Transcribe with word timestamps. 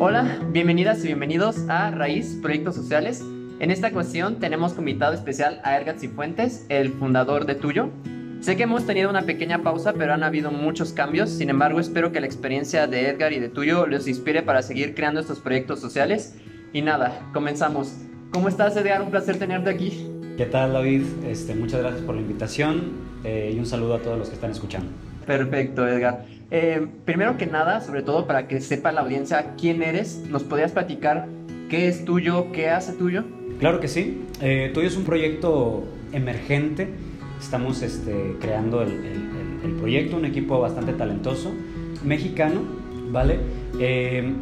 Hola, 0.00 0.38
bienvenidas 0.52 1.02
y 1.02 1.08
bienvenidos 1.08 1.68
a 1.68 1.90
Raíz 1.90 2.38
Proyectos 2.40 2.76
Sociales. 2.76 3.20
En 3.58 3.72
esta 3.72 3.88
ocasión 3.88 4.38
tenemos 4.38 4.72
como 4.72 4.88
invitado 4.88 5.12
especial 5.12 5.60
a 5.64 5.76
Edgar 5.76 5.98
Cifuentes, 5.98 6.64
el 6.68 6.92
fundador 6.92 7.46
de 7.46 7.56
Tuyo. 7.56 7.90
Sé 8.40 8.56
que 8.56 8.62
hemos 8.62 8.86
tenido 8.86 9.10
una 9.10 9.22
pequeña 9.22 9.64
pausa, 9.64 9.94
pero 9.94 10.14
han 10.14 10.22
habido 10.22 10.52
muchos 10.52 10.92
cambios. 10.92 11.30
Sin 11.30 11.50
embargo, 11.50 11.80
espero 11.80 12.12
que 12.12 12.20
la 12.20 12.28
experiencia 12.28 12.86
de 12.86 13.08
Edgar 13.08 13.32
y 13.32 13.40
de 13.40 13.48
Tuyo 13.48 13.88
les 13.88 14.06
inspire 14.06 14.44
para 14.44 14.62
seguir 14.62 14.94
creando 14.94 15.18
estos 15.18 15.40
proyectos 15.40 15.80
sociales. 15.80 16.36
Y 16.72 16.80
nada, 16.80 17.28
comenzamos. 17.32 17.92
¿Cómo 18.32 18.48
estás, 18.48 18.76
Edgar? 18.76 19.02
Un 19.02 19.10
placer 19.10 19.36
tenerte 19.36 19.68
aquí. 19.68 20.06
¿Qué 20.36 20.46
tal, 20.46 20.74
David? 20.74 21.02
Este, 21.26 21.56
muchas 21.56 21.80
gracias 21.80 22.02
por 22.02 22.14
la 22.14 22.20
invitación 22.20 22.92
eh, 23.24 23.50
y 23.52 23.58
un 23.58 23.66
saludo 23.66 23.96
a 23.96 23.98
todos 23.98 24.16
los 24.16 24.28
que 24.28 24.36
están 24.36 24.52
escuchando. 24.52 24.92
Perfecto, 25.26 25.88
Edgar. 25.88 26.24
Eh, 26.50 26.86
primero 27.04 27.36
que 27.36 27.46
nada, 27.46 27.80
sobre 27.82 28.02
todo 28.02 28.26
para 28.26 28.48
que 28.48 28.60
sepa 28.60 28.90
la 28.90 29.02
audiencia 29.02 29.54
quién 29.58 29.82
eres, 29.82 30.24
¿nos 30.30 30.44
podrías 30.44 30.72
platicar 30.72 31.28
qué 31.68 31.88
es 31.88 32.04
tuyo, 32.04 32.52
qué 32.52 32.70
hace 32.70 32.94
tuyo? 32.94 33.24
Claro 33.58 33.80
que 33.80 33.88
sí. 33.88 34.24
Eh, 34.40 34.70
tuyo 34.72 34.88
es 34.88 34.96
un 34.96 35.04
proyecto 35.04 35.84
emergente. 36.12 36.88
Estamos 37.38 37.82
este, 37.82 38.36
creando 38.40 38.82
el, 38.82 38.92
proyecto, 39.78 40.16
un 40.16 40.24
equipo 40.24 40.58
bastante 40.60 40.92
talentoso, 40.92 41.52
mexicano, 42.02 42.62
¿vale? 43.10 43.38
Eh, 43.78 44.32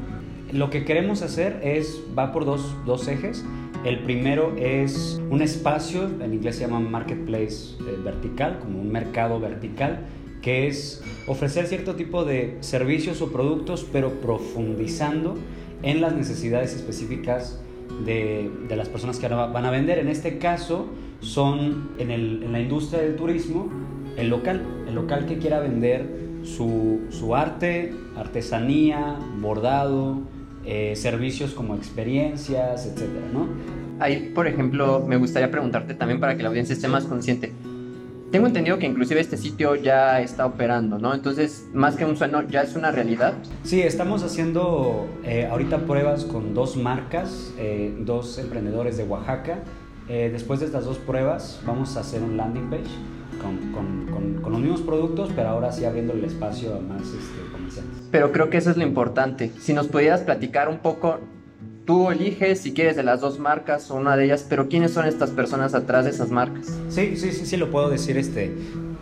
lo 0.52 0.70
que 0.70 0.84
queremos 0.84 1.22
hacer 1.22 1.60
es, 1.62 2.00
va 2.16 2.32
por 2.32 2.44
dos, 2.44 2.74
dos 2.86 3.08
ejes. 3.08 3.44
El 3.84 3.98
primero 4.00 4.54
es 4.56 5.20
un 5.28 5.42
espacio, 5.42 6.08
en 6.20 6.32
inglés 6.32 6.56
se 6.56 6.62
llama 6.62 6.80
marketplace 6.80 7.76
vertical, 8.04 8.58
como 8.60 8.80
un 8.80 8.90
mercado 8.90 9.40
vertical, 9.40 10.06
que 10.46 10.68
es 10.68 11.02
ofrecer 11.26 11.66
cierto 11.66 11.96
tipo 11.96 12.24
de 12.24 12.56
servicios 12.60 13.20
o 13.20 13.32
productos, 13.32 13.84
pero 13.92 14.20
profundizando 14.20 15.34
en 15.82 16.00
las 16.00 16.14
necesidades 16.14 16.72
específicas 16.72 17.60
de, 18.04 18.48
las 18.70 18.88
personas 18.88 19.18
que 19.18 19.26
van 19.26 19.64
a 19.64 19.72
vender. 19.72 19.98
En 19.98 20.06
este 20.06 20.38
caso, 20.38 20.86
son 21.18 21.90
en, 21.98 22.52
la 22.52 22.60
industria 22.60 23.02
del 23.02 23.16
turismo 23.16 23.68
el 24.16 24.28
local, 24.28 24.62
el 24.86 24.94
local 24.94 25.26
que 25.26 25.38
quiera 25.38 25.58
vender 25.58 26.06
su, 26.44 27.00
arte, 27.34 27.92
artesanía, 28.16 29.18
bordado, 29.40 30.20
eh, 30.64 30.94
servicios 30.94 31.54
como 31.54 31.74
experiencias, 31.74 32.86
etc. 32.86 33.08
¿no? 33.32 33.48
Ahí, 33.98 34.30
por 34.32 34.46
ejemplo, 34.46 35.04
me 35.04 35.16
gustaría 35.16 35.50
preguntarte 35.50 35.94
también 35.94 36.20
para 36.20 36.36
que 36.36 36.44
la 36.44 36.50
audiencia 36.50 36.72
esté 36.72 36.86
más 36.86 37.04
consciente. 37.06 37.50
Tengo 38.30 38.48
entendido 38.48 38.78
que 38.78 38.86
inclusive 38.86 39.20
este 39.20 39.36
sitio 39.36 39.76
ya 39.76 40.20
está 40.20 40.46
operando, 40.46 40.98
¿no? 40.98 41.14
Entonces, 41.14 41.68
más 41.72 41.94
que 41.94 42.04
un 42.04 42.16
sueño, 42.16 42.46
ya 42.48 42.62
es 42.62 42.74
una 42.74 42.90
realidad. 42.90 43.34
Sí, 43.62 43.80
estamos 43.80 44.24
haciendo 44.24 45.06
eh, 45.24 45.46
ahorita 45.50 45.86
pruebas 45.86 46.24
con 46.24 46.52
dos 46.52 46.76
marcas, 46.76 47.54
eh, 47.56 47.94
dos 48.00 48.38
emprendedores 48.38 48.96
de 48.96 49.04
Oaxaca. 49.04 49.60
Eh, 50.08 50.30
después 50.32 50.60
de 50.60 50.66
estas 50.66 50.84
dos 50.84 50.98
pruebas, 50.98 51.60
vamos 51.66 51.96
a 51.96 52.00
hacer 52.00 52.22
un 52.22 52.36
landing 52.36 52.68
page 52.68 52.90
con, 53.40 53.72
con, 53.72 54.40
con, 54.42 54.52
los 54.52 54.60
mismos 54.60 54.80
productos, 54.80 55.30
pero 55.34 55.48
ahora 55.48 55.72
sí 55.72 55.84
abriendo 55.84 56.12
el 56.12 56.24
espacio 56.24 56.74
a 56.74 56.80
más 56.80 57.02
este, 57.02 57.52
comerciantes. 57.52 58.02
Pero 58.10 58.32
creo 58.32 58.50
que 58.50 58.56
eso 58.56 58.70
es 58.70 58.76
lo 58.76 58.84
importante. 58.84 59.50
Si 59.58 59.72
nos 59.72 59.88
pudieras 59.88 60.22
platicar 60.22 60.68
un 60.68 60.78
poco 60.78 61.18
Tú 61.86 62.10
eliges 62.10 62.58
si 62.60 62.74
quieres 62.74 62.96
de 62.96 63.04
las 63.04 63.20
dos 63.20 63.38
marcas 63.38 63.92
o 63.92 63.94
una 63.94 64.16
de 64.16 64.24
ellas, 64.24 64.44
pero 64.48 64.68
¿quiénes 64.68 64.90
son 64.90 65.06
estas 65.06 65.30
personas 65.30 65.72
atrás 65.72 66.04
de 66.04 66.10
esas 66.10 66.30
marcas? 66.30 66.66
Sí, 66.88 67.16
sí, 67.16 67.30
sí, 67.30 67.46
sí 67.46 67.56
lo 67.56 67.70
puedo 67.70 67.88
decir 67.88 68.18
este, 68.18 68.52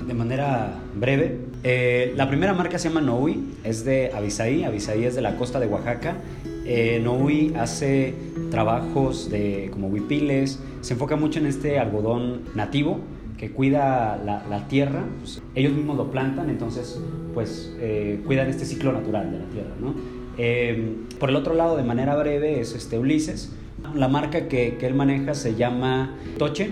de 0.06 0.14
manera 0.14 0.74
breve. 0.94 1.38
Eh, 1.62 2.12
la 2.14 2.28
primera 2.28 2.52
marca 2.52 2.78
se 2.78 2.90
llama 2.90 3.00
Noui, 3.00 3.42
es 3.64 3.86
de 3.86 4.12
Avisaí, 4.12 4.64
Avisaí 4.64 5.06
es 5.06 5.14
de 5.14 5.22
la 5.22 5.36
costa 5.36 5.60
de 5.60 5.66
Oaxaca. 5.66 6.18
Eh, 6.66 7.00
Noui 7.02 7.54
hace 7.58 8.12
trabajos 8.50 9.30
de, 9.30 9.70
como 9.72 9.88
huipiles, 9.88 10.60
se 10.82 10.92
enfoca 10.92 11.16
mucho 11.16 11.38
en 11.38 11.46
este 11.46 11.78
algodón 11.78 12.42
nativo 12.54 13.00
que 13.38 13.50
cuida 13.50 14.20
la, 14.22 14.68
tierra, 14.68 15.04
ellos 15.54 15.72
mismos 15.72 15.96
lo 15.96 16.10
plantan, 16.10 16.50
entonces 16.50 17.00
pues 17.32 17.74
eh, 17.80 18.20
cuidan 18.26 18.48
este 18.48 18.64
ciclo 18.64 18.92
natural 18.92 19.30
de 19.32 19.38
la 19.38 19.44
tierra, 19.46 19.70
¿no? 19.80 20.23
Em, 20.36 21.06
por 21.18 21.30
el 21.30 21.36
otro 21.36 21.54
lado, 21.54 21.76
de 21.76 21.84
manera 21.84 22.16
breve, 22.16 22.60
es 22.60 22.74
este 22.74 22.98
Ulises. 22.98 23.52
La 23.94 24.08
marca 24.08 24.48
que, 24.48 24.76
que 24.76 24.86
él 24.86 24.94
maneja 24.94 25.34
se 25.34 25.54
llama 25.54 26.16
Toche. 26.38 26.70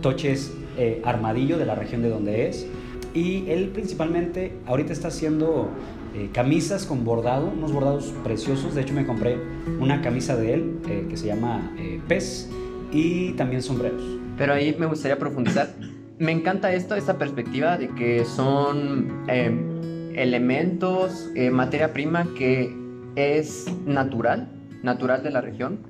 Toche 0.00 0.32
es 0.32 0.52
eh, 0.78 1.02
armadillo 1.04 1.58
de 1.58 1.66
la 1.66 1.74
región 1.74 2.02
de 2.02 2.08
donde 2.08 2.48
es. 2.48 2.66
Y 3.14 3.44
él 3.50 3.68
principalmente 3.74 4.52
ahorita 4.66 4.92
está 4.92 5.08
haciendo 5.08 5.68
eh, 6.14 6.30
camisas 6.32 6.86
con 6.86 7.04
bordado, 7.04 7.52
unos 7.54 7.72
bordados 7.72 8.14
preciosos. 8.24 8.74
De 8.74 8.80
hecho, 8.80 8.94
me 8.94 9.04
compré 9.04 9.36
una 9.80 10.00
camisa 10.00 10.34
de 10.34 10.54
él 10.54 10.78
eh, 10.88 11.06
que 11.10 11.16
se 11.18 11.26
llama 11.26 11.72
Pez 12.08 12.48
y 12.90 13.32
también 13.32 13.62
sombreros. 13.62 14.02
Pero 14.38 14.54
ahí 14.54 14.74
me 14.78 14.86
gustaría 14.86 15.18
profundizar. 15.18 15.74
Me 16.18 16.32
encanta 16.32 16.72
esto, 16.72 16.94
esta 16.94 17.18
perspectiva 17.18 17.76
de 17.76 17.88
que 17.88 18.24
son 18.24 19.24
elementos, 20.14 21.30
materia 21.50 21.92
prima 21.92 22.26
que 22.36 22.81
es 23.16 23.66
natural, 23.86 24.48
natural 24.82 25.22
de 25.22 25.30
la 25.30 25.40
región. 25.40 25.80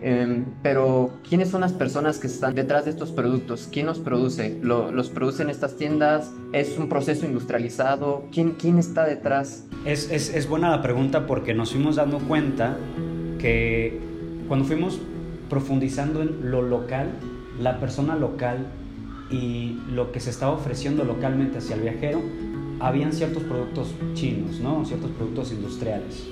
Em, 0.00 0.44
pero, 0.62 1.10
¿quiénes 1.28 1.48
son 1.48 1.62
las 1.62 1.72
personas 1.72 2.18
que 2.18 2.28
están 2.28 2.54
detrás 2.54 2.84
de 2.84 2.92
estos 2.92 3.10
productos? 3.10 3.68
¿Quién 3.70 3.86
los 3.86 3.98
produce? 3.98 4.58
¿Los 4.62 5.08
producen 5.10 5.50
estas 5.50 5.76
tiendas? 5.76 6.32
¿Es 6.52 6.78
un 6.78 6.88
proceso 6.88 7.26
industrializado? 7.26 8.24
¿Quién, 8.30 8.52
quién 8.52 8.78
está 8.78 9.04
detrás? 9.04 9.66
Es, 9.84 10.10
es, 10.10 10.32
es 10.32 10.48
buena 10.48 10.70
la 10.70 10.82
pregunta 10.82 11.26
porque 11.26 11.52
nos 11.52 11.72
fuimos 11.72 11.96
dando 11.96 12.18
cuenta 12.20 12.76
que 13.38 13.98
cuando 14.46 14.66
fuimos 14.66 15.00
profundizando 15.50 16.22
en 16.22 16.50
lo 16.50 16.62
local, 16.62 17.10
la 17.60 17.80
persona 17.80 18.14
local 18.14 18.66
y 19.30 19.80
lo 19.90 20.12
que 20.12 20.20
se 20.20 20.30
estaba 20.30 20.52
ofreciendo 20.52 21.04
localmente 21.04 21.58
hacia 21.58 21.74
el 21.74 21.82
viajero, 21.82 22.22
habían 22.78 23.12
ciertos 23.12 23.42
productos 23.42 23.92
chinos, 24.14 24.60
¿no? 24.60 24.84
ciertos 24.84 25.10
productos 25.10 25.50
industriales 25.50 26.24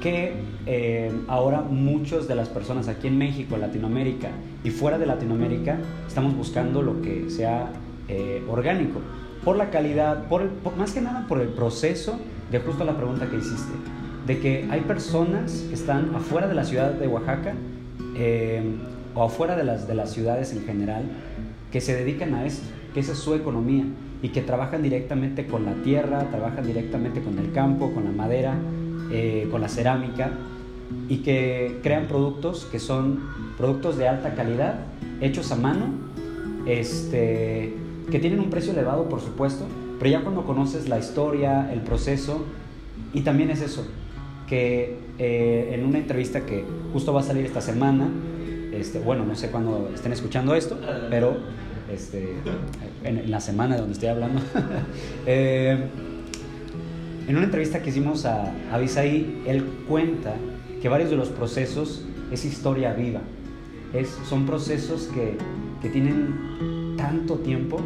que 0.00 0.32
eh, 0.66 1.12
ahora 1.28 1.62
muchos 1.62 2.28
de 2.28 2.34
las 2.34 2.48
personas 2.48 2.88
aquí 2.88 3.08
en 3.08 3.18
México, 3.18 3.54
en 3.54 3.62
Latinoamérica 3.62 4.30
y 4.64 4.70
fuera 4.70 4.98
de 4.98 5.06
Latinoamérica 5.06 5.78
estamos 6.06 6.36
buscando 6.36 6.82
lo 6.82 7.02
que 7.02 7.30
sea 7.30 7.70
eh, 8.08 8.42
orgánico, 8.48 9.00
por 9.44 9.56
la 9.56 9.70
calidad, 9.70 10.28
por, 10.28 10.50
más 10.76 10.92
que 10.92 11.00
nada 11.00 11.26
por 11.26 11.40
el 11.40 11.48
proceso 11.48 12.18
de 12.50 12.60
justo 12.60 12.84
la 12.84 12.96
pregunta 12.96 13.28
que 13.28 13.36
hiciste, 13.36 13.72
de 14.26 14.38
que 14.38 14.68
hay 14.70 14.80
personas 14.80 15.64
que 15.68 15.74
están 15.74 16.14
afuera 16.14 16.48
de 16.48 16.54
la 16.54 16.64
ciudad 16.64 16.92
de 16.92 17.06
Oaxaca 17.06 17.54
eh, 18.16 18.62
o 19.14 19.22
afuera 19.22 19.56
de 19.56 19.64
las, 19.64 19.86
de 19.88 19.94
las 19.94 20.12
ciudades 20.12 20.52
en 20.52 20.64
general 20.64 21.04
que 21.72 21.80
se 21.80 21.94
dedican 21.94 22.34
a 22.34 22.46
esto, 22.46 22.66
que 22.94 23.00
esa 23.00 23.12
es 23.12 23.18
su 23.18 23.34
economía 23.34 23.84
y 24.22 24.30
que 24.30 24.42
trabajan 24.42 24.82
directamente 24.82 25.46
con 25.46 25.64
la 25.64 25.74
tierra, 25.74 26.24
trabajan 26.30 26.66
directamente 26.66 27.20
con 27.20 27.38
el 27.38 27.52
campo, 27.52 27.92
con 27.92 28.04
la 28.04 28.10
madera, 28.10 28.54
eh, 29.10 29.48
con 29.50 29.60
la 29.60 29.68
cerámica 29.68 30.32
y 31.08 31.18
que 31.18 31.80
crean 31.82 32.06
productos 32.06 32.66
que 32.70 32.78
son 32.78 33.20
productos 33.56 33.96
de 33.98 34.08
alta 34.08 34.34
calidad, 34.34 34.80
hechos 35.20 35.50
a 35.52 35.56
mano, 35.56 35.86
este, 36.66 37.74
que 38.10 38.18
tienen 38.18 38.40
un 38.40 38.50
precio 38.50 38.72
elevado, 38.72 39.08
por 39.08 39.20
supuesto, 39.20 39.66
pero 39.98 40.10
ya 40.10 40.22
cuando 40.22 40.44
conoces 40.44 40.88
la 40.88 40.98
historia, 40.98 41.70
el 41.72 41.80
proceso, 41.80 42.44
y 43.12 43.22
también 43.22 43.50
es 43.50 43.60
eso, 43.60 43.86
que 44.48 44.98
eh, 45.18 45.70
en 45.72 45.84
una 45.84 45.98
entrevista 45.98 46.46
que 46.46 46.64
justo 46.92 47.12
va 47.12 47.20
a 47.20 47.24
salir 47.24 47.44
esta 47.44 47.60
semana, 47.60 48.08
este, 48.72 48.98
bueno, 49.00 49.24
no 49.24 49.34
sé 49.34 49.50
cuándo 49.50 49.90
estén 49.94 50.12
escuchando 50.12 50.54
esto, 50.54 50.78
pero 51.10 51.36
este, 51.92 52.34
en, 53.02 53.30
la 53.30 53.40
semana 53.40 53.74
de 53.74 53.80
donde 53.80 53.94
estoy 53.94 54.08
hablando, 54.08 54.40
eh, 55.26 55.88
en 57.28 57.36
una 57.36 57.44
entrevista 57.44 57.82
que 57.82 57.90
hicimos 57.90 58.24
a 58.24 58.54
Abisaí, 58.72 59.42
él 59.46 59.62
cuenta 59.86 60.34
que 60.80 60.88
varios 60.88 61.10
de 61.10 61.16
los 61.16 61.28
procesos 61.28 62.02
es 62.32 62.44
historia 62.46 62.94
viva. 62.94 63.20
Son 64.26 64.46
procesos 64.46 65.10
que, 65.14 65.36
tienen 65.90 66.94
tanto 66.96 67.36
tiempo 67.36 67.80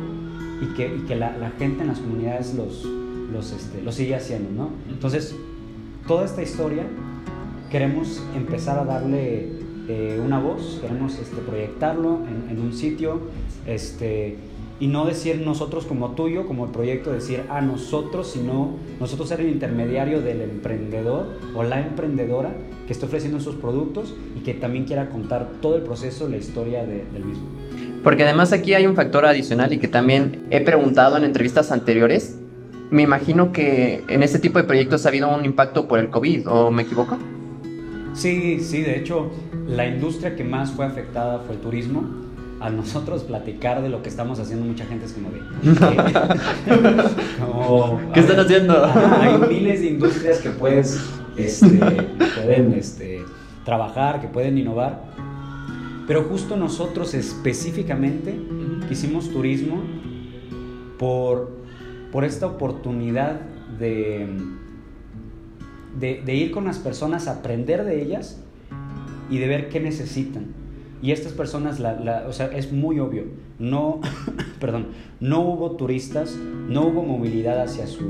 y 0.60 0.66
que, 0.74 1.16
la, 1.16 1.52
gente 1.58 1.82
en 1.82 1.88
las 1.88 1.98
comunidades 1.98 2.54
este, 3.52 3.82
los 3.82 3.94
sigue 3.94 4.14
haciendo, 4.14 4.50
¿no? 4.50 4.70
Entonces, 4.88 5.34
toda 6.06 6.24
esta 6.24 6.42
historia 6.42 6.84
queremos 7.68 8.22
empezar 8.36 8.78
a 8.78 8.84
darle 8.84 9.48
eh, 9.88 10.22
una 10.24 10.38
voz, 10.38 10.78
queremos 10.80 11.18
este, 11.18 11.36
proyectarlo 11.38 12.20
en, 12.28 12.56
en, 12.56 12.64
un 12.64 12.72
sitio, 12.72 13.20
este, 13.66 14.36
y 14.82 14.88
no 14.88 15.04
decir 15.04 15.40
nosotros 15.46 15.86
como 15.86 16.16
tuyo, 16.16 16.44
como 16.44 16.64
el 16.64 16.72
proyecto, 16.72 17.12
decir 17.12 17.44
a 17.50 17.60
nosotros, 17.60 18.32
sino 18.32 18.70
nosotros 18.98 19.28
ser 19.28 19.40
el 19.40 19.48
intermediario 19.48 20.20
del 20.20 20.40
emprendedor 20.40 21.38
o 21.54 21.62
la 21.62 21.78
emprendedora 21.78 22.52
que 22.88 22.92
está 22.92 23.06
ofreciendo 23.06 23.38
esos 23.38 23.54
productos 23.54 24.12
y 24.36 24.40
que 24.40 24.54
también 24.54 24.84
quiera 24.84 25.08
contar 25.08 25.52
todo 25.60 25.76
el 25.76 25.82
proceso, 25.82 26.28
la 26.28 26.36
historia 26.36 26.84
del 26.84 27.24
mismo. 27.24 27.44
Porque 28.02 28.24
además 28.24 28.52
aquí 28.52 28.74
hay 28.74 28.88
un 28.88 28.96
factor 28.96 29.24
adicional 29.24 29.72
y 29.72 29.78
que 29.78 29.86
también 29.86 30.48
he 30.50 30.60
preguntado 30.60 31.16
en 31.16 31.22
entrevistas 31.22 31.70
anteriores. 31.70 32.40
Me 32.90 33.02
imagino 33.02 33.52
que 33.52 34.02
en 34.08 34.24
este 34.24 34.40
tipo 34.40 34.58
de 34.58 34.64
proyectos 34.64 35.06
ha 35.06 35.10
habido 35.10 35.32
un 35.32 35.44
impacto 35.44 35.86
por 35.86 36.00
el 36.00 36.10
COVID, 36.10 36.48
¿o 36.48 36.72
me 36.72 36.82
equivoco? 36.82 37.18
Sí, 38.14 38.58
sí, 38.58 38.82
de 38.82 38.98
hecho, 38.98 39.30
la 39.64 39.86
industria 39.86 40.34
que 40.34 40.42
más 40.42 40.72
fue 40.72 40.86
afectada 40.86 41.38
fue 41.46 41.54
el 41.54 41.60
turismo. 41.60 42.31
A 42.62 42.70
nosotros 42.70 43.24
platicar 43.24 43.82
de 43.82 43.88
lo 43.88 44.02
que 44.02 44.08
estamos 44.08 44.38
haciendo, 44.38 44.64
mucha 44.64 44.86
gente 44.86 45.06
es 45.06 45.12
como 45.12 45.30
de. 45.30 45.40
¿Qué 48.14 48.20
están 48.20 48.38
haciendo? 48.40 48.84
hay 48.84 49.38
miles 49.48 49.80
de 49.80 49.88
industrias 49.88 50.38
que 50.38 50.50
puedes, 50.50 51.00
este, 51.36 51.68
pueden 51.68 52.74
este, 52.74 53.22
trabajar, 53.64 54.20
que 54.20 54.28
pueden 54.28 54.58
innovar. 54.58 55.02
Pero 56.06 56.24
justo 56.24 56.56
nosotros 56.56 57.14
específicamente 57.14 58.38
hicimos 58.90 59.30
turismo 59.30 59.82
por, 60.98 61.50
por 62.12 62.24
esta 62.24 62.46
oportunidad 62.46 63.40
de 63.78 64.28
de, 65.98 66.34
ir 66.34 66.50
con 66.50 66.64
las 66.64 66.78
personas, 66.78 67.28
aprender 67.28 67.84
de 67.84 68.02
ellas 68.02 68.40
y 69.30 69.38
de 69.38 69.46
ver 69.46 69.68
qué 69.68 69.80
necesitan. 69.80 70.46
Y 71.02 71.10
estas 71.10 71.32
personas, 71.32 71.80
la, 71.80 72.24
o 72.28 72.32
sea, 72.32 72.46
es 72.46 72.72
muy 72.72 73.00
obvio, 73.00 73.24
no, 73.58 74.00
perdón, 74.60 74.86
no 75.20 75.40
hubo 75.40 75.72
turistas, 75.72 76.36
no 76.36 76.86
hubo 76.86 77.02
movilidad 77.02 77.60
hacia 77.60 77.86
su, 77.86 78.06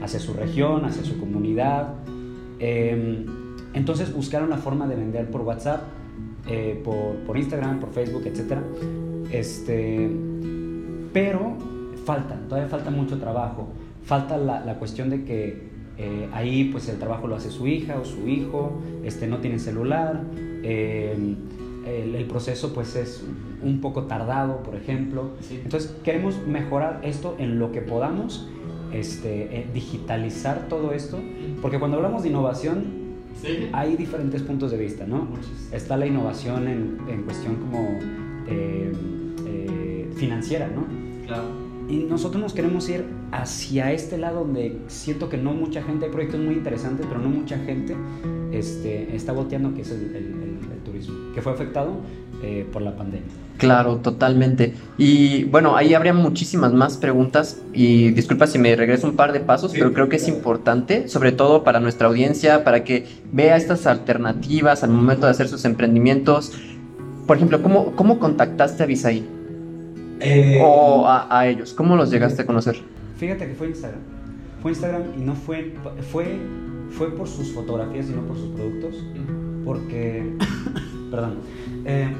hacia 0.00 0.20
su 0.20 0.32
región, 0.32 0.84
hacia 0.84 1.04
su 1.04 1.18
comunidad. 1.18 1.94
Em, 2.60 3.26
entonces 3.74 4.14
buscaron 4.14 4.48
la 4.48 4.58
forma 4.58 4.86
de 4.86 4.94
vender 4.94 5.28
por 5.30 5.40
WhatsApp, 5.40 5.82
eh, 6.48 6.80
por, 6.84 7.16
por, 7.26 7.36
Instagram, 7.36 7.80
por 7.80 7.90
Facebook, 7.90 8.22
etc. 8.24 8.58
Este, 9.32 10.10
pero 11.12 11.56
falta, 12.04 12.36
todavía 12.48 12.68
falta 12.68 12.90
mucho 12.90 13.18
trabajo. 13.18 13.68
Falta 14.04 14.38
la, 14.38 14.64
la 14.64 14.78
cuestión 14.78 15.10
de 15.10 15.24
que 15.24 15.70
eh, 16.02 16.30
ahí 16.32 16.70
pues 16.72 16.88
el 16.88 16.98
trabajo 16.98 17.26
lo 17.26 17.36
hace 17.36 17.50
su 17.50 17.66
hija 17.66 17.98
o 18.00 18.06
su 18.06 18.26
hijo, 18.26 18.80
este, 19.04 19.26
no 19.26 19.36
tiene 19.38 19.58
celular, 19.58 20.22
em, 20.62 21.36
el, 21.90 22.24
proceso 22.26 22.72
pues 22.72 22.96
es 22.96 23.22
un 23.62 23.80
poco 23.80 24.04
tardado, 24.04 24.62
por 24.62 24.74
ejemplo. 24.74 25.30
Entonces 25.50 25.94
queremos 26.04 26.36
mejorar 26.46 27.00
esto 27.02 27.36
en 27.38 27.58
lo 27.58 27.72
que 27.72 27.80
podamos, 27.80 28.48
este, 28.92 29.60
eh, 29.60 29.66
digitalizar 29.72 30.68
todo 30.68 30.92
esto, 30.92 31.18
porque 31.60 31.78
cuando 31.78 31.96
hablamos 31.96 32.22
de 32.22 32.30
innovación 32.30 33.00
hay 33.72 33.96
diferentes 33.96 34.42
puntos 34.42 34.70
de 34.70 34.76
vista, 34.76 35.06
¿no? 35.06 35.28
Está 35.72 35.96
la 35.96 36.06
innovación 36.06 36.68
en, 36.68 36.98
en 37.08 37.22
cuestión 37.22 37.56
como 37.56 37.78
em, 38.46 38.92
eh, 39.46 40.10
financiera, 40.16 40.68
¿no? 40.68 40.84
Claro 41.26 41.70
y 41.90 42.04
nosotros 42.04 42.40
nos 42.40 42.52
queremos 42.52 42.88
ir 42.88 43.04
hacia 43.32 43.92
este 43.92 44.16
lado 44.16 44.40
donde 44.40 44.78
siento 44.86 45.28
que 45.28 45.36
no 45.36 45.52
mucha 45.52 45.82
gente, 45.82 46.06
hay 46.06 46.12
proyectos 46.12 46.40
muy 46.40 46.54
interesantes, 46.54 47.04
pero 47.08 47.20
no 47.20 47.28
mucha 47.28 47.58
gente 47.58 47.96
este, 48.52 49.14
está 49.14 49.32
volteando, 49.32 49.74
que 49.74 49.82
es 49.82 49.90
el, 49.90 50.49
turismo, 50.84 51.32
que 51.34 51.42
fue 51.42 51.52
afectado 51.52 51.92
eh, 52.42 52.66
por 52.72 52.82
la 52.82 52.96
pandemia. 52.96 53.28
Claro, 53.60 53.96
totalmente. 53.96 54.72
Y 54.96 55.44
bueno, 55.44 55.76
ahí 55.76 55.92
habría 55.92 56.14
muchísimas 56.14 56.72
más 56.72 56.96
preguntas 56.96 57.60
y 57.74 58.10
disculpa 58.12 58.46
si 58.46 58.58
me 58.58 58.74
regreso 58.74 59.06
un 59.06 59.16
par 59.16 59.32
de 59.32 59.40
pasos, 59.40 59.72
pero 59.72 59.92
creo 59.92 60.08
que 60.08 60.16
es 60.16 60.28
importante, 60.28 61.08
sobre 61.08 61.32
todo 61.32 61.62
para 61.62 61.78
nuestra 61.78 62.08
audiencia, 62.08 62.64
para 62.64 62.84
que 62.84 63.06
vea 63.32 63.58
estas 63.58 63.86
alternativas 63.86 64.82
al 64.82 64.90
momento 64.90 65.26
de 65.26 65.32
hacer 65.32 65.46
sus 65.46 65.66
emprendimientos. 65.66 66.52
Por 67.26 67.36
ejemplo, 67.36 67.62
¿cómo, 67.62 67.94
cómo 67.96 68.18
contactaste 68.18 68.82
a 68.82 68.86
Visaí? 68.86 69.28
Eh, 70.20 70.58
o 70.62 71.04
a, 71.06 71.46
ellos? 71.46 71.74
¿Cómo 71.74 71.96
los 71.96 72.10
llegaste 72.10 72.42
a 72.42 72.46
conocer? 72.46 72.76
Fíjate 73.18 73.46
que 73.46 73.54
fue 73.54 73.68
Instagram. 73.68 74.00
Fue 74.62 74.70
Instagram 74.70 75.02
y 75.18 75.20
no 75.20 75.34
fue, 75.34 75.74
fue, 76.10 76.38
fue 76.90 77.14
por 77.14 77.28
sus 77.28 77.52
fotografías 77.52 78.08
y 78.08 78.12
no 78.12 78.22
por 78.22 78.38
sus 78.38 78.54
productos. 78.54 78.94
Porque, 79.64 80.36
perdón, 81.10 81.38
eh, 81.84 82.14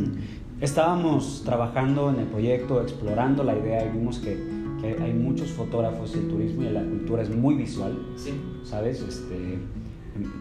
estábamos 0.60 1.42
trabajando 1.44 2.10
en 2.10 2.20
el 2.20 2.26
proyecto, 2.26 2.82
explorando 2.82 3.44
la 3.44 3.56
idea 3.56 3.86
y 3.86 3.96
vimos 3.96 4.18
que, 4.18 4.36
que 4.80 5.02
hay 5.02 5.12
muchos 5.12 5.50
fotógrafos 5.50 6.14
y 6.14 6.18
el 6.18 6.28
turismo 6.28 6.62
y 6.62 6.70
la 6.70 6.82
cultura 6.82 7.22
es 7.22 7.30
muy 7.30 7.54
visual. 7.54 7.98
Sí. 8.16 8.32
¿Sabes? 8.64 9.02
Este, 9.02 9.58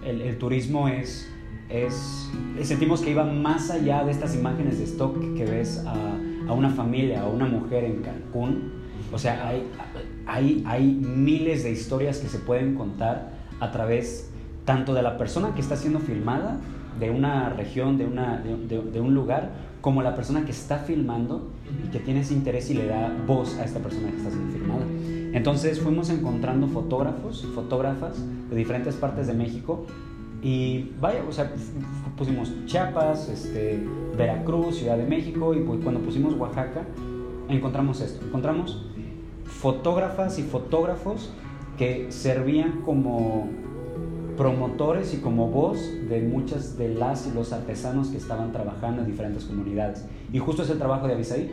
el, 0.06 0.22
el 0.22 0.38
turismo 0.38 0.88
es, 0.88 1.30
es, 1.69 2.30
sentimos 2.63 3.02
que 3.02 3.12
iba 3.12 3.24
más 3.24 3.69
allá 3.72 4.04
de 4.04 4.12
estas 4.12 4.36
imágenes 4.36 4.80
de 4.80 4.86
stock 4.86 5.18
que 5.36 5.45
ves 5.45 5.84
a 5.86 6.19
a 6.50 6.54
una 6.54 6.72
familia, 6.72 7.22
a 7.22 7.28
una 7.28 7.45
mujer 7.45 7.84
en 7.84 8.02
Cancún. 8.02 8.74
O 9.13 9.19
sea, 9.19 9.48
hay, 9.48 9.63
hay, 10.25 10.63
hay 10.66 10.84
miles 10.84 11.63
de 11.63 11.72
historias 11.72 12.18
que 12.18 12.28
se 12.28 12.40
pueden 12.40 12.75
contar 12.75 13.31
a 13.60 13.72
través 13.72 14.29
tanto 14.69 14.94
de 14.94 15.01
la 15.01 15.18
persona 15.18 15.56
que 15.56 15.62
está 15.62 15.75
siendo 15.75 15.98
filmada, 15.98 16.57
de 17.00 17.10
una 17.10 17.50
región, 17.50 17.98
de, 17.98 18.06
una, 18.06 18.38
de, 18.38 19.01
un 19.01 19.16
lugar, 19.16 19.50
como 19.81 20.04
la 20.04 20.13
persona 20.13 20.45
que 20.45 20.51
está 20.51 20.77
filmando 20.77 21.50
y 21.83 21.89
que 21.89 21.98
tiene 21.98 22.19
ese 22.19 22.36
interés 22.36 22.69
y 22.69 22.75
le 22.75 22.86
da 22.86 23.12
voz 23.25 23.57
a 23.57 23.63
esta 23.63 23.80
persona 23.80 24.12
que 24.12 24.18
está 24.18 24.30
siendo 24.30 24.54
filmada. 24.54 24.86
Entonces 25.33 25.80
fuimos 25.80 26.12
encontrando 26.12 26.68
fotógrafos, 26.68 27.48
fotógrafas 27.56 28.24
de 28.51 28.56
diferentes 28.56 28.94
partes 28.94 29.25
de 29.25 29.33
México 29.33 29.88
y 30.44 30.92
vaya, 31.01 31.24
o 31.27 31.31
sea, 31.31 31.51
pusimos 32.16 32.54
Chiapas, 32.68 33.27
este, 33.27 33.83
Veracruz, 34.16 34.75
Ciudad 34.75 34.98
de 34.98 35.07
México 35.07 35.56
y 35.56 35.62
pues 35.62 35.80
cuando 35.81 36.00
pusimos 36.01 36.36
Oaxaca 36.36 36.83
encontramos 37.48 38.01
esto, 38.01 38.24
encontramos 38.24 38.86
fotógrafas 39.45 40.38
y 40.38 40.44
fotógrafos 40.44 41.31
que 41.75 42.12
servían 42.12 42.83
como 42.86 43.50
promotores 44.39 45.13
y 45.13 45.18
como 45.18 45.50
voz 45.50 45.77
de 46.09 46.21
muchas 46.21 46.77
de 46.77 46.88
las 46.88 47.27
y 47.27 47.31
los 47.31 47.51
artesanos 47.51 48.07
que 48.07 48.15
estaban 48.15 48.53
trabajando 48.53 49.01
en 49.01 49.07
diferentes 49.07 49.44
comunidades. 49.44 50.06
Y 50.31 50.39
justo 50.39 50.63
es 50.63 50.69
el 50.69 50.77
trabajo 50.77 51.07
de 51.07 51.13
Avisaí. 51.13 51.51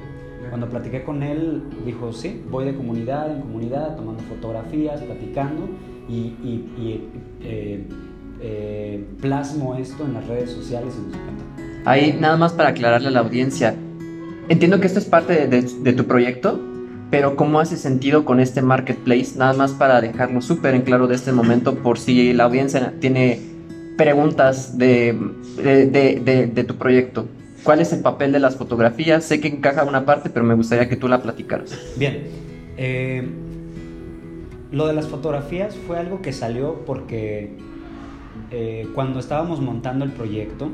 Cuando 0.51 0.69
platiqué 0.69 1.03
con 1.03 1.25
él, 1.25 1.65
dijo, 1.85 2.13
sí, 2.13 2.45
voy 2.49 2.65
de 2.65 2.77
comunidad 2.77 3.35
en 3.35 3.41
comunidad, 3.41 3.97
tomando 3.97 4.23
fotografías, 4.23 5.01
platicando 5.01 5.69
y, 6.09 6.37
y, 6.45 7.09
eh, 7.43 7.89
eh, 8.41 9.05
plasmo 9.21 9.75
esto 9.75 10.05
en 10.05 10.15
las 10.15 10.29
redes 10.29 10.51
sociales 10.53 10.95
y 10.97 11.09
nos 11.09 11.17
encanta. 11.17 11.91
Ahí, 11.91 12.17
nada 12.21 12.37
más 12.37 12.53
para 12.53 12.69
aclararle 12.69 13.09
a 13.09 13.11
la 13.11 13.21
audiencia, 13.21 13.75
entiendo 14.49 14.79
que 14.79 14.87
esto 14.87 15.01
es 15.01 15.07
parte 15.07 15.49
de, 15.49 15.93
tu 15.93 16.05
proyecto, 16.05 16.61
pero 17.11 17.37
¿cómo 17.37 17.61
hace 17.61 17.77
sentido 17.77 18.25
con 18.25 18.41
este 18.41 18.63
marketplace? 18.63 19.37
Nada 19.37 19.53
más 19.53 19.73
para 19.73 20.01
dejarlo 20.01 20.41
súper 20.41 20.75
en 20.75 20.83
claro 20.83 21.07
de 21.07 21.15
este 21.15 21.33
momento, 21.33 21.77
por 21.77 21.99
si 21.99 22.33
la 22.33 22.45
audiencia 22.45 22.95
tiene 23.01 23.41
preguntas 23.97 24.77
de, 24.77 25.17
de, 25.57 26.65
tu 26.65 26.77
proyecto. 26.77 27.27
¿Cuál 27.63 27.81
es 27.81 27.93
el 27.93 28.01
papel 28.01 28.33
de 28.33 28.39
las 28.39 28.57
fotografías? 28.57 29.25
Sé 29.25 29.41
que 29.41 29.49
encaja 29.49 29.85
una 29.85 30.05
parte, 30.05 30.31
pero 30.31 30.45
me 30.45 30.55
gustaría 30.55 30.89
que 30.89 30.97
tú 30.97 31.09
la 31.09 31.23
platicaras. 31.23 31.77
Bien. 31.97 32.25
Eh, 32.77 33.27
lo 34.73 34.87
de 34.87 34.93
las 34.93 35.07
fotografías 35.07 35.77
fue 35.87 35.99
algo 35.99 36.21
que 36.21 36.33
salió 36.33 36.85
porque 36.85 37.57
eh, 38.51 38.89
cuando 38.95 39.19
estábamos 39.21 39.61
montando 39.61 40.05
el 40.05 40.13
proyecto, 40.13 40.71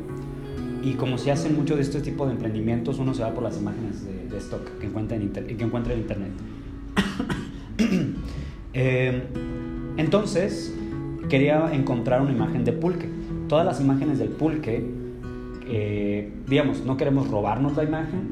y 0.82 0.94
como 0.94 1.18
se 1.18 1.30
hacen 1.30 1.56
mucho 1.56 1.76
de 1.76 1.82
este 1.82 2.00
tipo 2.00 2.26
de 2.26 2.32
emprendimientos, 2.32 2.98
uno 2.98 3.14
se 3.14 3.22
va 3.22 3.30
por 3.30 3.42
las 3.42 3.56
imágenes 3.58 4.04
de, 4.04 4.36
stock 4.38 4.78
que 4.78 4.86
encuentra 4.86 5.16
en, 5.16 5.30
que 5.30 5.64
encuentra 5.64 5.92
en 5.92 6.00
internet. 6.00 6.32
Eh, 8.74 9.24
entonces, 9.98 10.74
quería 11.28 11.68
encontrar 11.74 12.22
una 12.22 12.32
imagen 12.32 12.64
de 12.64 12.72
pulque. 12.72 13.06
Todas 13.46 13.66
las 13.66 13.82
imágenes 13.82 14.18
del 14.18 14.30
pulque, 14.30 14.82
eh, 15.68 16.32
digamos, 16.48 16.82
no 16.82 16.96
queremos 16.96 17.28
robarnos 17.28 17.76
la 17.76 17.84
imagen. 17.84 18.30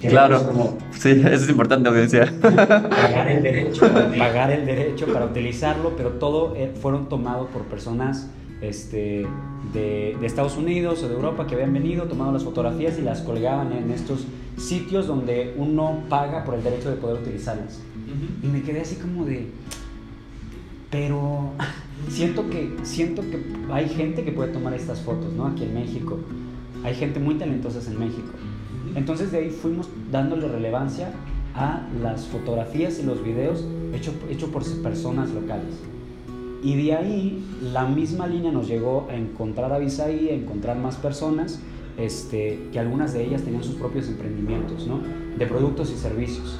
Claro, 0.00 0.46
como, 0.46 0.78
sí, 0.92 1.10
eso 1.10 1.44
es 1.44 1.48
importante, 1.50 1.90
audiencia. 1.90 2.32
Pagar 2.40 3.28
el 3.28 3.42
derecho, 3.42 3.86
pagar 4.18 4.50
el 4.50 4.64
derecho 4.64 5.12
para 5.12 5.26
utilizarlo, 5.26 5.94
pero 5.94 6.12
todo 6.12 6.56
fueron 6.80 7.10
tomados 7.10 7.50
por 7.50 7.64
personas 7.64 8.30
este, 8.62 9.26
de, 9.72 10.16
Estados 10.22 10.56
Unidos 10.56 11.02
o 11.02 11.08
de 11.08 11.14
Europa 11.14 11.46
que 11.46 11.54
habían 11.54 11.72
venido, 11.72 12.04
tomado 12.04 12.32
las 12.32 12.44
fotografías 12.44 12.98
y 12.98 13.02
las 13.02 13.20
colgaban 13.20 13.72
en 13.72 13.90
estos 13.90 14.26
sitios 14.56 15.06
donde 15.06 15.54
uno 15.58 16.04
paga 16.08 16.44
por 16.44 16.54
el 16.54 16.62
derecho 16.62 16.90
de 16.90 16.96
poder 16.96 17.20
utilizarlas. 17.20 17.80
Y 18.42 18.46
me 18.46 18.62
quedé 18.62 18.82
así 18.82 18.96
como 18.96 19.24
de, 19.24 19.48
pero 20.90 21.50
siento 22.08 22.48
que, 22.50 22.76
siento 22.82 23.22
que 23.22 23.42
hay 23.72 23.88
gente 23.88 24.24
que 24.24 24.32
puede 24.32 24.52
tomar 24.52 24.74
estas 24.74 25.00
fotos, 25.00 25.32
¿no? 25.32 25.46
Aquí 25.46 25.64
en 25.64 25.74
México. 25.74 26.18
Hay 26.84 26.94
gente 26.94 27.20
muy 27.20 27.36
talentosa 27.36 27.78
en 27.90 27.98
México. 27.98 28.32
Entonces 28.94 29.32
de 29.32 29.38
ahí 29.38 29.50
fuimos 29.50 29.88
dándole 30.10 30.48
relevancia 30.48 31.12
a 31.54 31.86
las 32.02 32.26
fotografías 32.26 32.98
y 32.98 33.04
los 33.04 33.24
videos 33.24 33.64
hechos 33.94 34.14
hecho 34.28 34.50
por 34.50 34.64
personas 34.82 35.30
locales. 35.30 35.74
Y 36.62 36.76
de 36.76 36.94
ahí 36.94 37.44
la 37.72 37.86
misma 37.86 38.26
línea 38.26 38.52
nos 38.52 38.68
llegó 38.68 39.08
a 39.10 39.16
encontrar 39.16 39.72
a 39.72 39.78
Visaí, 39.78 40.28
a 40.28 40.34
encontrar 40.34 40.78
más 40.78 40.96
personas, 40.96 41.60
este, 41.98 42.68
que 42.72 42.78
algunas 42.78 43.12
de 43.12 43.24
ellas 43.24 43.42
tenían 43.42 43.64
sus 43.64 43.74
propios 43.74 44.08
emprendimientos, 44.08 44.86
¿no? 44.86 45.00
De 45.38 45.46
productos 45.46 45.90
y 45.90 45.96
servicios. 45.96 46.58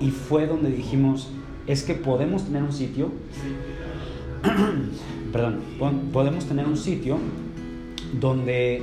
Y 0.00 0.10
fue 0.10 0.46
donde 0.46 0.70
dijimos, 0.70 1.30
es 1.66 1.82
que 1.82 1.94
podemos 1.94 2.44
tener 2.44 2.62
un 2.62 2.72
sitio, 2.72 3.10
perdón, 5.32 5.60
podemos 6.12 6.44
tener 6.44 6.66
un 6.66 6.76
sitio 6.76 7.18
donde 8.20 8.82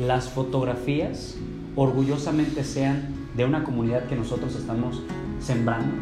las 0.00 0.28
fotografías 0.28 1.36
orgullosamente 1.76 2.64
sean 2.64 3.08
de 3.36 3.44
una 3.44 3.64
comunidad 3.64 4.06
que 4.06 4.16
nosotros 4.16 4.54
estamos 4.56 5.02
sembrando. 5.40 5.94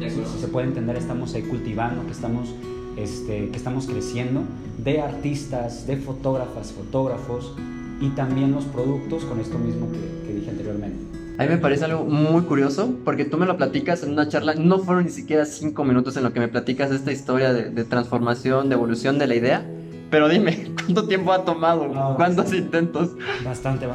Si, 0.00 0.40
se 0.40 0.48
puede 0.48 0.66
entender, 0.66 0.96
estamos 0.96 1.34
ahí 1.34 1.42
cultivando, 1.42 2.04
que 2.04 2.12
estamos, 2.12 2.54
este, 2.96 3.50
que 3.50 3.56
estamos 3.56 3.86
creciendo, 3.86 4.42
de 4.78 5.00
artistas, 5.00 5.86
de 5.86 5.96
fotógrafas, 5.96 6.72
fotógrafos 6.72 7.54
y 8.00 8.10
también 8.10 8.52
los 8.52 8.64
productos 8.64 9.24
con 9.24 9.40
esto 9.40 9.58
mismo 9.58 9.90
que, 9.92 10.26
que 10.26 10.34
dije 10.34 10.50
anteriormente. 10.50 11.12
A 11.38 11.44
mí 11.44 11.48
me 11.48 11.58
parece 11.58 11.86
algo 11.86 12.04
muy 12.04 12.42
curioso 12.42 12.94
porque 13.04 13.24
tú 13.24 13.38
me 13.38 13.46
lo 13.46 13.56
platicas 13.56 14.02
en 14.02 14.12
una 14.12 14.28
charla, 14.28 14.54
no 14.54 14.78
fueron 14.80 15.04
ni 15.04 15.10
siquiera 15.10 15.46
cinco 15.46 15.84
minutos 15.84 16.16
en 16.16 16.24
lo 16.24 16.32
que 16.32 16.40
me 16.40 16.48
platicas 16.48 16.90
esta 16.90 17.10
historia 17.10 17.52
de, 17.52 17.70
de 17.70 17.84
transformación, 17.84 18.68
de 18.68 18.74
evolución 18.74 19.18
de 19.18 19.26
la 19.26 19.34
idea. 19.34 19.66
Pero 20.10 20.28
dime, 20.28 20.72
¿cuánto 20.76 21.08
tiempo 21.08 21.32
ha 21.32 21.44
tomado? 21.44 22.14
¿Cuántos 22.16 22.52
intentos? 22.52 23.12
Bastante. 23.44 23.86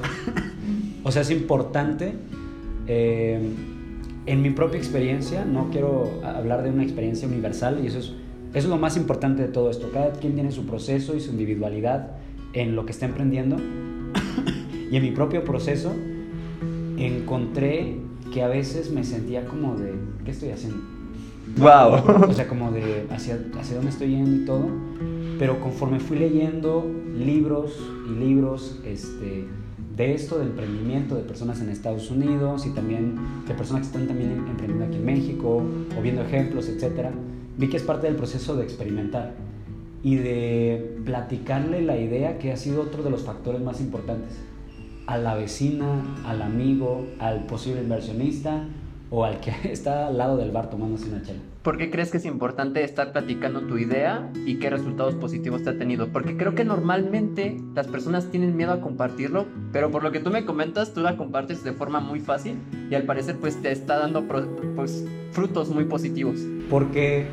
o 1.04 1.12
sea, 1.12 1.22
es 1.22 1.30
importante. 1.30 2.16
Eh, 2.88 3.40
en 4.26 4.42
mi 4.42 4.50
propia 4.50 4.78
experiencia, 4.78 5.46
no 5.46 5.70
quiero 5.72 6.20
hablar 6.24 6.64
de 6.64 6.70
una 6.70 6.84
experiencia 6.84 7.28
universal 7.28 7.80
y 7.82 7.88
eso 7.88 8.00
es, 8.00 8.12
es 8.58 8.66
lo 8.66 8.78
más 8.78 8.98
importante 8.98 9.44
de 9.44 9.50
todo 9.50 9.70
esto. 9.70 9.90
Cada 9.92 10.12
quien 10.14 10.34
tiene 10.34 10.52
su 10.52 10.66
proceso 10.66 11.16
y 11.16 11.20
su 11.20 11.32
individualidad 11.32 12.12
en 12.54 12.76
lo 12.76 12.86
que 12.86 12.92
está 12.92 13.06
emprendiendo. 13.06 13.58
y 14.92 14.96
en 14.96 15.04
mi 15.04 15.12
propio 15.12 15.44
proceso 15.44 15.94
encontré 16.98 17.98
que 18.34 18.44
a 18.44 18.48
veces 18.48 18.92
me 18.92 19.04
sentía 19.04 19.46
como 19.46 19.76
de, 19.76 19.94
¿qué 20.26 20.32
estoy 20.32 20.50
haciendo? 20.50 20.80
Wow. 21.58 22.30
O 22.30 22.34
sea, 22.34 22.48
como 22.48 22.72
de 22.72 23.06
hacia, 23.10 23.40
hacia 23.60 23.76
dónde 23.76 23.92
estoy 23.92 24.10
yendo 24.10 24.36
y 24.36 24.46
todo. 24.46 24.68
Pero 25.40 25.60
conforme 25.60 26.00
fui 26.00 26.18
leyendo 26.18 26.90
libros 27.16 27.80
y 28.10 28.20
libros 28.20 28.80
este, 28.84 29.46
de 29.96 30.14
esto, 30.14 30.40
de 30.40 30.46
emprendimiento 30.46 31.16
de 31.16 31.22
personas 31.22 31.62
en 31.62 31.70
Estados 31.70 32.10
Unidos 32.12 32.66
y 32.66 32.72
también 32.72 33.16
de 33.48 33.54
personas 33.54 33.82
que 33.84 33.88
están 33.88 34.08
también 34.08 34.32
em, 34.32 34.48
emprendiendo 34.48 34.86
aquí 34.86 34.96
en 34.98 35.06
México 35.06 35.64
o 35.98 36.02
viendo 36.02 36.22
ejemplos, 36.22 36.68
etcétera, 36.70 37.12
vi 37.58 37.70
que 37.70 37.78
es 37.78 37.84
parte 37.84 38.08
del 38.08 38.16
proceso 38.16 38.56
de 38.56 38.64
experimentar 38.64 39.34
y 40.04 40.16
de 40.16 41.00
platicarle 41.06 41.82
la 41.82 41.98
idea 41.98 42.38
que 42.38 42.52
ha 42.52 42.58
sido 42.58 42.82
otro 42.82 43.04
de 43.04 43.10
los 43.10 43.24
factores 43.24 43.62
más 43.62 43.82
importantes 43.82 44.38
a 45.08 45.18
la 45.18 45.36
vecina, 45.36 46.04
al 46.26 46.42
amigo, 46.42 47.08
al 47.20 47.46
posible 47.46 47.82
inversionista 47.82 48.66
o 49.10 49.24
al 49.24 49.40
que 49.40 49.54
está 49.72 50.08
al 50.08 50.18
lado 50.18 50.38
del 50.38 50.52
bar 50.52 50.70
tomándose 50.70 51.10
una 51.10 51.22
chela. 51.22 51.40
¿Por 51.64 51.78
qué 51.78 51.92
crees 51.92 52.12
que 52.12 52.18
es 52.18 52.26
importante 52.26 52.84
estar 52.84 53.12
platicando 53.12 53.62
tu 53.62 53.78
idea 53.78 54.32
y 54.46 54.56
qué 54.56 54.70
resultados 54.70 55.16
positivos 55.16 55.64
te 55.64 55.72
ha 55.72 55.78
tenido? 55.78 56.08
Porque 56.14 56.38
creo 56.38 56.56
que 56.56 56.64
normalmente 56.64 57.58
las 57.76 57.88
personas 57.88 58.32
tienen 58.32 58.56
miedo 58.56 58.72
a 58.72 58.80
compartirlo, 58.80 59.48
pero 59.74 59.92
por 59.92 60.02
lo 60.02 60.14
que 60.14 60.22
tú 60.22 60.30
me 60.30 60.46
comentas, 60.46 60.94
tú 60.94 61.02
la 61.02 61.18
compartes 61.18 61.66
de 61.66 61.74
forma 61.74 62.00
muy 62.00 62.22
fácil 62.22 62.58
y 62.90 62.96
al 62.96 63.04
parecer 63.04 63.36
pues 63.38 63.62
te 63.62 63.74
está 63.74 64.00
dando 64.00 64.26
pues, 64.76 65.06
frutos 65.32 65.70
muy 65.70 65.84
positivos. 65.84 66.40
Porque 66.70 67.28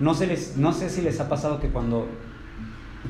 no, 0.00 0.14
se 0.14 0.26
les, 0.26 0.56
no 0.56 0.72
sé 0.72 0.90
si 0.90 1.02
les 1.02 1.20
ha 1.20 1.28
pasado 1.28 1.60
que 1.60 1.68
cuando 1.68 2.06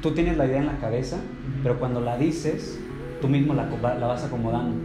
tú 0.02 0.12
tienes 0.12 0.36
la 0.36 0.46
idea 0.46 0.58
en 0.58 0.66
la 0.66 0.78
cabeza, 0.78 1.18
pero 1.62 1.78
cuando 1.78 2.00
la 2.00 2.16
dices, 2.16 2.78
tú 3.20 3.28
mismo 3.28 3.54
la, 3.54 3.68
la 3.98 4.06
vas 4.06 4.24
acomodando. 4.24 4.76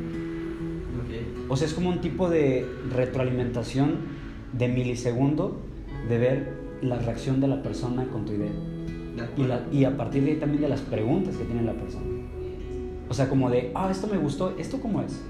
O 1.50 1.56
sea, 1.56 1.68
es 1.68 1.74
como 1.74 1.90
un 1.90 2.02
tipo 2.02 2.30
de 2.30 2.66
retroalimentación 2.96 3.98
de 4.54 4.68
milisegundo 4.68 5.62
de 6.10 6.18
ver 6.18 6.54
la 6.82 6.98
reacción 6.98 7.40
de 7.40 7.48
la 7.48 7.62
persona 7.62 8.06
con 8.08 8.26
tu 8.26 8.34
idea. 8.34 8.52
Y, 9.38 9.44
la, 9.44 9.68
y, 9.72 9.84
a 9.86 9.96
partir 9.96 10.24
de 10.24 10.32
ahí 10.32 10.38
también 10.38 10.64
de 10.64 10.70
las 10.70 10.82
preguntas 10.82 11.36
que 11.36 11.44
tiene 11.44 11.62
la 11.62 11.74
persona. 11.74 12.06
O 13.10 13.14
sea, 13.14 13.30
como 13.30 13.50
de, 13.50 13.72
ah, 13.76 13.90
esto 13.92 14.08
me 14.08 14.18
gustó, 14.18 14.56
¿esto 14.58 14.80
cómo 14.82 15.02
es? 15.02 15.22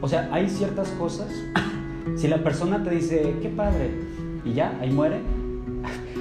O 0.00 0.08
sea, 0.08 0.28
hay 0.32 0.48
ciertas 0.48 0.90
cosas. 0.90 1.32
si 2.16 2.28
la 2.28 2.42
persona 2.44 2.82
te 2.84 2.90
dice, 2.90 3.36
qué 3.40 3.48
padre, 3.48 3.90
y 4.44 4.52
ya, 4.52 4.76
ahí 4.80 4.90
muere, 4.90 5.20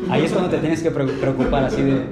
ahí 0.09 0.25
es 0.25 0.31
cuando 0.31 0.49
te 0.49 0.57
tienes 0.57 0.81
que 0.81 0.91
preocupar 0.91 1.63
así 1.63 1.81
de... 1.81 2.05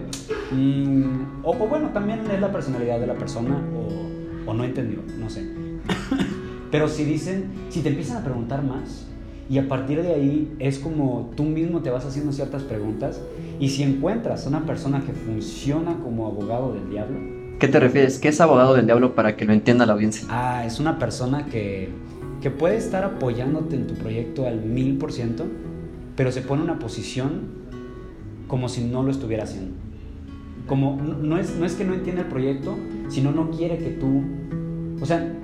Mm, 0.52 1.44
o, 1.44 1.52
o, 1.52 1.68
bueno, 1.68 1.90
también 1.90 2.22
es 2.32 2.40
la 2.40 2.52
personalidad 2.52 3.00
de 3.00 3.08
la 3.08 3.16
persona 3.16 3.62
o, 3.76 4.50
o 4.50 4.54
no 4.54 4.64
entendió, 4.64 5.00
no 5.18 5.30
sé. 5.30 5.44
Pero 6.72 6.88
si 6.88 7.04
dicen, 7.04 7.46
si 7.70 7.82
te 7.82 7.90
empiezan 7.90 8.18
a 8.18 8.24
preguntar 8.24 8.64
más, 8.64 9.06
y 9.50 9.58
a 9.58 9.68
partir 9.68 10.04
de 10.04 10.14
ahí 10.14 10.56
es 10.60 10.78
como 10.78 11.32
tú 11.36 11.44
mismo 11.44 11.82
te 11.82 11.90
vas 11.90 12.06
haciendo 12.06 12.32
ciertas 12.32 12.64
preguntas, 12.64 13.22
y 13.60 13.70
si 13.70 13.84
encuentras 13.84 14.46
a 14.46 14.50
una 14.50 14.66
persona 14.66 15.02
que 15.02 15.14
funciona 15.14 15.98
como 16.04 16.28
abogado 16.28 16.74
del 16.74 16.90
diablo. 16.90 17.18
¿Qué 17.60 17.68
te 17.68 17.80
refieres? 17.80 18.20
¿Qué 18.20 18.30
es 18.30 18.40
abogado 18.40 18.76
del 18.76 18.86
diablo 18.86 19.16
para 19.16 19.36
que 19.36 19.46
lo 19.46 19.54
entienda 19.54 19.86
la 19.86 19.94
audiencia? 19.94 20.28
Ah, 20.30 20.64
es 20.66 20.80
una 20.80 21.00
persona 21.00 21.46
que, 21.48 21.90
que 22.42 22.52
puede 22.52 22.78
estar 22.78 23.04
apoyándote 23.04 23.76
en 23.76 23.88
tu 23.88 23.96
proyecto 23.96 24.48
al 24.48 24.62
mil 24.62 24.98
por 24.98 25.12
ciento, 25.12 25.46
pero 26.16 26.32
se 26.32 26.42
pone 26.42 26.64
en 26.64 26.70
una 26.70 26.80
posición 26.80 27.60
como 28.50 28.68
si 28.68 28.84
no 28.84 29.04
lo 29.04 29.12
estuviera 29.12 29.44
haciendo. 29.44 29.72
Como 30.68 31.02
no 31.02 31.38
es, 31.38 31.56
no 31.56 31.66
es 31.66 31.76
que 31.76 31.86
no 31.86 31.94
entienda 31.94 32.24
el 32.24 32.28
proyecto, 32.28 32.78
sino 33.08 33.32
no 33.32 33.50
quiere 33.52 33.78
que 33.78 33.92
tú, 33.92 34.24
o 35.02 35.06
sea, 35.06 35.36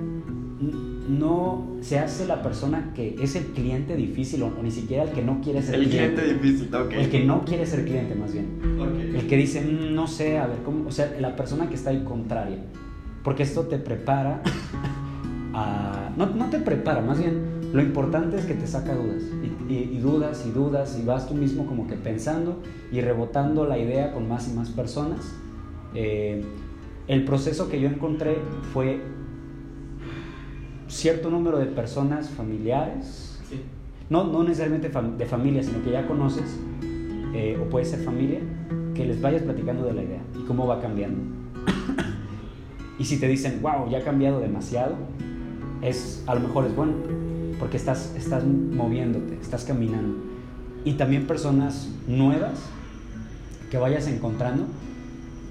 no 1.08 1.76
se 1.80 1.98
hace 2.00 2.26
la 2.26 2.42
persona 2.42 2.92
que 2.94 3.16
es 3.20 3.36
el 3.36 3.44
cliente 3.46 3.96
difícil 3.96 4.42
o, 4.42 4.52
ni 4.62 4.70
siquiera 4.70 5.04
el 5.04 5.10
que 5.10 5.22
no 5.22 5.40
quiere 5.40 5.62
ser 5.62 5.76
el 5.76 5.88
cliente. 5.88 6.34
difícil, 6.34 6.74
ok. 6.74 6.92
El 6.92 7.08
que 7.08 7.24
no 7.24 7.44
quiere 7.44 7.64
ser 7.64 7.84
cliente 7.84 8.14
más 8.14 8.32
bien. 8.32 8.46
El 9.14 9.26
que 9.26 9.36
dice, 9.36 9.62
mm, 9.62 9.94
no 9.94 10.06
sé, 10.06 10.38
a 10.38 10.46
ver, 10.46 10.58
¿cómo? 10.64 10.86
O 10.86 10.90
sea, 10.90 11.16
la 11.18 11.34
persona 11.34 11.68
que 11.68 11.74
está 11.76 11.90
ahí 11.90 12.02
contraria. 12.04 12.58
Porque 13.22 13.44
esto 13.44 13.62
te 13.62 13.78
prepara 13.78 14.42
a... 15.54 16.10
No, 16.16 16.26
no 16.26 16.50
te 16.50 16.58
prepara, 16.58 17.00
más 17.00 17.18
bien 17.18 17.55
lo 17.72 17.82
importante 17.82 18.36
es 18.36 18.44
que 18.44 18.54
te 18.54 18.66
saca 18.66 18.94
dudas. 18.94 19.22
Y, 19.68 19.74
y, 19.74 19.98
dudas 19.98 20.44
y 20.46 20.50
dudas 20.50 20.98
y 21.00 21.04
vas 21.04 21.28
tú 21.28 21.34
mismo 21.34 21.66
como 21.66 21.86
que 21.86 21.94
pensando 21.94 22.62
y 22.92 23.00
rebotando 23.00 23.66
la 23.66 23.78
idea 23.78 24.12
con 24.12 24.28
más 24.28 24.48
y 24.48 24.52
más 24.52 24.70
personas. 24.70 25.34
Eh, 25.94 26.44
el 27.08 27.24
proceso 27.24 27.68
que 27.68 27.80
yo 27.80 27.88
encontré 27.88 28.38
fue 28.72 29.00
cierto 30.88 31.30
número 31.30 31.58
de 31.58 31.66
personas 31.66 32.30
familiares, 32.30 33.40
no, 34.08 34.24
no 34.24 34.42
necesariamente 34.42 34.88
de 34.88 35.26
familia, 35.26 35.62
sino 35.62 35.82
que 35.82 35.90
ya 35.90 36.06
conoces, 36.06 36.58
eh, 37.34 37.58
o 37.60 37.68
puede 37.68 37.84
ser 37.84 38.00
familia, 38.00 38.40
que 38.94 39.04
les 39.04 39.20
vayas 39.20 39.42
platicando 39.42 39.84
de 39.84 39.92
la 39.92 40.02
idea 40.02 40.22
y 40.38 40.44
cómo 40.46 40.66
va 40.66 40.80
cambiando. 40.80 41.20
y 42.98 43.04
si 43.04 43.18
te 43.18 43.28
dicen, 43.28 43.60
wow, 43.62 43.88
ya 43.90 43.98
ha 43.98 44.02
cambiado 44.02 44.40
demasiado, 44.40 44.94
es, 45.82 46.22
a 46.26 46.34
lo 46.34 46.40
mejor 46.40 46.66
es 46.66 46.74
bueno, 46.74 46.94
porque 47.58 47.76
estás, 47.76 48.14
estás 48.16 48.44
moviéndote, 48.44 49.38
estás 49.40 49.64
caminando. 49.64 50.16
Y 50.84 50.92
también 50.94 51.26
personas 51.26 51.88
nuevas 52.06 52.60
que 53.70 53.78
vayas 53.78 54.06
encontrando. 54.06 54.64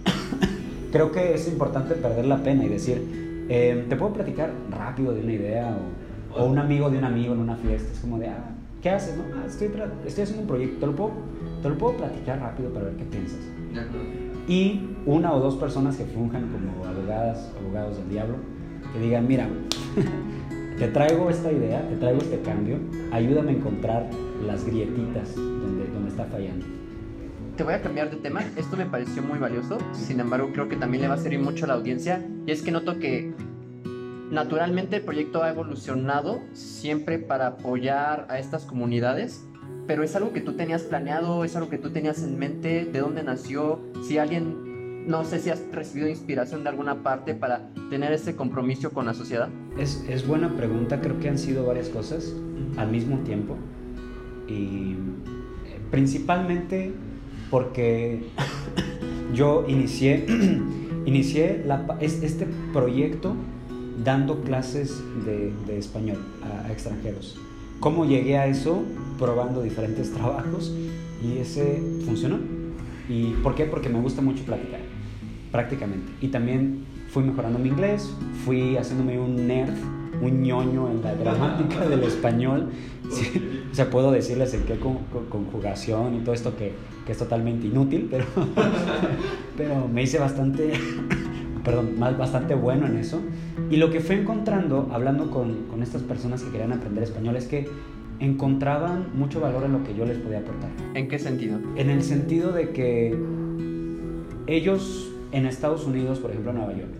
Creo 0.92 1.12
que 1.12 1.34
es 1.34 1.48
importante 1.48 1.96
perder 1.96 2.26
la 2.26 2.38
pena 2.38 2.64
y 2.66 2.70
decir, 2.70 3.46
eh, 3.50 3.86
te 3.90 3.96
puedo 3.96 4.14
platicar 4.14 4.52
rápido 4.70 5.14
de 5.14 5.22
una 5.22 5.34
idea 5.34 5.78
o, 6.36 6.46
un 6.46 6.58
amigo 6.58 6.90
de 6.90 6.98
un 6.98 7.04
amigo 7.04 7.34
en 7.34 7.40
una 7.40 7.56
fiesta. 7.56 7.92
Es 7.92 8.00
como 8.00 8.18
de, 8.18 8.28
ah, 8.28 8.52
¿qué 8.82 8.90
haces? 8.90 9.18
No? 9.18 9.24
Ah, 9.36 9.46
estoy, 9.48 9.70
estoy 10.06 10.24
haciendo 10.24 10.42
un 10.42 10.48
proyecto, 10.48 10.80
te 10.80 10.86
lo, 10.88 10.96
puedo, 10.96 11.12
te 11.62 11.70
lo 11.70 11.78
puedo 11.78 11.98
platicar 11.98 12.40
rápido 12.40 12.70
para 12.72 12.86
ver 12.86 12.96
qué 12.96 13.06
piensas. 13.06 13.40
Y 14.48 14.90
una 15.06 15.34
o 15.34 15.40
dos 15.40 15.56
personas 15.56 15.98
que 15.98 16.06
funjan 16.06 16.50
como 16.50 16.86
abogadas, 16.86 17.52
abogados 17.60 17.98
del 17.98 18.10
diablo, 18.10 18.36
que 18.94 19.00
digan, 19.00 19.28
mira, 19.28 19.50
te 20.78 20.88
traigo 20.90 21.30
esta 21.30 21.52
idea, 21.52 21.88
te 21.88 21.96
traigo 21.96 22.20
este 22.20 22.40
cambio, 22.42 22.78
ayúdame 23.12 23.52
a 23.52 23.56
encontrar 23.56 24.10
las 24.46 24.66
grietitas 24.66 25.36
donde, 25.36 25.88
donde 25.88 26.10
está 26.10 26.26
fallando 26.26 26.66
te 27.56 27.64
voy 27.64 27.74
a 27.74 27.82
cambiar 27.82 28.10
de 28.10 28.18
tema. 28.18 28.44
Esto 28.58 28.76
me 28.76 28.86
pareció 28.86 29.22
muy 29.22 29.40
valioso. 29.40 29.78
Sin 29.94 30.20
embargo, 30.20 30.50
creo 30.52 30.68
que 30.68 30.76
también 30.76 31.04
le 31.04 31.08
va 31.08 31.16
a 31.16 31.18
servir 31.18 31.40
mucho 31.40 31.66
a 31.66 31.70
la 31.70 31.76
audiencia. 31.76 32.26
Y 32.46 32.52
es 32.52 32.62
que 32.62 32.72
noto 32.72 33.00
que 33.00 33.34
naturalmente 34.30 34.98
el 34.98 35.04
proyecto 35.04 35.44
ha 35.44 35.50
evolucionado 35.50 36.42
siempre 36.54 37.20
para 37.20 37.48
apoyar 37.48 38.28
a 38.30 38.40
estas 38.40 38.66
comunidades. 38.66 39.46
Pero 39.88 40.04
es 40.04 40.16
algo 40.16 40.34
que 40.34 40.42
tú 40.42 40.54
tenías 40.54 40.82
planeado, 40.84 41.44
es 41.44 41.56
algo 41.56 41.70
que 41.70 41.78
tú 41.78 41.92
tenías 41.92 42.22
en 42.24 42.38
mente, 42.38 42.86
de 42.86 43.00
dónde 43.00 43.24
nació, 43.24 43.80
si 44.04 44.18
alguien, 44.18 44.65
no 45.08 45.24
sé 45.24 45.40
si 45.40 45.50
has 45.50 45.62
recibido 45.72 46.10
inspiración 46.10 46.64
de 46.64 46.70
alguna 46.70 47.04
parte 47.04 47.36
para 47.36 47.70
tener 47.90 48.12
ese 48.12 48.36
compromiso 48.36 48.92
con 48.92 49.06
la 49.06 49.14
sociedad. 49.14 49.50
Es, 49.78 50.04
es 50.10 50.26
buena 50.26 50.56
pregunta, 50.56 51.02
creo 51.02 51.20
que 51.20 51.30
han 51.30 51.38
sido 51.38 51.66
varias 51.66 51.90
cosas 51.90 52.34
al 52.78 52.92
mismo 52.92 53.20
tiempo. 53.20 53.56
Y 54.48 54.94
eh, 55.66 55.80
principalmente 55.92 56.94
porque 57.50 58.24
yo 59.34 59.66
inicié, 59.68 60.26
inicié 61.06 61.64
este 62.02 62.48
proyecto 62.74 63.36
dando 64.04 64.42
clases 64.42 65.02
de, 65.26 65.54
español 65.78 66.18
a, 66.44 66.72
extranjeros. 66.72 67.38
¿Cómo 67.80 68.06
llegué 68.06 68.38
a 68.38 68.48
eso? 68.48 68.84
Probando 69.20 69.62
diferentes 69.62 70.12
trabajos 70.14 70.74
y 71.24 71.38
ese 71.38 71.82
funcionó. 72.06 72.40
¿Y 73.08 73.32
por 73.44 73.56
qué? 73.56 73.66
Porque 73.66 73.90
me 73.90 74.02
gusta 74.02 74.22
mucho 74.22 74.44
platicar. 74.44 74.85
Prácticamente. 75.56 76.12
Y 76.20 76.28
también 76.28 76.84
fui 77.08 77.24
mejorando 77.24 77.58
mi 77.58 77.70
inglés, 77.70 78.14
fui 78.44 78.76
haciéndome 78.76 79.18
un 79.18 79.48
nerd, 79.48 79.74
un 80.22 80.42
ñoño 80.42 80.92
en 80.92 81.02
la 81.02 81.14
gramática 81.14 81.88
del 81.88 82.04
español. 82.04 82.72
o 83.72 83.74
sea, 83.74 83.90
puedo 83.90 84.12
decirles 84.12 84.54
en 84.54 84.64
qué 84.64 84.78
conjugación 85.30 86.16
y 86.16 86.20
todo 86.20 86.36
esto 86.36 86.58
que, 86.58 86.74
que 87.06 87.14
es 87.14 87.18
totalmente 87.18 87.68
inútil, 87.68 88.10
pero, 88.12 88.26
pero 89.58 89.88
me 89.88 90.04
hice 90.04 90.20
bastante, 90.20 90.74
perdón, 91.64 91.98
más, 91.98 92.18
bastante 92.18 92.54
bueno 92.54 92.86
en 92.88 92.98
eso. 92.98 93.22
Y 93.72 93.78
lo 93.78 93.92
que 93.92 94.02
fui 94.02 94.18
encontrando, 94.18 94.90
hablando 94.92 95.32
con, 95.32 95.68
con 95.70 95.84
estas 95.84 96.02
personas 96.02 96.44
que 96.44 96.52
querían 96.52 96.74
aprender 96.74 97.02
español, 97.02 97.38
es 97.38 97.48
que 97.48 97.70
encontraban 98.20 99.08
mucho 99.14 99.40
valor 99.40 99.64
en 99.64 99.72
lo 99.72 99.86
que 99.86 99.96
yo 99.96 100.06
les 100.06 100.18
podía 100.18 100.40
aportar. 100.40 100.72
¿En 100.96 101.08
qué 101.08 101.18
sentido? 101.18 101.60
En 101.78 101.90
el 101.90 102.04
sentido 102.04 102.52
de 102.52 102.72
que 102.72 103.18
ellos 104.48 105.15
en 105.32 105.46
Estados 105.46 105.86
Unidos, 105.86 106.20
por 106.20 106.32
ejemplo 106.32 106.52
en 106.52 106.58
Nueva 106.58 106.74
York, 106.74 106.92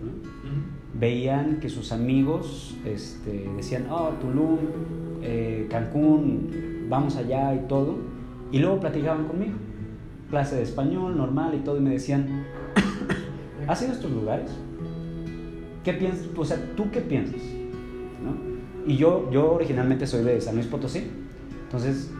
veían 0.98 1.60
que 1.60 1.68
sus 1.68 1.92
amigos 1.92 2.76
este, 2.84 3.48
decían, 3.56 3.86
oh, 3.90 4.10
Tulum, 4.20 4.58
eh, 5.22 5.66
Cancún, 5.70 6.86
vamos 6.88 7.16
allá 7.16 7.54
y 7.54 7.66
todo, 7.68 7.96
y 8.52 8.58
luego 8.58 8.80
platicaban 8.80 9.26
conmigo, 9.26 9.54
clase 10.30 10.56
de 10.56 10.62
español 10.62 11.16
normal 11.16 11.54
y 11.54 11.58
todo, 11.58 11.76
y 11.76 11.80
me 11.80 11.90
decían, 11.90 12.44
¿has 13.66 13.82
ido 13.82 13.90
a 13.90 13.94
estos 13.94 14.10
lugares? 14.10 14.50
¿Qué 15.84 15.92
piensas? 15.92 16.26
O 16.36 16.44
sea, 16.44 16.58
¿tú 16.76 16.90
qué 16.90 17.00
piensas? 17.00 17.40
Y 18.86 18.96
yo, 18.96 19.28
yo 19.32 19.52
originalmente 19.52 20.06
soy 20.06 20.22
de 20.22 20.40
San 20.40 20.54
Luis 20.54 20.66
Potosí, 20.68 21.04
entonces 21.64 22.12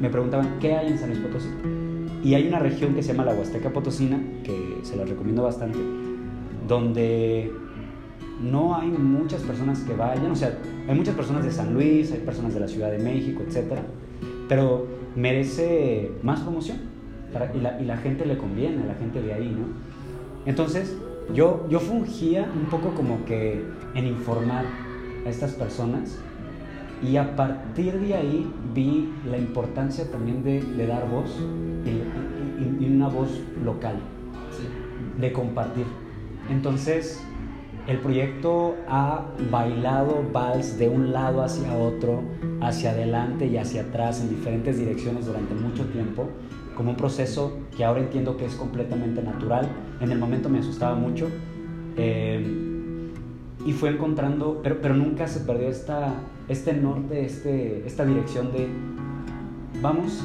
me 0.00 0.08
preguntaban, 0.08 0.58
¿qué 0.58 0.74
hay 0.74 0.88
en 0.88 0.98
San 0.98 1.10
Luis 1.10 1.20
Potosí? 1.20 1.48
Y 2.24 2.34
hay 2.34 2.48
una 2.48 2.58
región 2.58 2.94
que 2.94 3.02
se 3.02 3.12
llama 3.12 3.26
la 3.26 3.34
Huasteca 3.34 3.70
Potosina, 3.70 4.18
que 4.42 4.78
se 4.82 4.96
la 4.96 5.04
recomiendo 5.04 5.42
bastante, 5.42 5.78
donde 6.66 7.52
no 8.40 8.74
hay 8.74 8.88
muchas 8.88 9.42
personas 9.42 9.80
que 9.80 9.92
vayan, 9.94 10.30
o 10.30 10.34
sea, 10.34 10.58
hay 10.88 10.96
muchas 10.96 11.14
personas 11.14 11.44
de 11.44 11.52
San 11.52 11.74
Luis, 11.74 12.12
hay 12.12 12.20
personas 12.20 12.54
de 12.54 12.60
la 12.60 12.68
Ciudad 12.68 12.90
de 12.90 12.98
México, 12.98 13.42
etc. 13.46 13.74
Pero 14.48 14.86
merece 15.14 16.12
más 16.22 16.40
promoción 16.40 16.78
y, 17.54 17.60
la, 17.60 17.78
y, 17.78 17.84
la, 17.84 17.98
gente 17.98 18.24
le 18.24 18.38
conviene, 18.38 18.86
la 18.86 18.94
gente 18.94 19.20
de 19.20 19.34
ahí, 19.34 19.48
¿no? 19.48 19.66
Entonces, 20.46 20.96
yo, 21.34 21.66
yo 21.68 21.78
fungía 21.78 22.50
un 22.54 22.66
poco 22.70 22.94
como 22.94 23.22
que 23.26 23.62
en 23.94 24.06
informar 24.06 24.64
a 25.26 25.28
estas 25.28 25.52
personas 25.52 26.18
y 27.04 27.16
a 27.16 27.36
partir 27.36 27.98
de 28.00 28.14
ahí 28.14 28.50
vi 28.74 29.12
la 29.30 29.36
importancia 29.36 30.10
también 30.10 30.42
de, 30.42 30.62
de 30.62 30.86
dar 30.86 31.08
voz 31.08 31.30
y, 31.84 32.86
una 32.86 33.08
voz 33.08 33.28
local, 33.64 33.96
de 35.20 35.32
compartir. 35.32 35.84
Entonces, 36.48 37.22
el 37.86 37.98
proyecto 37.98 38.76
ha 38.88 39.26
bailado 39.50 40.24
vals 40.32 40.78
de 40.78 40.88
un 40.88 41.12
lado 41.12 41.42
hacia 41.42 41.74
otro, 41.76 42.22
hacia 42.60 42.90
adelante 42.90 43.46
y 43.46 43.56
hacia 43.56 43.82
atrás 43.82 44.20
en 44.20 44.30
diferentes 44.30 44.78
direcciones 44.78 45.26
durante 45.26 45.54
mucho 45.54 45.84
tiempo, 45.86 46.28
como 46.76 46.90
un 46.90 46.96
proceso 46.96 47.58
que 47.76 47.84
ahora 47.84 48.00
entiendo 48.00 48.36
que 48.36 48.46
es 48.46 48.54
completamente 48.54 49.22
natural. 49.22 49.68
En 50.00 50.12
el 50.12 50.18
momento 50.18 50.48
me 50.48 50.60
asustaba 50.60 50.94
mucho. 50.94 51.28
Eh, 51.96 52.70
y 53.66 53.72
fue 53.72 53.90
encontrando, 53.90 54.60
pero, 54.62 54.80
pero 54.80 54.94
nunca 54.94 55.26
se 55.26 55.40
perdió 55.40 55.68
esta, 55.68 56.14
este 56.48 56.72
norte, 56.74 57.24
este, 57.24 57.86
esta 57.86 58.04
dirección 58.04 58.52
de, 58.52 58.68
vamos, 59.80 60.24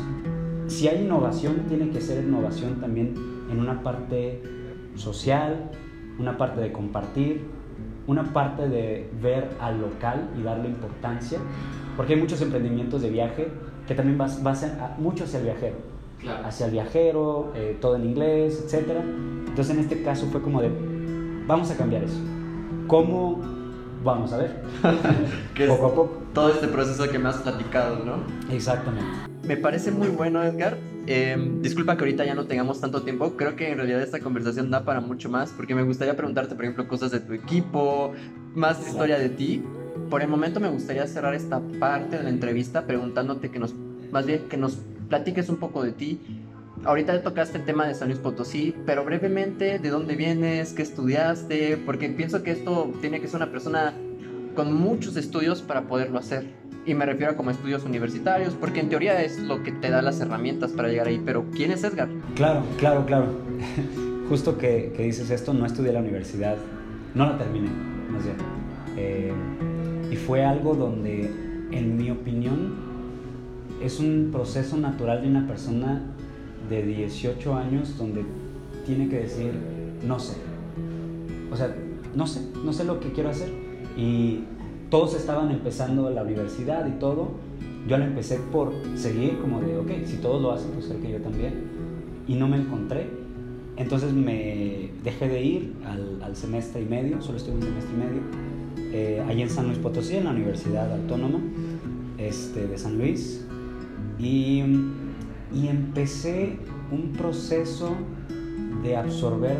si 0.67 0.87
hay 0.87 1.03
innovación, 1.03 1.65
tiene 1.67 1.89
que 1.89 2.01
ser 2.01 2.23
innovación 2.23 2.79
también 2.79 3.15
en 3.49 3.59
una 3.59 3.81
parte 3.81 4.41
social, 4.95 5.71
una 6.19 6.37
parte 6.37 6.61
de 6.61 6.71
compartir, 6.71 7.41
una 8.07 8.33
parte 8.33 8.67
de 8.67 9.09
ver 9.21 9.49
al 9.59 9.81
local 9.81 10.29
y 10.37 10.43
darle 10.43 10.69
importancia, 10.69 11.39
porque 11.95 12.13
hay 12.13 12.19
muchos 12.19 12.41
emprendimientos 12.41 13.01
de 13.01 13.09
viaje 13.09 13.47
que 13.87 13.95
también 13.95 14.17
vas, 14.17 14.41
mucho 14.99 15.23
hacia 15.23 15.39
el 15.39 15.45
viajero, 15.45 15.75
hacia 16.43 16.65
el 16.65 16.71
viajero, 16.71 17.51
eh, 17.55 17.77
todo 17.79 17.95
en 17.95 18.05
inglés, 18.05 18.65
etc. 18.65 18.99
Entonces 19.47 19.75
en 19.75 19.81
este 19.81 20.03
caso 20.03 20.27
fue 20.27 20.41
como 20.41 20.61
de, 20.61 20.69
vamos 21.47 21.71
a 21.71 21.77
cambiar 21.77 22.03
eso 22.03 22.19
¿Cómo? 22.87 23.58
Vamos 24.03 24.31
a 24.33 24.37
ver. 24.37 24.55
poco 25.67 25.85
a 25.85 25.95
poco. 25.95 26.21
Todo 26.33 26.51
este 26.51 26.67
proceso 26.67 27.09
que 27.09 27.19
me 27.19 27.29
has 27.29 27.37
platicado, 27.37 28.03
¿no? 28.05 28.23
Exactamente. 28.53 29.09
Me 29.43 29.57
parece 29.57 29.91
muy 29.91 30.07
bueno, 30.09 30.43
Edgar. 30.43 30.77
Em, 31.07 31.61
disculpa 31.61 31.97
que 31.97 32.03
ahorita 32.03 32.23
ya 32.23 32.35
no 32.35 32.45
tengamos 32.45 32.79
tanto 32.79 33.01
tiempo. 33.01 33.35
Creo 33.35 33.55
que 33.55 33.71
en 33.71 33.77
realidad 33.77 34.01
esta 34.01 34.19
conversación 34.19 34.69
da 34.69 34.85
para 34.85 35.01
mucho 35.01 35.29
más, 35.29 35.51
porque 35.51 35.75
me 35.75 35.83
gustaría 35.83 36.15
preguntarte, 36.15 36.55
por 36.55 36.65
ejemplo, 36.65 36.87
cosas 36.87 37.11
de 37.11 37.19
tu 37.19 37.33
equipo, 37.33 38.13
más 38.53 38.87
historia 38.87 39.17
de 39.17 39.29
ti. 39.29 39.63
Por 40.09 40.21
el 40.21 40.27
momento 40.27 40.59
me 40.59 40.69
gustaría 40.69 41.05
cerrar 41.07 41.33
esta 41.33 41.59
parte 41.79 42.17
de 42.17 42.23
la 42.23 42.29
entrevista 42.29 42.85
preguntándote 42.85 43.49
que 43.49 43.59
nos, 43.59 43.73
más 44.11 44.25
bien 44.25 44.47
que 44.49 44.57
nos 44.57 44.77
platiques 45.09 45.49
un 45.49 45.57
poco 45.57 45.83
de 45.83 45.91
ti, 45.91 46.19
ahorita 46.85 47.21
tocaste 47.21 47.57
el 47.57 47.65
tema 47.65 47.87
de 47.87 47.93
San 47.93 48.07
Luis 48.09 48.19
Potosí, 48.19 48.75
pero 48.85 49.03
brevemente, 49.03 49.79
¿de 49.79 49.89
dónde 49.89 50.15
vienes? 50.15 50.73
¿Qué 50.73 50.81
estudiaste? 50.81 51.77
Porque 51.85 52.09
pienso 52.09 52.43
que 52.43 52.51
esto 52.51 52.91
tiene 53.01 53.19
que 53.19 53.27
ser 53.27 53.37
una 53.37 53.51
persona 53.51 53.93
con 54.55 54.73
muchos 54.73 55.15
estudios 55.15 55.61
para 55.61 55.83
poderlo 55.83 56.19
hacer. 56.19 56.45
Y 56.85 56.93
me 56.93 57.05
refiero 57.05 57.33
a 57.33 57.35
como 57.35 57.51
estudios 57.51 57.83
universitarios, 57.83 58.55
porque 58.55 58.79
en 58.79 58.89
teoría 58.89 59.21
es 59.21 59.39
lo 59.39 59.63
que 59.63 59.71
te 59.71 59.89
da 59.89 60.01
las 60.01 60.19
herramientas 60.21 60.71
para 60.71 60.89
llegar 60.89 61.07
ahí. 61.07 61.21
Pero 61.23 61.45
¿quién 61.55 61.71
es 61.71 61.83
Edgar? 61.83 62.09
Claro, 62.35 62.63
claro, 62.77 63.05
claro. 63.05 63.27
Justo 64.29 64.57
que, 64.57 64.93
dices 64.97 65.29
esto, 65.29 65.53
no 65.53 65.65
estudié 65.65 65.91
la 65.91 65.99
universidad, 65.99 66.55
no 67.15 67.25
la 67.25 67.37
terminé, 67.37 67.69
más 68.09 68.23
bien. 68.23 68.35
Eh, 68.95 69.33
y 70.11 70.15
fue 70.15 70.43
algo 70.43 70.75
donde, 70.75 71.29
en 71.71 71.97
mi 71.97 72.11
opinión, 72.11 72.75
es 73.81 73.99
un 73.99 74.29
proceso 74.31 74.77
natural 74.77 75.21
de 75.21 75.27
una 75.27 75.47
persona 75.47 76.01
de 76.69 76.83
18 76.83 77.55
años 77.55 77.97
donde 77.97 78.23
tiene 78.85 79.09
que 79.09 79.19
decir, 79.19 79.51
no 80.05 80.19
sé. 80.19 80.37
O 81.51 81.55
sea, 81.55 81.75
no 82.15 82.27
sé, 82.27 82.41
no 82.63 82.73
sé 82.73 82.83
lo 82.83 82.99
que 82.99 83.11
quiero 83.11 83.29
hacer. 83.29 83.49
Y 83.97 84.41
todos 84.89 85.15
estaban 85.15 85.51
empezando 85.51 86.09
la 86.09 86.23
universidad 86.23 86.87
y 86.87 86.99
todo. 86.99 87.31
Yo 87.87 87.97
la 87.97 88.05
empecé 88.05 88.39
por 88.51 88.73
seguir 88.95 89.39
como 89.39 89.61
de, 89.61 89.77
ok, 89.77 90.05
si 90.05 90.17
todos 90.17 90.41
lo 90.41 90.51
hacen, 90.51 90.71
pues 90.71 90.87
creo 90.87 91.01
que 91.01 91.11
yo 91.11 91.21
también. 91.21 91.53
Y 92.27 92.35
no 92.35 92.47
me 92.47 92.57
encontré. 92.57 93.07
Entonces 93.77 94.13
me 94.13 94.91
dejé 95.03 95.29
de 95.29 95.41
ir 95.41 95.73
al, 95.85 96.35
semestre 96.35 96.81
y 96.81 96.85
medio, 96.85 97.21
solo 97.21 97.37
estuve 97.37 97.55
un 97.55 97.63
semestre 97.63 97.93
y 97.93 97.97
medio, 97.97 98.21
eh, 98.91 99.23
allí 99.27 99.41
en 99.41 99.49
San 99.49 99.67
Luis 99.67 99.79
Potosí, 99.79 100.17
en 100.17 100.25
la 100.25 100.31
Universidad 100.31 100.93
Autónoma 100.93 101.39
este, 102.17 102.67
de 102.67 102.77
San 102.77 102.97
Luis. 102.97 103.45
Y 104.19 104.61
y 105.53 105.67
empecé 105.67 106.57
un 106.91 107.13
proceso 107.13 107.95
de 108.83 108.95
absorber 108.95 109.57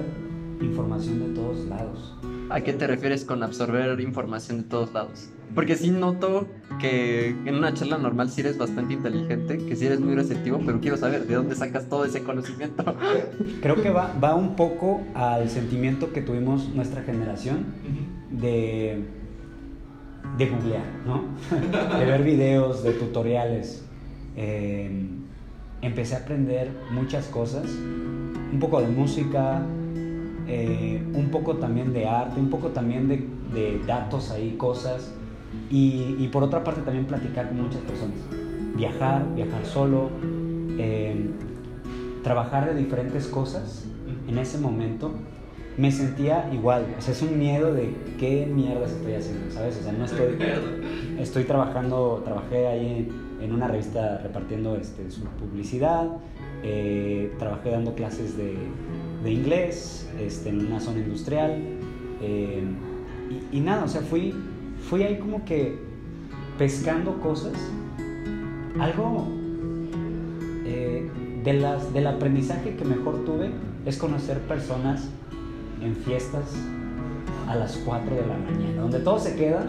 información 0.62 1.20
de 1.20 1.36
todos 1.36 1.66
lados. 1.66 2.16
¿A 2.50 2.62
qué 2.62 2.74
te 2.74 2.88
refieres 2.88 3.26
con 3.26 3.44
absorber 3.44 4.00
información 4.02 4.58
de 4.58 4.64
todos 4.64 4.92
lados? 4.94 5.30
Porque 5.54 5.76
sí 5.76 5.92
noto 5.92 6.48
que 6.80 7.30
en 7.30 7.56
una 7.56 7.74
charla 7.74 7.98
normal 7.98 8.30
sí 8.30 8.42
eres 8.42 8.58
bastante 8.58 8.94
inteligente, 8.94 9.58
que 9.58 9.76
sí 9.76 9.86
eres 9.86 10.00
muy 10.00 10.16
receptivo, 10.16 10.60
pero 10.66 10.80
quiero 10.80 10.98
saber 10.98 11.26
de 11.26 11.36
dónde 11.36 11.56
sacas 11.56 11.90
todo 11.90 12.06
ese 12.06 12.24
conocimiento. 12.24 12.84
Creo 13.62 13.82
que 13.82 13.90
va, 13.90 14.14
va 14.24 14.36
un 14.36 14.56
poco 14.56 15.02
al 15.16 15.50
sentimiento 15.50 16.12
que 16.14 16.22
tuvimos 16.22 16.70
nuestra 16.70 17.02
generación 17.04 17.66
de, 18.32 19.04
de 20.38 20.46
googlear, 20.48 20.86
¿no? 21.06 21.24
de 21.98 22.06
ver 22.06 22.24
videos, 22.24 22.84
de 22.84 22.94
tutoriales. 22.94 23.86
Eh, 24.36 25.19
empecé 25.82 26.16
a 26.16 26.20
aprender 26.20 26.72
muchas 26.92 27.28
cosas, 27.28 27.66
un 27.66 28.60
poco 28.60 28.82
de 28.82 28.88
música, 28.88 29.62
eh, 30.48 31.02
un 31.14 31.30
poco 31.30 31.58
también 31.58 31.94
de 31.94 32.08
arte, 32.08 32.40
un 32.40 32.50
poco 32.50 32.70
también 32.70 33.08
de, 33.08 33.28
de 33.54 33.82
datos 33.86 34.32
ahí, 34.32 34.56
cosas, 34.58 35.14
y, 35.70 36.16
y, 36.20 36.30
por 36.32 36.44
otra 36.44 36.64
parte 36.64 36.82
también 36.82 37.06
platicar 37.06 37.50
con 37.50 37.62
muchas 37.62 37.82
personas, 37.82 38.18
viajar, 38.76 39.26
viajar 39.36 39.66
solo, 39.66 40.10
eh, 40.78 41.30
trabajar 42.24 42.74
de 42.74 42.80
diferentes 42.80 43.28
cosas 43.28 43.86
en 44.28 44.38
ese 44.38 44.58
momento. 44.60 45.12
Me 45.78 45.92
sentía 45.92 46.50
igual, 46.54 46.86
o 46.98 47.02
sea, 47.02 47.14
es 47.14 47.22
un 47.22 47.40
miedo 47.40 47.74
de 47.74 47.96
qué 48.20 48.46
mierda 48.46 48.86
estoy 48.86 49.14
haciendo, 49.14 49.50
¿sabes? 49.52 49.78
O 49.80 49.84
sea, 49.84 49.92
no 49.94 50.06
estoy, 50.06 50.38
estoy 51.20 51.46
trabajando, 51.46 52.22
trabajé 52.26 52.68
ahí 52.68 53.10
en 53.42 53.54
una 53.54 53.68
revista 53.68 54.20
repartiendo 54.20 54.76
este, 54.76 55.10
su 55.12 55.22
publicidad, 55.22 56.08
eh, 56.64 57.34
trabajé 57.40 57.72
dando 57.72 57.96
clases 57.96 58.36
de, 58.38 58.56
de 59.24 59.32
inglés 59.32 60.10
este, 60.20 60.50
en 60.50 60.66
una 60.68 60.80
zona 60.80 61.00
industrial 61.00 61.58
eh, 62.22 62.64
y, 63.52 63.60
nada, 63.60 63.84
o 63.84 63.88
sea, 63.88 64.02
fui, 64.02 64.34
fui 64.90 65.04
ahí 65.04 65.18
como 65.20 65.46
que 65.46 65.78
pescando 66.58 67.20
cosas, 67.22 67.54
algo 68.80 69.28
eh, 70.66 71.10
de 71.44 71.54
las, 71.54 71.94
del 71.94 72.08
aprendizaje 72.08 72.76
que 72.76 72.86
mejor 72.86 73.24
tuve 73.24 73.52
es 73.86 73.98
conocer 73.98 74.40
personas 74.40 75.10
en 75.82 75.96
fiestas 75.96 76.56
a 77.50 77.56
las 77.56 77.78
4 77.78 78.16
de 78.16 78.28
la 78.28 78.38
mañana, 78.38 78.82
donde 78.82 79.00
todos 79.00 79.24
se 79.24 79.36
quedan, 79.36 79.68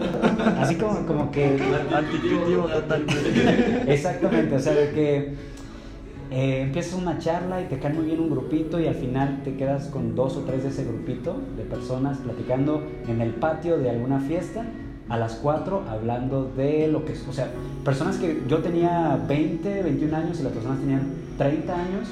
así 0.59 0.75
como, 0.75 1.03
como 1.07 1.31
que... 1.31 1.59
Antiintuitivo 1.91 2.67
totalmente. 2.67 3.83
Exactamente, 3.91 4.55
o 4.55 4.59
sea, 4.59 4.73
de 4.73 4.91
que 4.91 5.33
eh, 6.29 6.61
empiezas 6.61 6.93
una 6.93 7.17
charla 7.17 7.59
y 7.59 7.65
te 7.65 7.79
cae 7.79 7.91
muy 7.91 8.05
bien 8.05 8.19
un 8.19 8.29
grupito 8.29 8.79
y 8.79 8.85
al 8.85 8.93
final 8.93 9.41
te 9.43 9.55
quedas 9.55 9.87
con 9.87 10.13
dos 10.15 10.37
o 10.37 10.41
tres 10.41 10.61
de 10.61 10.69
ese 10.69 10.85
grupito 10.85 11.41
de 11.57 11.63
personas 11.63 12.19
platicando 12.19 12.83
en 13.07 13.19
el 13.19 13.31
patio 13.31 13.79
de 13.79 13.89
alguna 13.89 14.19
fiesta 14.19 14.63
a 15.09 15.17
las 15.17 15.33
4 15.37 15.85
hablando 15.89 16.51
de 16.55 16.87
lo 16.87 17.03
que 17.03 17.13
es, 17.13 17.27
o 17.27 17.33
sea, 17.33 17.47
personas 17.83 18.17
que 18.17 18.43
yo 18.47 18.59
tenía 18.59 19.19
20, 19.27 19.81
21 19.81 20.15
años 20.15 20.39
y 20.39 20.43
las 20.43 20.53
personas 20.53 20.79
tenían 20.79 21.01
30 21.39 21.73
años 21.73 22.07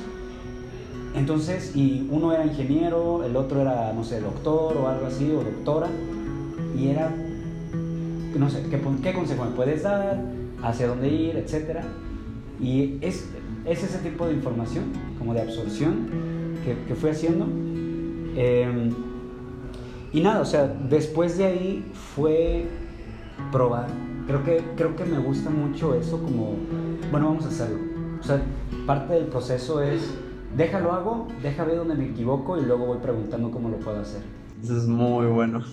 entonces, 1.15 1.76
y 1.76 2.08
uno 2.12 2.32
era 2.34 2.45
ingeniero, 2.45 3.24
el 3.24 3.36
otro 3.36 3.62
era, 3.62 3.91
no 3.93 4.04
sé, 4.04 4.19
doctor 4.19 4.78
o 4.78 4.88
algo 4.88 5.08
así, 5.08 5.32
o 5.32 5.43
doctora, 5.43 5.88
y 6.78 6.88
era, 6.89 7.12
no 8.38 8.50
sé, 8.50 8.63
¿qué, 8.69 9.13
consejo 9.13 9.45
me 9.45 9.52
puedes 9.52 9.84
dar? 9.84 10.22
¿Hacia 10.62 10.88
dónde 10.88 11.08
ir? 11.08 11.36
Etcétera. 11.38 11.84
Y 12.62 12.98
es, 13.02 13.30
es 13.65 13.84
ese 13.84 13.98
tipo 14.00 14.28
de 14.28 14.34
información, 14.34 14.86
como 15.17 15.34
de 15.34 15.41
absorción, 15.41 16.10
que, 16.63 16.78
que 16.88 16.95
fui 16.95 17.10
haciendo. 17.10 17.45
Em, 18.36 18.93
y 20.13 20.22
nada, 20.22 20.41
o 20.41 20.45
sea, 20.45 20.67
después 20.67 21.38
de 21.38 21.45
ahí 21.45 21.91
fue 22.15 22.65
probar. 23.52 23.88
Creo 24.28 24.43
que, 24.43 24.63
creo 24.76 24.95
que 24.95 25.06
me 25.06 25.17
gusta 25.17 25.50
mucho 25.50 25.95
eso 25.95 26.22
como, 26.22 26.56
bueno, 27.12 27.28
vamos 27.28 27.45
a 27.45 27.48
hacerlo. 27.48 27.80
O 28.19 28.24
sea, 28.24 28.41
parte 28.86 29.13
del 29.13 29.26
proceso 29.26 29.82
es 29.82 30.02
déjalo 30.56 30.92
hago, 30.92 31.28
deja 31.42 31.64
ver 31.64 31.78
dónde 31.78 31.96
me 31.96 32.06
equivoco 32.06 32.58
y 32.58 32.66
luego 32.66 32.86
voy 32.86 32.98
preguntando 33.00 33.52
cómo 33.52 33.70
lo 33.70 33.78
puedo 33.78 34.02
hacer. 34.02 34.22
Eso 34.64 34.78
es 34.78 34.88
muy 34.88 35.28
bueno. 35.28 35.64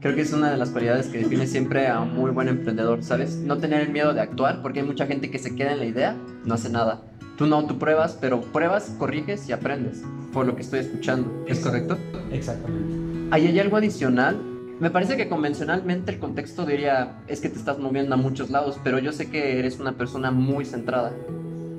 Creo 0.00 0.14
que 0.14 0.20
es 0.20 0.32
una 0.32 0.50
de 0.50 0.56
las 0.56 0.70
cualidades 0.70 1.08
que 1.08 1.18
define 1.18 1.46
siempre 1.46 1.88
a 1.88 2.00
un 2.00 2.14
muy 2.14 2.30
buen 2.30 2.48
emprendedor, 2.48 3.02
¿sabes? 3.02 3.36
No 3.36 3.58
tener 3.58 3.80
el 3.80 3.90
miedo 3.90 4.14
de 4.14 4.20
actuar, 4.20 4.62
porque 4.62 4.80
hay 4.80 4.86
mucha 4.86 5.06
gente 5.06 5.30
que 5.30 5.38
se 5.38 5.56
queda 5.56 5.72
en 5.72 5.78
la 5.78 5.86
idea, 5.86 6.16
no 6.44 6.54
hace 6.54 6.68
nada. 6.68 7.02
Tú 7.36 7.46
no, 7.46 7.66
tú 7.66 7.78
pruebas, 7.78 8.16
pero 8.20 8.40
pruebas, 8.40 8.94
corriges 8.98 9.48
y 9.48 9.52
aprendes, 9.52 10.02
por 10.32 10.46
lo 10.46 10.54
que 10.54 10.62
estoy 10.62 10.80
escuchando. 10.80 11.44
¿Es 11.46 11.60
correcto? 11.60 11.98
Exactamente. 12.30 13.28
¿Hay, 13.30 13.46
¿Hay 13.46 13.58
algo 13.58 13.76
adicional? 13.78 14.36
Me 14.78 14.90
parece 14.90 15.16
que 15.16 15.28
convencionalmente 15.28 16.12
el 16.12 16.18
contexto 16.18 16.66
diría 16.66 17.16
es 17.26 17.40
que 17.40 17.48
te 17.48 17.58
estás 17.58 17.78
moviendo 17.78 18.14
a 18.14 18.18
muchos 18.18 18.50
lados, 18.50 18.78
pero 18.84 18.98
yo 18.98 19.12
sé 19.12 19.30
que 19.30 19.58
eres 19.58 19.80
una 19.80 19.92
persona 19.92 20.30
muy 20.30 20.66
centrada. 20.66 21.12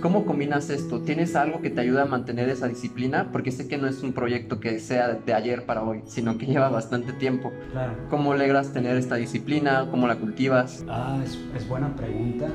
¿Cómo 0.02 0.26
combinas 0.26 0.70
esto? 0.70 1.02
¿Tienes 1.02 1.36
algo 1.36 1.60
que 1.60 1.72
te 1.72 1.82
ayuda 1.82 2.04
a 2.04 2.06
mantener 2.06 2.50
esa 2.50 2.68
disciplina? 2.68 3.30
Porque 3.32 3.52
sé 3.52 3.68
que 3.68 3.80
no 3.80 3.88
es 3.88 4.04
un 4.04 4.14
proyecto 4.14 4.60
que 4.60 4.80
sea 4.80 5.14
de 5.14 5.34
ayer 5.34 5.66
para 5.66 5.84
hoy, 5.84 6.04
sino 6.06 6.38
que 6.38 6.46
lleva 6.46 6.70
bastante 6.70 7.14
tiempo. 7.14 7.52
Claro. 7.72 7.94
¿Cómo 8.10 8.36
logras 8.36 8.72
tener 8.74 8.96
esta 8.96 9.16
disciplina? 9.16 9.88
¿Cómo 9.90 10.08
la 10.08 10.18
cultivas? 10.18 10.86
Ah, 10.88 11.20
es, 11.26 11.40
es 11.56 11.68
buena 11.68 11.96
pregunta. 11.96 12.48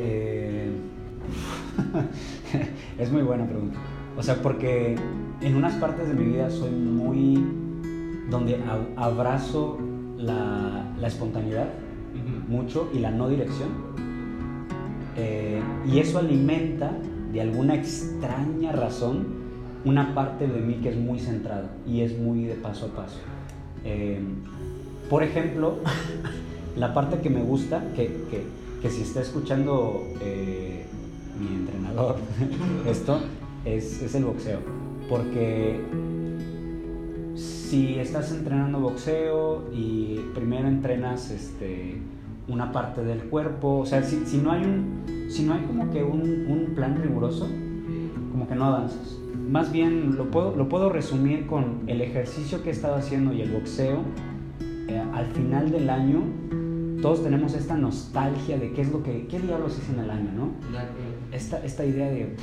Eh... 0.00 0.72
es 2.98 3.12
muy 3.12 3.22
buena 3.22 3.46
pregunta. 3.46 3.78
O 4.16 4.22
sea, 4.22 4.42
porque 4.42 4.96
en 5.42 5.56
unas 5.56 5.74
partes 5.74 6.08
de 6.08 6.14
mi 6.14 6.24
vida 6.24 6.50
soy 6.50 6.70
muy... 6.72 7.44
donde 8.30 8.60
abrazo 8.96 9.78
la, 10.16 10.92
la 10.98 11.06
espontaneidad 11.06 11.68
uh 11.68 12.16
-huh. 12.16 12.48
mucho 12.48 12.90
y 12.92 12.98
la 12.98 13.12
no 13.12 13.28
dirección 13.28 13.93
eh, 15.16 15.62
y 15.86 15.98
eso 15.98 16.18
alimenta, 16.18 16.92
de 17.32 17.40
alguna 17.40 17.74
extraña 17.74 18.72
razón, 18.72 19.26
una 19.84 20.14
parte 20.14 20.46
de 20.46 20.60
mí 20.60 20.74
que 20.76 20.90
es 20.90 20.96
muy 20.96 21.18
centrada 21.18 21.70
y 21.86 22.00
es 22.00 22.18
muy 22.18 22.44
de 22.44 22.54
paso 22.54 22.86
a 22.86 22.88
paso. 22.96 23.18
Eh, 23.84 24.20
por 25.10 25.22
ejemplo, 25.22 25.78
la 26.76 26.94
parte 26.94 27.18
que 27.18 27.30
me 27.30 27.42
gusta, 27.42 27.84
que, 27.94 28.06
que, 28.30 28.44
que 28.80 28.90
si 28.90 29.02
está 29.02 29.20
escuchando 29.20 30.02
eh, 30.20 30.84
mi 31.38 31.54
entrenador 31.54 32.16
esto, 32.86 33.20
es, 33.64 34.02
es 34.02 34.14
el 34.14 34.24
boxeo. 34.24 34.60
Porque 35.08 35.80
si 37.34 37.98
estás 37.98 38.30
entrenando 38.30 38.78
boxeo 38.80 39.64
y 39.72 40.20
primero 40.34 40.68
entrenas 40.68 41.30
este, 41.30 41.98
una 42.48 42.72
parte 42.72 43.02
del 43.02 43.24
cuerpo, 43.24 43.78
o 43.78 43.86
sea, 43.86 44.02
si, 44.02 44.24
si 44.26 44.38
no 44.38 44.52
hay 44.52 44.62
un, 44.62 45.28
si 45.28 45.44
no 45.44 45.54
hay 45.54 45.62
como 45.62 45.90
que 45.90 46.02
un, 46.02 46.46
un, 46.48 46.74
plan 46.74 47.00
riguroso, 47.00 47.48
como 48.32 48.46
que 48.46 48.54
no 48.54 48.66
avanzas. 48.66 49.18
Más 49.48 49.72
bien 49.72 50.16
lo 50.16 50.30
puedo, 50.30 50.54
lo 50.56 50.68
puedo 50.68 50.90
resumir 50.90 51.46
con 51.46 51.82
el 51.86 52.00
ejercicio 52.00 52.62
que 52.62 52.70
he 52.70 52.72
estado 52.72 52.96
haciendo 52.96 53.32
y 53.32 53.42
el 53.42 53.50
boxeo. 53.50 54.00
Eh, 54.88 55.02
al 55.14 55.26
final 55.26 55.70
del 55.70 55.88
año, 55.88 56.22
todos 57.00 57.22
tenemos 57.22 57.54
esta 57.54 57.76
nostalgia 57.76 58.58
de 58.58 58.72
qué 58.72 58.82
es 58.82 58.92
lo 58.92 59.02
que, 59.02 59.26
qué 59.26 59.38
diablos 59.38 59.78
hice 59.78 59.92
en 59.92 60.00
el 60.00 60.10
año, 60.10 60.30
¿no? 60.36 60.48
Esta, 61.32 61.58
esta 61.64 61.84
idea 61.84 62.08
de, 62.08 62.36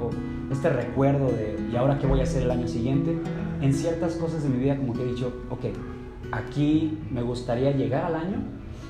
o 0.00 0.10
este 0.52 0.70
recuerdo 0.70 1.26
de, 1.26 1.56
¿y 1.72 1.76
ahora 1.76 1.98
qué 1.98 2.06
voy 2.06 2.20
a 2.20 2.24
hacer 2.24 2.42
el 2.42 2.50
año 2.50 2.66
siguiente? 2.66 3.16
En 3.60 3.72
ciertas 3.72 4.14
cosas 4.16 4.42
de 4.42 4.48
mi 4.48 4.58
vida 4.58 4.76
como 4.76 4.92
que 4.92 5.02
he 5.02 5.06
dicho, 5.06 5.32
ok, 5.50 5.66
aquí 6.32 6.98
me 7.10 7.22
gustaría 7.22 7.70
llegar 7.70 8.04
al 8.04 8.16
año 8.16 8.38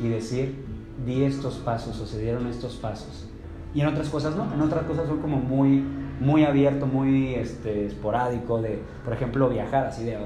y 0.02 0.08
decir, 0.08 0.64
di 1.04 1.24
estos 1.24 1.56
pasos 1.56 2.00
o 2.00 2.06
se 2.06 2.20
dieron 2.20 2.46
estos 2.46 2.76
pasos. 2.76 3.28
Y 3.74 3.80
en 3.80 3.88
otras 3.88 4.08
cosas 4.08 4.36
no, 4.36 4.52
en 4.52 4.60
otras 4.60 4.84
cosas 4.84 5.08
son 5.08 5.18
como 5.18 5.38
muy, 5.38 5.82
muy 6.20 6.44
abierto, 6.44 6.86
muy 6.86 7.34
este, 7.34 7.86
esporádico, 7.86 8.60
de, 8.60 8.80
por 9.04 9.12
ejemplo, 9.12 9.48
viajar, 9.48 9.86
así 9.86 10.04
de, 10.04 10.16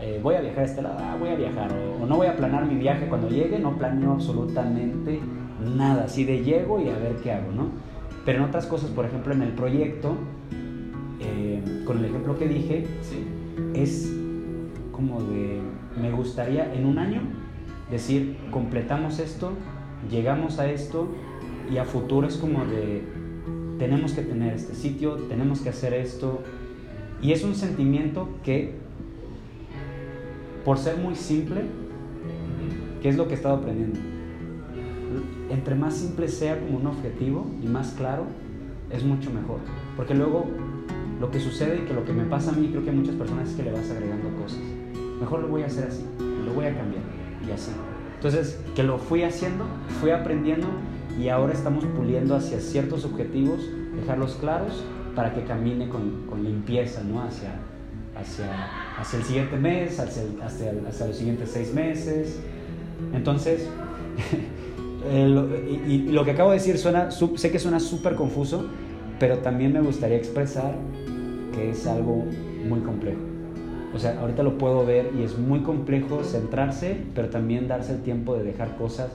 eh, 0.00 0.20
voy 0.22 0.34
a 0.34 0.40
viajar 0.40 0.60
a 0.60 0.64
este 0.64 0.82
lado, 0.82 0.96
ah, 1.00 1.16
voy 1.18 1.30
a 1.30 1.34
viajar, 1.34 1.72
o, 1.72 2.02
o, 2.02 2.06
no 2.06 2.16
voy 2.16 2.26
a 2.26 2.36
planear 2.36 2.66
mi 2.66 2.76
viaje 2.76 3.08
cuando 3.08 3.28
llegue, 3.28 3.58
no 3.58 3.76
planeo 3.78 4.12
absolutamente 4.12 5.20
nada, 5.76 6.04
así 6.04 6.24
de 6.24 6.44
llego 6.44 6.80
y 6.80 6.88
a 6.88 6.98
ver 6.98 7.16
qué 7.22 7.32
hago, 7.32 7.50
¿no? 7.52 7.70
Pero 8.24 8.38
en 8.38 8.44
otras 8.44 8.66
cosas, 8.66 8.90
por 8.90 9.06
ejemplo, 9.06 9.32
en 9.32 9.42
el 9.42 9.52
proyecto, 9.52 10.14
eh, 11.20 11.82
con 11.86 11.98
el 11.98 12.04
ejemplo 12.04 12.38
que 12.38 12.46
dije, 12.46 12.86
sí. 13.00 13.26
es 13.74 14.12
como 14.92 15.22
de, 15.22 15.60
me 16.00 16.10
gustaría 16.10 16.72
en 16.74 16.86
un 16.86 16.98
año 16.98 17.22
decir, 17.90 18.36
completamos 18.50 19.18
esto, 19.18 19.52
llegamos 20.10 20.58
a 20.58 20.70
esto 20.70 21.08
y 21.70 21.78
a 21.78 21.84
futuro 21.84 22.26
es 22.26 22.36
como 22.36 22.64
de, 22.64 23.02
tenemos 23.78 24.12
que 24.12 24.22
tener 24.22 24.54
este 24.54 24.74
sitio, 24.74 25.14
tenemos 25.28 25.60
que 25.60 25.70
hacer 25.70 25.94
esto. 25.94 26.40
Y 27.20 27.32
es 27.32 27.42
un 27.44 27.54
sentimiento 27.54 28.28
que, 28.44 28.74
por 30.64 30.78
ser 30.78 30.98
muy 30.98 31.14
simple, 31.14 31.62
que 33.02 33.08
es 33.08 33.16
lo 33.16 33.26
que 33.26 33.34
he 33.34 33.36
estado 33.36 33.56
aprendiendo, 33.56 33.98
entre 35.50 35.74
más 35.74 35.94
simple 35.94 36.28
sea 36.28 36.60
como 36.60 36.78
un 36.78 36.86
objetivo 36.86 37.46
y 37.62 37.66
más 37.66 37.92
claro, 37.92 38.24
es 38.90 39.02
mucho 39.04 39.30
mejor. 39.30 39.60
Porque 39.96 40.14
luego 40.14 40.46
lo 41.20 41.30
que 41.30 41.40
sucede 41.40 41.78
y 41.78 41.80
que 41.86 41.94
lo 41.94 42.04
que 42.04 42.12
me 42.12 42.24
pasa 42.24 42.52
a 42.52 42.54
mí, 42.54 42.68
creo 42.68 42.84
que 42.84 42.90
a 42.90 42.92
muchas 42.92 43.16
personas 43.16 43.48
es 43.48 43.56
que 43.56 43.62
le 43.62 43.72
vas 43.72 43.90
agregando 43.90 44.28
cosas. 44.40 44.60
Mejor 45.20 45.40
lo 45.40 45.48
voy 45.48 45.62
a 45.62 45.66
hacer 45.66 45.88
así, 45.88 46.04
lo 46.18 46.52
voy 46.52 46.66
a 46.66 46.76
cambiar 46.76 47.17
y 47.46 47.52
así. 47.52 47.70
Entonces, 48.14 48.58
que 48.74 48.82
lo 48.82 48.98
fui 48.98 49.22
haciendo, 49.22 49.64
fui 50.00 50.10
aprendiendo 50.10 50.66
y 51.18 51.28
ahora 51.28 51.52
estamos 51.52 51.84
puliendo 51.84 52.34
hacia 52.34 52.60
ciertos 52.60 53.04
objetivos, 53.04 53.60
dejarlos 53.94 54.34
claros 54.36 54.84
para 55.14 55.34
que 55.34 55.44
camine 55.44 55.88
con, 55.88 56.26
con 56.28 56.44
limpieza, 56.44 57.02
¿no? 57.02 57.22
Hacia, 57.22 57.54
hacia, 58.16 58.98
hacia 58.98 59.18
el 59.18 59.24
siguiente 59.24 59.56
mes, 59.56 59.98
hacia, 59.98 60.22
el, 60.22 60.40
hacia, 60.42 60.72
hacia 60.88 61.06
los 61.06 61.16
siguientes 61.16 61.50
seis 61.52 61.72
meses. 61.72 62.40
Entonces, 63.14 63.68
y, 65.10 65.92
y, 65.92 65.98
lo 66.10 66.24
que 66.24 66.32
acabo 66.32 66.50
de 66.50 66.58
decir 66.58 66.78
suena, 66.78 67.10
sé 67.10 67.50
que 67.50 67.58
suena 67.58 67.80
súper 67.80 68.14
confuso, 68.14 68.66
pero 69.18 69.38
también 69.38 69.72
me 69.72 69.80
gustaría 69.80 70.16
expresar 70.16 70.74
que 71.54 71.70
es 71.70 71.86
algo 71.86 72.24
muy 72.68 72.80
complejo. 72.80 73.27
O 73.94 73.98
sea, 73.98 74.18
ahorita 74.20 74.42
lo 74.42 74.58
puedo 74.58 74.84
ver 74.84 75.10
y 75.18 75.22
es 75.22 75.38
muy 75.38 75.60
complejo 75.60 76.22
centrarse, 76.22 76.96
pero 77.14 77.28
también 77.30 77.68
darse 77.68 77.92
el 77.92 78.02
tiempo 78.02 78.36
de 78.36 78.44
dejar 78.44 78.76
cosas 78.76 79.10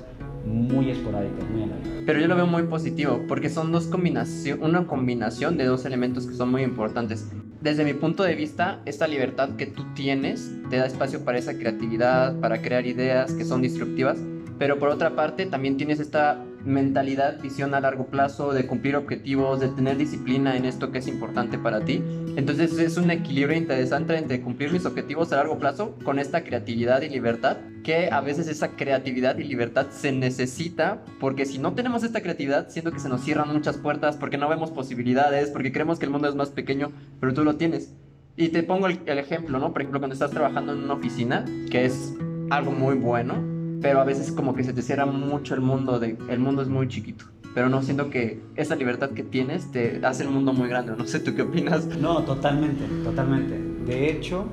muy 0.46 0.90
esporádicas, 0.90 1.50
muy 1.50 1.64
análisis. 1.64 2.04
Pero 2.06 2.20
yo 2.20 2.28
lo 2.28 2.36
veo 2.36 2.48
muy 2.48 2.64
positivo, 2.64 3.22
porque 3.28 3.50
son 3.50 3.72
dos 3.72 3.88
combinación, 3.88 4.62
una 4.62 4.86
combinación 4.88 5.58
de 5.58 5.66
dos 5.66 5.86
elementos 5.86 6.28
que 6.28 6.34
son 6.34 6.52
muy 6.52 6.64
importantes. 6.64 7.30
Desde 7.62 7.86
mi 7.86 7.94
punto 7.94 8.24
de 8.24 8.36
vista, 8.36 8.82
esta 8.86 9.08
libertad 9.08 9.56
que 9.56 9.68
tú 9.68 9.86
tienes 9.94 10.52
te 10.70 10.78
da 10.78 10.86
espacio 10.86 11.24
para 11.24 11.38
esa 11.38 11.58
creatividad, 11.58 12.38
para 12.40 12.62
crear 12.62 12.86
ideas 12.86 13.32
que 13.34 13.46
son 13.46 13.62
disruptivas, 13.62 14.18
pero 14.60 14.80
por 14.80 14.90
otra 14.90 15.16
parte 15.16 15.46
también 15.46 15.78
tienes 15.78 16.00
esta 16.00 16.44
mentalidad, 16.66 17.42
visión 17.42 17.74
a 17.74 17.82
largo 17.82 18.08
plazo, 18.08 18.54
de 18.54 18.66
cumplir 18.66 18.96
objetivos, 18.96 19.60
de 19.60 19.70
tener 19.70 19.98
disciplina 19.98 20.56
en 20.56 20.66
esto 20.66 20.92
que 20.92 21.00
es 21.00 21.08
importante 21.08 21.58
para 21.58 21.84
ti. 21.84 22.02
Entonces 22.36 22.78
es 22.80 22.98
un 22.98 23.12
equilibrio 23.12 23.58
interesante 23.58 24.18
entre 24.18 24.42
cumplir 24.42 24.72
mis 24.72 24.86
objetivos 24.86 25.32
a 25.32 25.38
largo 25.38 25.60
plazo 25.60 25.96
con 26.04 26.20
esta 26.20 26.44
creatividad 26.44 27.02
y 27.02 27.10
libertad, 27.10 27.58
que 27.84 28.10
a 28.12 28.22
veces 28.22 28.48
esa 28.48 28.70
creatividad 28.70 29.38
y 29.38 29.44
libertad 29.44 29.88
se 29.92 30.12
necesita, 30.12 31.04
porque 31.20 31.46
si 31.46 31.60
no 31.60 31.74
tenemos 31.74 32.04
esta 32.04 32.22
creatividad, 32.22 32.70
siento 32.70 32.92
que 32.92 33.00
se 33.00 33.10
nos 33.10 33.24
cierran 33.24 33.52
muchas 33.52 33.78
puertas, 33.78 34.18
porque 34.18 34.38
no 34.38 34.50
vemos 34.50 34.72
posibilidades, 34.72 35.50
porque 35.50 35.72
creemos 35.72 36.00
que 36.00 36.06
el 36.06 36.12
mundo 36.12 36.30
es 36.30 36.36
más 36.36 36.50
pequeño, 36.50 36.92
pero 37.20 37.34
tú 37.34 37.44
lo 37.44 37.58
tienes. 37.58 37.94
Y 38.36 38.50
te 38.50 38.64
pongo 38.64 38.88
el, 38.88 39.00
ejemplo, 39.06 39.60
¿no? 39.60 39.74
Por 39.74 39.84
ejemplo, 39.84 40.00
cuando 40.00 40.14
estás 40.14 40.32
trabajando 40.32 40.74
en 40.74 40.80
una 40.80 40.94
oficina, 40.94 41.46
que 41.70 41.86
es 41.86 42.16
algo 42.50 42.72
muy 42.72 42.96
bueno, 42.96 43.53
pero 43.84 44.00
a 44.00 44.06
veces 44.06 44.32
como 44.32 44.56
que 44.56 44.64
se 44.64 44.72
te 44.72 44.82
cierra 44.82 45.06
mucho 45.06 45.54
el 45.54 45.60
mundo, 45.62 46.00
de, 46.00 46.18
el 46.30 46.40
mundo 46.40 46.62
es 46.62 46.70
muy 46.70 46.88
chiquito. 46.88 47.26
Pero 47.54 47.68
no 47.70 47.84
siento 47.84 48.10
que 48.10 48.40
esa 48.56 48.76
libertad 48.76 49.12
que 49.12 49.24
tienes 49.24 49.72
te 49.72 50.00
hace 50.04 50.24
el 50.24 50.30
mundo 50.30 50.54
muy 50.54 50.70
grande. 50.70 50.94
No 50.98 51.06
sé, 51.06 51.20
¿tú 51.20 51.36
qué 51.36 51.44
opinas? 51.44 51.86
No, 51.86 52.24
totalmente, 52.24 52.86
totalmente. 53.04 53.60
De 53.86 54.10
hecho, 54.10 54.46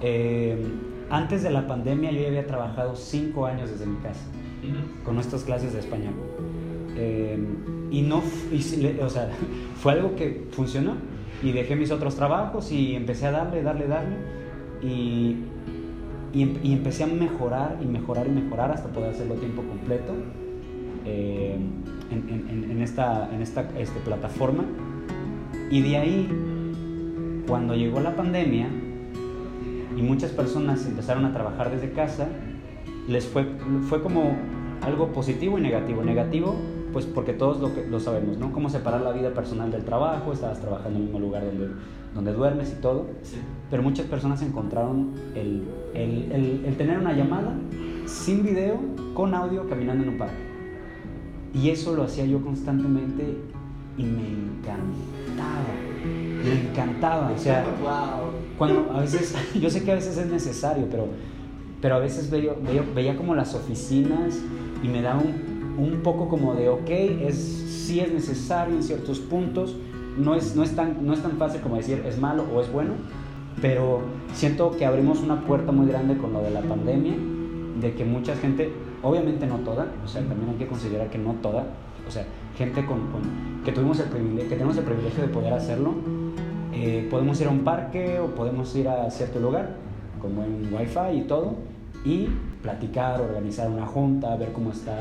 eh, 0.00 0.56
antes 1.10 1.42
de 1.42 1.50
la 1.50 1.66
pandemia 1.66 2.12
yo 2.12 2.20
ya 2.20 2.28
había 2.28 2.46
trabajado 2.46 2.94
cinco 2.94 3.44
años 3.44 3.70
desde 3.70 3.86
mi 3.86 3.98
casa 3.98 4.20
con 5.04 5.16
nuestras 5.16 5.42
clases 5.42 5.72
de 5.72 5.80
español. 5.80 6.14
Eh, 6.96 7.38
y 7.90 8.02
no, 8.02 8.22
y, 8.52 9.00
o 9.02 9.10
sea, 9.10 9.30
fue 9.82 9.94
algo 9.94 10.14
que 10.14 10.46
funcionó. 10.52 10.94
Y 11.42 11.52
dejé 11.52 11.74
mis 11.74 11.90
otros 11.90 12.14
trabajos 12.14 12.70
y 12.70 12.94
empecé 12.94 13.26
a 13.26 13.32
darle, 13.32 13.62
darle, 13.62 13.88
darle. 13.88 14.16
Y, 14.80 15.36
y, 16.32 16.72
empecé 16.72 17.04
a 17.04 17.06
mejorar 17.06 17.78
y 17.82 17.86
mejorar 17.86 18.26
y 18.26 18.30
mejorar 18.30 18.70
hasta 18.70 18.88
poder 18.88 19.10
hacerlo 19.10 19.34
tiempo 19.34 19.62
completo 19.62 20.14
eh, 21.04 21.56
en, 22.10 22.70
en, 22.70 22.82
esta, 22.82 23.28
en 23.32 23.42
esta 23.42 23.68
este, 23.78 24.00
plataforma. 24.00 24.64
Y 25.70 25.82
de 25.82 25.96
ahí, 25.96 26.28
cuando 27.46 27.74
llegó 27.74 28.00
la 28.00 28.14
pandemia 28.16 28.68
y 29.96 30.02
muchas 30.02 30.30
personas 30.30 30.86
empezaron 30.86 31.24
a 31.24 31.32
trabajar 31.32 31.70
desde 31.70 31.92
casa, 31.92 32.28
les 33.08 33.26
fue, 33.26 33.46
fue 33.88 34.02
como 34.02 34.36
algo 34.82 35.12
positivo 35.12 35.58
y 35.58 35.62
negativo. 35.62 36.02
Negativo, 36.02 36.56
pues 36.92 37.06
porque 37.06 37.32
todos 37.32 37.60
lo, 37.60 37.74
que, 37.74 37.86
lo 37.86 38.00
sabemos, 38.00 38.38
¿no? 38.38 38.52
Cómo 38.52 38.68
separar 38.68 39.00
la 39.02 39.12
vida 39.12 39.32
personal 39.32 39.70
del 39.70 39.84
trabajo, 39.84 40.32
estabas 40.32 40.60
trabajando 40.60 40.90
en 40.90 40.96
el 40.96 41.02
mismo 41.02 41.20
lugar 41.20 41.44
donde, 41.44 41.68
donde 42.14 42.32
duermes 42.32 42.74
y 42.76 42.80
todo. 42.80 43.06
Pero 43.70 43.82
muchas 43.82 44.06
personas 44.06 44.42
encontraron 44.42 45.12
el, 45.34 45.64
el, 45.94 46.62
el, 46.64 46.76
tener 46.76 46.98
una 46.98 47.12
llamada 47.12 47.54
sin 48.06 48.42
video, 48.42 48.78
con 49.14 49.34
audio, 49.34 49.68
caminando 49.68 50.04
en 50.04 50.10
un 50.10 50.18
parque. 50.18 50.50
Y 51.54 51.70
eso 51.70 51.94
lo 51.94 52.04
hacía 52.04 52.26
yo 52.26 52.42
constantemente 52.42 53.36
y 53.96 54.04
me 54.04 54.28
encantaba. 54.28 55.64
Me 56.44 56.68
encantaba. 56.68 57.32
O 57.32 57.38
sea, 57.38 57.64
cuando 58.56 58.90
a 58.92 59.00
veces, 59.00 59.34
yo 59.60 59.68
sé 59.70 59.84
que 59.84 59.92
a 59.92 59.94
veces 59.94 60.16
es 60.16 60.26
necesario, 60.30 60.86
pero 60.90 61.08
pero 61.80 61.94
a 61.96 61.98
veces 61.98 62.30
veía, 62.30 62.52
veía, 62.94 63.16
como 63.16 63.34
las 63.34 63.54
oficinas 63.54 64.38
y 64.82 64.88
me 64.88 65.00
da 65.02 65.16
un, 65.16 65.49
un, 65.80 66.00
poco 66.02 66.28
como 66.28 66.54
de, 66.54 66.68
ok, 66.68 66.88
es, 66.88 67.36
sí 67.36 68.00
es 68.00 68.12
necesario 68.12 68.74
en 68.74 68.82
ciertos 68.82 69.18
puntos, 69.18 69.76
no 70.18 70.34
es, 70.34 70.54
no, 70.56 70.62
es 70.62 70.74
tan, 70.74 71.06
no 71.06 71.12
es 71.12 71.22
tan 71.22 71.32
fácil 71.32 71.60
como 71.60 71.76
decir 71.76 72.02
es 72.06 72.18
malo 72.18 72.44
o 72.54 72.60
es 72.60 72.70
bueno, 72.72 72.94
pero 73.60 74.00
siento 74.32 74.70
que 74.76 74.86
abrimos 74.86 75.20
una 75.20 75.40
puerta 75.40 75.72
muy 75.72 75.86
grande 75.86 76.16
con 76.16 76.32
lo 76.32 76.42
de 76.42 76.50
la 76.50 76.60
pandemia, 76.60 77.14
de 77.80 77.94
que 77.94 78.04
mucha 78.04 78.34
gente, 78.36 78.72
obviamente 79.02 79.46
no 79.46 79.56
toda, 79.58 79.86
o 80.04 80.08
sea, 80.08 80.22
también 80.22 80.50
hay 80.50 80.56
que 80.56 80.66
considerar 80.66 81.10
que 81.10 81.18
no 81.18 81.34
toda, 81.34 81.64
o 82.06 82.10
sea, 82.10 82.24
gente 82.56 82.84
con, 82.84 83.00
que, 83.64 83.72
tuvimos 83.72 83.98
el 84.00 84.08
privilegio, 84.08 84.48
que 84.48 84.56
tenemos 84.56 84.76
el 84.76 84.84
privilegio 84.84 85.22
de 85.22 85.28
poder 85.28 85.52
hacerlo, 85.52 85.94
eh, 86.72 87.06
podemos 87.10 87.40
ir 87.40 87.48
a 87.48 87.50
un 87.50 87.60
parque 87.60 88.20
o 88.20 88.26
podemos 88.34 88.74
ir 88.76 88.88
a 88.88 89.10
cierto 89.10 89.40
lugar 89.40 89.76
con 90.20 90.36
buen 90.36 90.72
wifi 90.72 91.18
y 91.18 91.22
todo, 91.22 91.54
y 92.04 92.28
platicar, 92.62 93.20
organizar 93.20 93.70
una 93.70 93.86
junta, 93.86 94.36
ver 94.36 94.52
cómo 94.52 94.70
está 94.70 94.94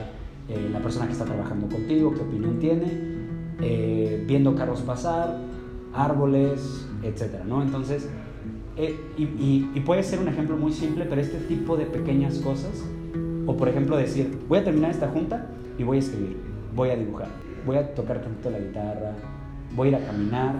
eh, 0.49 0.69
la 0.71 0.79
persona 0.79 1.05
que 1.05 1.13
está 1.13 1.25
trabajando 1.25 1.67
contigo, 1.67 2.13
qué 2.13 2.21
opinión 2.21 2.59
tiene, 2.59 2.87
eh, 3.61 4.23
viendo 4.27 4.55
carros 4.55 4.81
pasar, 4.81 5.37
árboles, 5.93 6.87
etcétera, 7.03 7.43
¿no? 7.45 7.61
Entonces, 7.61 8.09
eh, 8.77 8.97
y, 9.17 9.79
puede 9.81 10.03
ser 10.03 10.19
un 10.19 10.27
ejemplo 10.27 10.55
muy 10.57 10.71
simple, 10.71 11.05
pero 11.05 11.21
este 11.21 11.37
tipo 11.39 11.75
de 11.77 11.85
pequeñas 11.85 12.39
cosas, 12.39 12.83
o 13.45 13.57
por 13.57 13.67
ejemplo 13.67 13.97
decir, 13.97 14.39
voy 14.47 14.59
a 14.59 14.63
terminar 14.63 14.91
esta 14.91 15.09
junta 15.09 15.47
y 15.77 15.83
voy 15.83 15.97
a 15.97 15.99
escribir, 15.99 16.37
voy 16.75 16.89
a 16.89 16.95
dibujar, 16.95 17.27
voy 17.65 17.77
a 17.77 17.93
tocar 17.93 18.21
tantito 18.21 18.49
la 18.49 18.59
guitarra, 18.59 19.13
voy 19.75 19.87
a 19.87 19.91
ir 19.91 19.95
a 19.97 20.05
caminar, 20.05 20.55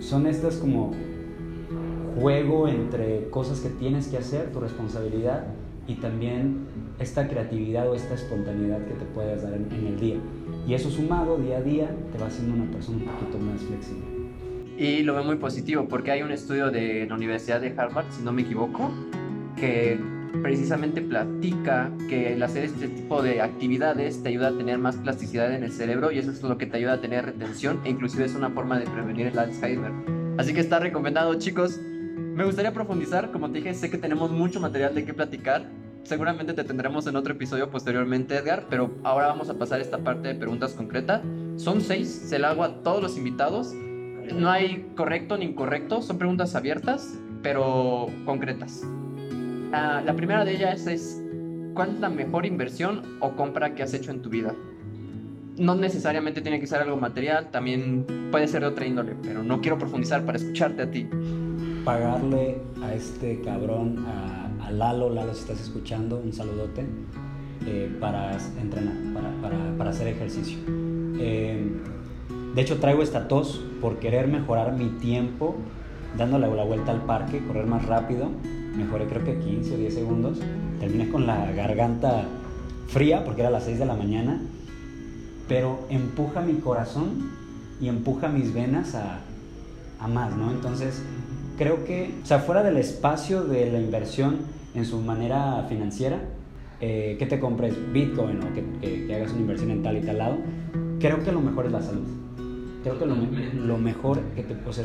son 0.00 0.26
estas 0.26 0.56
como 0.56 0.92
juego 2.20 2.68
entre 2.68 3.28
cosas 3.30 3.60
que 3.60 3.68
tienes 3.68 4.08
que 4.08 4.18
hacer, 4.18 4.52
tu 4.52 4.60
responsabilidad 4.60 5.44
y 5.86 5.94
también 5.96 6.66
esta 6.98 7.28
creatividad 7.28 7.88
o 7.88 7.94
esta 7.94 8.14
espontaneidad 8.14 8.84
que 8.86 8.94
te 8.94 9.04
puedes 9.06 9.42
dar 9.42 9.52
en, 9.54 9.86
el 9.86 10.00
día. 10.00 10.16
Y 10.66 10.74
eso 10.74 10.90
sumado 10.90 11.38
día 11.38 11.58
a 11.58 11.62
día 11.62 11.90
te 12.12 12.18
va 12.18 12.26
haciendo 12.26 12.54
una 12.54 12.70
persona 12.70 12.98
un 12.98 13.04
poquito 13.04 13.38
más 13.38 13.60
flexible. 13.62 14.04
Y 14.78 15.02
lo 15.02 15.14
veo 15.14 15.24
muy 15.24 15.36
positivo 15.36 15.86
porque 15.88 16.10
hay 16.10 16.22
un 16.22 16.32
estudio 16.32 16.70
de 16.70 17.06
la 17.06 17.14
Universidad 17.14 17.60
de 17.60 17.74
Harvard, 17.76 18.06
si 18.10 18.22
no 18.22 18.32
me 18.32 18.42
equivoco, 18.42 18.90
que 19.56 19.98
precisamente 20.42 21.00
platica 21.00 21.90
que 22.08 22.34
el 22.34 22.42
hacer 22.42 22.64
este 22.64 22.88
tipo 22.88 23.22
de 23.22 23.40
actividades 23.40 24.22
te 24.22 24.28
ayuda 24.28 24.48
a 24.48 24.52
tener 24.56 24.78
más 24.78 24.96
plasticidad 24.96 25.54
en 25.54 25.64
el 25.64 25.72
cerebro 25.72 26.12
y 26.12 26.18
eso 26.18 26.30
es 26.30 26.42
lo 26.42 26.58
que 26.58 26.66
te 26.66 26.76
ayuda 26.76 26.94
a 26.94 27.00
tener 27.00 27.24
retención 27.24 27.80
e 27.84 27.90
inclusive 27.90 28.24
es 28.24 28.34
una 28.34 28.50
forma 28.50 28.78
de 28.78 28.86
prevenir 28.86 29.28
el 29.28 29.38
Alzheimer. 29.38 29.92
Así 30.36 30.52
que 30.52 30.60
está 30.60 30.78
recomendado 30.78 31.34
chicos. 31.36 31.78
Me 31.78 32.44
gustaría 32.44 32.72
profundizar, 32.72 33.32
como 33.32 33.50
te 33.50 33.58
dije, 33.58 33.72
sé 33.72 33.88
que 33.90 33.96
tenemos 33.96 34.30
mucho 34.30 34.60
material 34.60 34.94
de 34.94 35.06
qué 35.06 35.14
platicar. 35.14 35.66
Seguramente 36.06 36.54
te 36.54 36.62
tendremos 36.62 37.04
en 37.08 37.16
otro 37.16 37.32
episodio 37.32 37.68
posteriormente, 37.68 38.36
Edgar, 38.36 38.66
pero 38.70 38.92
ahora 39.02 39.26
vamos 39.26 39.50
a 39.50 39.54
pasar 39.54 39.80
esta 39.80 39.98
parte 39.98 40.28
de 40.28 40.36
preguntas 40.36 40.72
concretas. 40.74 41.20
Son 41.56 41.80
seis, 41.80 42.08
se 42.08 42.38
la 42.38 42.50
hago 42.50 42.62
a 42.62 42.84
todos 42.84 43.02
los 43.02 43.18
invitados. 43.18 43.74
No 44.32 44.48
hay 44.48 44.86
correcto 44.94 45.36
ni 45.36 45.46
incorrecto, 45.46 46.02
son 46.02 46.16
preguntas 46.16 46.54
abiertas, 46.54 47.18
pero 47.42 48.06
concretas. 48.24 48.82
Ah, 49.72 50.00
la 50.06 50.14
primera 50.14 50.44
de 50.44 50.52
ellas 50.52 50.86
es, 50.86 51.20
¿cuál 51.74 51.96
es 51.96 52.00
la 52.00 52.08
mejor 52.08 52.46
inversión 52.46 53.02
o 53.18 53.32
compra 53.34 53.74
que 53.74 53.82
has 53.82 53.92
hecho 53.92 54.12
en 54.12 54.22
tu 54.22 54.30
vida? 54.30 54.54
No 55.56 55.74
necesariamente 55.74 56.40
tiene 56.40 56.60
que 56.60 56.68
ser 56.68 56.82
algo 56.82 56.96
material, 56.98 57.50
también 57.50 58.28
puede 58.30 58.46
ser 58.46 58.60
de 58.60 58.68
otra 58.68 58.86
índole, 58.86 59.16
pero 59.24 59.42
no 59.42 59.60
quiero 59.60 59.76
profundizar 59.76 60.24
para 60.24 60.38
escucharte 60.38 60.82
a 60.82 60.90
ti 60.90 61.08
pagarle 61.86 62.58
a 62.82 62.94
este 62.94 63.40
cabrón, 63.42 64.04
a, 64.08 64.45
Lalo, 64.70 65.10
Lalo 65.10 65.34
si 65.34 65.40
estás 65.40 65.60
escuchando, 65.60 66.20
un 66.22 66.32
saludote, 66.32 66.84
eh, 67.66 67.94
para 68.00 68.36
entrenar, 68.60 68.94
para, 69.76 69.90
hacer 69.90 70.08
ejercicio. 70.08 70.58
Eh, 71.18 71.64
de 72.54 72.62
hecho 72.62 72.78
traigo 72.78 73.02
esta 73.02 73.28
tos 73.28 73.60
por 73.80 73.98
querer 73.98 74.28
mejorar 74.28 74.72
mi 74.72 74.88
tiempo, 74.98 75.56
dándole 76.16 76.54
la 76.54 76.64
vuelta 76.64 76.92
al 76.92 77.02
parque, 77.02 77.44
correr 77.46 77.66
más 77.66 77.86
rápido. 77.86 78.30
Mejoré 78.76 79.06
creo 79.06 79.24
que 79.24 79.38
15 79.38 79.74
o 79.74 79.78
10 79.78 79.94
segundos. 79.94 80.38
Terminé 80.80 81.08
con 81.08 81.26
la 81.26 81.50
garganta 81.52 82.24
fría 82.88 83.24
porque 83.24 83.40
era 83.40 83.50
las 83.50 83.64
6 83.64 83.78
de 83.78 83.86
la 83.86 83.94
mañana. 83.94 84.40
Pero 85.48 85.80
empuja 85.90 86.40
mi 86.40 86.54
corazón 86.54 87.30
y 87.80 87.88
empuja 87.88 88.28
mis 88.28 88.52
venas 88.52 88.94
a, 88.94 89.20
a 89.98 90.08
más, 90.08 90.36
¿no? 90.36 90.50
Entonces 90.50 91.02
creo 91.56 91.84
que, 91.84 92.14
o 92.22 92.26
sea, 92.26 92.40
fuera 92.40 92.62
del 92.62 92.76
espacio 92.76 93.44
de 93.44 93.70
la 93.70 93.80
inversión 93.80 94.55
en 94.76 94.84
su 94.84 95.00
manera 95.00 95.64
financiera, 95.68 96.20
eh, 96.80 97.16
que 97.18 97.26
te 97.26 97.40
compres 97.40 97.74
Bitcoin 97.92 98.40
o 98.42 98.52
que, 98.52 99.14
hagas 99.14 99.32
una 99.32 99.40
inversión 99.40 99.70
en 99.70 99.82
tal 99.82 99.96
y 99.96 100.02
tal 100.02 100.18
lado, 100.18 100.36
creo 101.00 101.22
que 101.24 101.32
lo 101.32 101.40
mejor 101.40 101.66
es 101.66 101.72
la 101.72 101.82
salud. 101.82 102.06
Creo 102.82 102.98
que 102.98 103.06
lo, 103.06 103.16
lo 103.66 103.78
mejor 103.78 104.20
que 104.36 104.42
te, 104.42 104.54
pues 104.54 104.78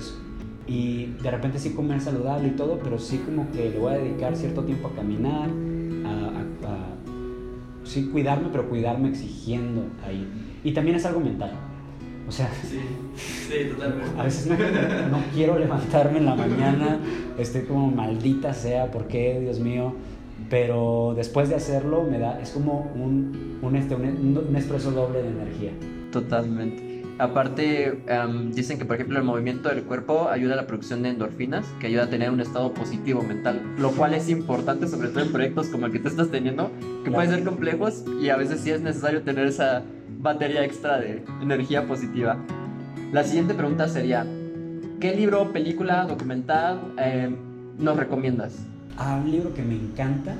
y 0.67 1.08
de 1.21 1.32
repente 1.32 1.60
sí 1.60 1.71
comer 1.71 1.99
saludable 1.99 2.49
y 2.49 2.51
todo, 2.51 2.80
pero 2.82 2.97
sí 2.97 3.17
como 3.25 3.51
que 3.51 3.69
le 3.69 3.77
voy 3.77 3.93
a 3.93 3.97
dedicar 3.97 4.36
cierto 4.36 4.63
tiempo 4.63 4.88
a 4.88 4.95
caminar, 4.95 5.49
a, 6.06 6.39
a 6.39 6.91
sí 7.84 8.10
cuidarme, 8.12 8.49
pero 8.51 8.69
cuidarme 8.69 9.10
exigiendo 9.10 9.84
ahí. 10.06 10.25
Y 10.63 10.71
también 10.71 10.95
es 10.95 11.06
algo 11.06 11.19
mental. 11.19 11.51
O 12.27 12.31
sea, 12.31 12.49
sí, 12.63 12.79
sí, 13.15 13.69
totalmente. 13.71 14.19
A 14.19 14.23
veces 14.23 14.47
no, 14.47 15.17
quiero 15.34 15.57
levantarme 15.57 16.19
en 16.19 16.25
la 16.25 16.36
mañana, 16.36 16.99
estoy 17.38 17.63
como 17.63 17.89
maldita 17.91 18.53
sea, 18.53 18.91
¿por 18.91 19.07
qué, 19.07 19.39
Dios 19.41 19.60
mío? 19.60 19.93
Pero 20.49 21.13
después 21.15 21.49
de 21.49 21.55
hacerlo 21.55 22.03
me 22.10 22.19
da, 22.19 22.39
es 22.41 22.51
como 22.51 22.91
un, 22.95 23.60
un, 23.62 23.75
este, 23.75 23.95
un, 23.95 24.55
expreso 24.55 24.91
doble 24.91 25.23
de 25.23 25.29
energía. 25.29 25.71
Totalmente. 26.12 26.91
Aparte, 27.19 28.01
em, 28.07 28.51
dicen 28.51 28.79
que, 28.79 28.86
por 28.86 28.95
ejemplo, 28.95 29.19
el 29.19 29.25
movimiento 29.25 29.69
del 29.69 29.84
cuerpo 29.84 30.29
ayuda 30.29 30.53
a 30.53 30.55
la 30.57 30.67
producción 30.67 31.03
de 31.03 31.10
endorfinas, 31.10 31.67
que 31.79 31.88
ayuda 31.88 32.05
a 32.05 32.10
tener 32.10 32.31
un 32.31 32.39
estado 32.39 32.73
positivo 32.73 33.21
mental, 33.21 33.62
lo 33.77 33.91
cual 33.91 34.13
es 34.13 34.29
importante, 34.29 34.88
sobre 34.88 35.10
todo 35.10 35.23
en 35.23 35.31
proyectos 35.31 35.67
como 35.67 35.86
el 35.86 35.91
que 35.91 35.99
tú 35.99 36.07
estás 36.07 36.31
teniendo, 36.31 36.71
que 37.03 37.12
pueden 37.12 37.29
ser 37.29 37.43
complejos 37.43 38.05
y 38.21 38.29
a 38.29 38.38
veces 38.38 38.62
sí 38.62 38.71
es 38.71 38.81
necesario 38.81 39.21
tener 39.21 39.45
esa 39.45 39.84
batería 40.21 40.63
extra 40.63 40.99
de 40.99 41.23
energía 41.41 41.88
positiva. 41.88 42.38
La 43.12 43.23
siguiente 43.23 43.53
pregunta 43.53 43.88
sería, 43.88 44.25
¿qué 44.99 45.15
libro, 45.15 45.51
película, 45.51 46.05
documental 46.05 46.93
eh, 46.97 47.36
nos 47.77 47.97
recomiendas? 47.97 48.65
Ah, 48.97 49.19
un 49.23 49.31
libro 49.31 49.53
que 49.53 49.63
me 49.63 49.75
encanta, 49.75 50.36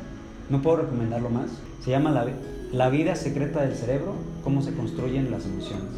no 0.50 0.62
puedo 0.62 0.78
recomendarlo 0.78 1.30
más, 1.30 1.50
se 1.84 1.91
llama 1.91 2.12
La, 2.12 2.26
La 2.72 2.89
vida 2.89 3.15
secreta 3.15 3.62
del 3.62 3.76
cerebro, 3.76 4.15
cómo 4.44 4.62
se 4.62 4.74
construyen 4.74 5.32
las 5.32 5.46
emociones. 5.46 5.89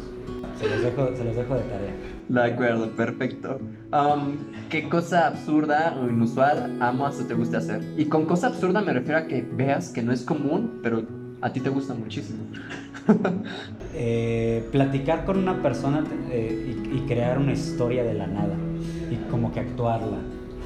se 0.58 0.68
los 0.68 0.82
dejo, 0.82 1.14
se 1.16 1.24
los 1.24 1.36
dejo 1.36 1.54
de 1.54 1.62
tarea. 1.62 1.94
De 2.28 2.42
acuerdo, 2.42 2.90
perfecto. 2.96 3.58
Um, 3.92 4.36
¿Qué 4.70 4.88
cosa 4.88 5.26
absurda 5.26 5.94
o 6.00 6.08
inusual 6.08 6.78
amas 6.80 7.20
o 7.20 7.26
te 7.26 7.34
gusta 7.34 7.58
hacer? 7.58 7.82
Y 7.98 8.06
con 8.06 8.24
cosa 8.24 8.46
absurda 8.46 8.80
me 8.80 8.94
refiero 8.94 9.18
a 9.18 9.26
que 9.26 9.42
veas 9.42 9.90
que 9.90 10.02
no 10.02 10.10
es 10.10 10.22
común, 10.22 10.80
pero 10.82 11.02
a 11.44 11.52
ti 11.52 11.60
te 11.60 11.70
gusta 11.70 11.94
muchísimo. 11.94 12.44
Eh, 13.96 14.66
platicar 14.72 15.24
con 15.24 15.38
una 15.38 15.62
persona 15.62 16.02
eh, 16.28 16.76
y, 16.92 16.98
crear 17.06 17.38
una 17.38 17.52
historia 17.52 18.02
de 18.02 18.12
la 18.12 18.26
nada 18.26 18.56
y 19.08 19.30
como 19.30 19.52
que 19.52 19.60
actuarla. 19.60 20.18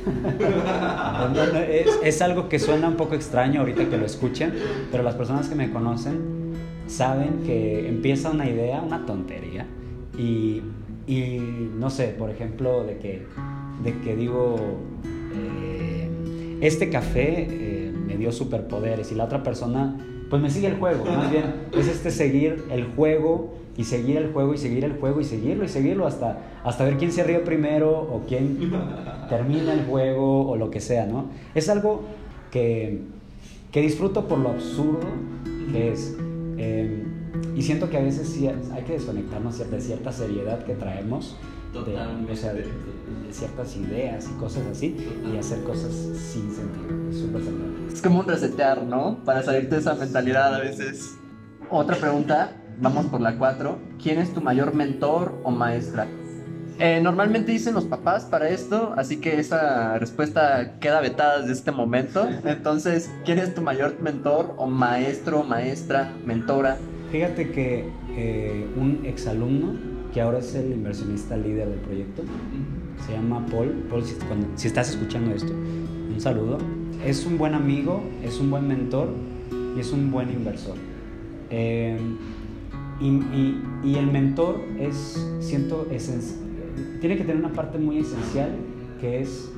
es, 1.69 1.99
es, 2.03 2.23
algo 2.23 2.49
que 2.49 2.59
suena 2.59 2.88
un 2.88 2.97
poco 2.97 3.14
extraño 3.14 3.61
ahorita 3.61 3.91
que 3.91 3.99
lo 3.99 4.07
escuchen, 4.07 4.55
pero 4.91 5.03
las 5.03 5.14
personas 5.14 5.47
que 5.47 5.57
me 5.57 5.71
conocen 5.71 6.55
saben 6.87 7.43
que 7.45 7.87
empieza 7.87 8.31
una 8.31 8.49
idea, 8.49 8.81
una 8.81 9.05
tontería, 9.05 9.67
y, 10.17 10.62
y 11.07 11.38
no 11.77 11.91
sé, 11.91 12.14
por 12.19 12.31
ejemplo, 12.31 12.85
de 12.85 12.97
que, 12.97 13.27
de 13.85 13.99
que 13.99 14.17
digo, 14.17 14.57
eh, 15.35 16.09
este 16.62 16.88
café 16.88 17.93
me 18.07 18.17
dio 18.17 18.33
superpoderes 18.33 19.12
y 19.12 19.17
la 19.17 19.25
otra 19.25 19.43
persona 19.43 19.99
pues 20.31 20.43
me 20.43 20.51
sigue 20.51 20.69
el 20.69 20.77
juego, 20.77 21.05
más 21.05 21.31
bien 21.31 21.45
es 21.73 21.88
este 21.88 22.11
seguir 22.11 22.64
el 22.71 22.85
juego 22.85 23.55
y 23.77 23.85
seguir 23.85 24.17
el 24.17 24.33
juego 24.33 24.55
y 24.55 24.59
seguir 24.59 24.85
el 24.85 24.95
juego 24.95 25.21
y 25.21 25.25
seguirlo 25.25 25.64
y 25.64 25.69
seguirlo 25.69 26.07
hasta, 26.07 26.38
hasta 26.64 26.85
ver 26.85 26.97
quién 26.97 27.12
se 27.12 27.23
ríe 27.23 27.38
primero 27.38 27.91
o 27.91 28.25
quién 28.27 28.59
termina 29.29 29.73
el 29.73 29.85
juego 29.85 30.49
o 30.49 30.57
lo 30.57 30.71
que 30.71 30.81
sea, 30.81 31.07
¿no? 31.07 31.27
Es 31.55 31.69
algo 31.69 32.03
que, 32.51 33.03
que 33.71 33.81
disfruto 33.81 34.27
por 34.27 34.38
lo 34.38 34.51
absurdo 34.51 35.07
que 35.73 35.93
es. 35.93 36.17
Em, 36.57 37.05
y 37.55 37.62
siento 37.62 37.88
que 37.88 37.99
a 37.99 38.01
veces 38.01 38.29
sí 38.29 38.49
hay 38.49 38.83
que 38.83 38.95
desconectarnos 38.95 39.59
de 39.71 39.81
cierta 39.81 40.11
seriedad 40.11 40.64
que 40.64 40.75
traemos 40.75 41.37
de, 41.72 42.33
o 42.33 42.37
sea, 42.37 42.52
de, 42.52 42.66
ciertas 43.31 43.76
ideas 43.76 44.26
y 44.31 44.38
cosas 44.38 44.64
así 44.66 44.96
y 45.31 45.37
hacer 45.37 45.62
cosas 45.62 45.92
sin 45.92 46.50
sentido. 46.54 47.11
Es 47.11 47.18
súper 47.18 47.42
Es 47.92 48.02
como 48.02 48.20
un 48.20 48.26
resetear, 48.26 48.83
¿no? 48.83 49.22
Para 49.24 49.42
salirte 49.42 49.74
de 49.74 49.81
esa 49.81 49.94
mentalidad 49.94 50.54
a 50.54 50.61
veces. 50.61 51.16
Otra 51.70 51.96
pregunta, 51.96 52.52
vamos 52.81 53.07
por 53.07 53.20
la 53.20 53.37
cuatro. 53.37 53.78
¿Quién 54.02 54.18
es 54.18 54.33
tu 54.33 54.40
mayor 54.40 54.74
mentor 54.74 55.38
o 55.44 55.50
maestra? 55.50 56.07
Eh, 56.78 57.00
normalmente 57.02 57.50
dicen 57.50 57.74
los 57.74 57.85
papás 57.85 58.24
para 58.24 58.48
esto, 58.48 58.94
así 58.96 59.20
que 59.20 59.40
esa 59.40 59.98
respuesta 59.98 60.78
queda 60.78 61.00
vetada 61.00 61.40
desde 61.40 61.52
este 61.52 61.72
momento. 61.72 62.28
Entonces, 62.44 63.11
¿quién 63.24 63.40
es 63.40 63.54
tu 63.54 63.62
mayor 63.62 64.00
mentor 64.00 64.54
o 64.57 64.66
maestro, 64.66 65.42
maestra, 65.42 66.12
mentora? 66.24 66.78
Fíjate 67.11 67.50
que 67.50 67.90
eh, 68.16 68.66
un 68.76 69.04
exalumno 69.04 69.97
que 70.12 70.21
ahora 70.21 70.38
es 70.38 70.55
el 70.55 70.73
inversionista 70.73 71.37
líder 71.37 71.68
del 71.68 71.81
proyecto. 71.81 72.23
Se 73.07 73.12
llama 73.12 73.44
Paul. 73.47 73.87
Paul, 73.90 74.03
si, 74.57 74.66
estás 74.66 74.90
escuchando 74.90 75.35
esto, 75.35 75.53
un 75.53 76.21
saludo. 76.21 76.59
Es 77.05 77.27
un 77.27 77.38
buen 77.38 77.55
amigo, 77.55 78.03
es 78.25 78.40
un 78.40 78.51
buen 78.51 78.66
mentor 78.66 79.09
y 79.77 79.81
es 79.81 79.92
un 79.92 80.11
buen 80.11 80.31
inversor. 80.31 80.77
Eh, 81.51 81.99
y, 83.01 83.94
el 83.94 84.07
mentor 84.11 84.61
es, 84.81 85.25
siento, 85.40 85.87
tiene 87.01 87.16
que 87.16 87.23
tener 87.23 87.37
una 87.37 87.53
parte 87.53 87.79
muy 87.79 87.99
esencial 87.99 88.51
que 89.01 89.21
es 89.21 89.51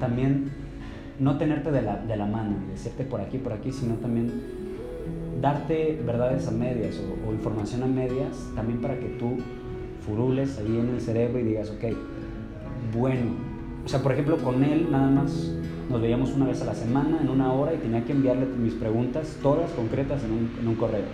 también 0.00 0.50
no 1.20 1.38
tenerte 1.38 1.70
de 1.70 1.82
la, 1.82 1.96
de 1.98 2.16
la 2.16 2.26
mano 2.26 2.56
y 2.66 2.72
decirte 2.72 3.04
por 3.04 3.20
aquí, 3.20 3.38
por 3.38 3.52
aquí, 3.52 3.70
sino 3.70 3.94
también 3.94 4.32
darte 5.40 6.00
verdades 6.04 6.48
a 6.48 6.50
medias 6.50 7.00
o, 7.00 7.28
o 7.28 7.32
información 7.32 7.84
a 7.84 7.86
medias, 7.86 8.50
también 8.56 8.80
para 8.80 8.98
que 8.98 9.06
tú 9.06 9.38
furules 10.08 10.58
ahí 10.58 10.78
en 10.78 10.88
el 10.94 11.00
cerebro 11.00 11.38
y 11.38 11.42
digas, 11.42 11.70
ok, 11.70 11.94
bueno. 12.96 13.32
O 13.84 13.88
sea, 13.88 14.02
por 14.02 14.12
ejemplo, 14.12 14.38
con 14.38 14.64
él 14.64 14.88
nada 14.90 15.08
más 15.08 15.52
nos 15.88 16.00
veíamos 16.00 16.32
una 16.32 16.46
vez 16.46 16.60
a 16.62 16.64
la 16.64 16.74
semana, 16.74 17.18
en 17.20 17.28
una 17.28 17.52
hora, 17.52 17.74
y 17.74 17.78
tenía 17.78 18.04
que 18.04 18.12
enviarle 18.12 18.46
mis 18.46 18.74
preguntas, 18.74 19.38
todas 19.42 19.70
concretas, 19.72 20.24
en 20.24 20.32
un, 20.32 20.50
en 20.60 20.68
un 20.68 20.74
correo. 20.74 21.04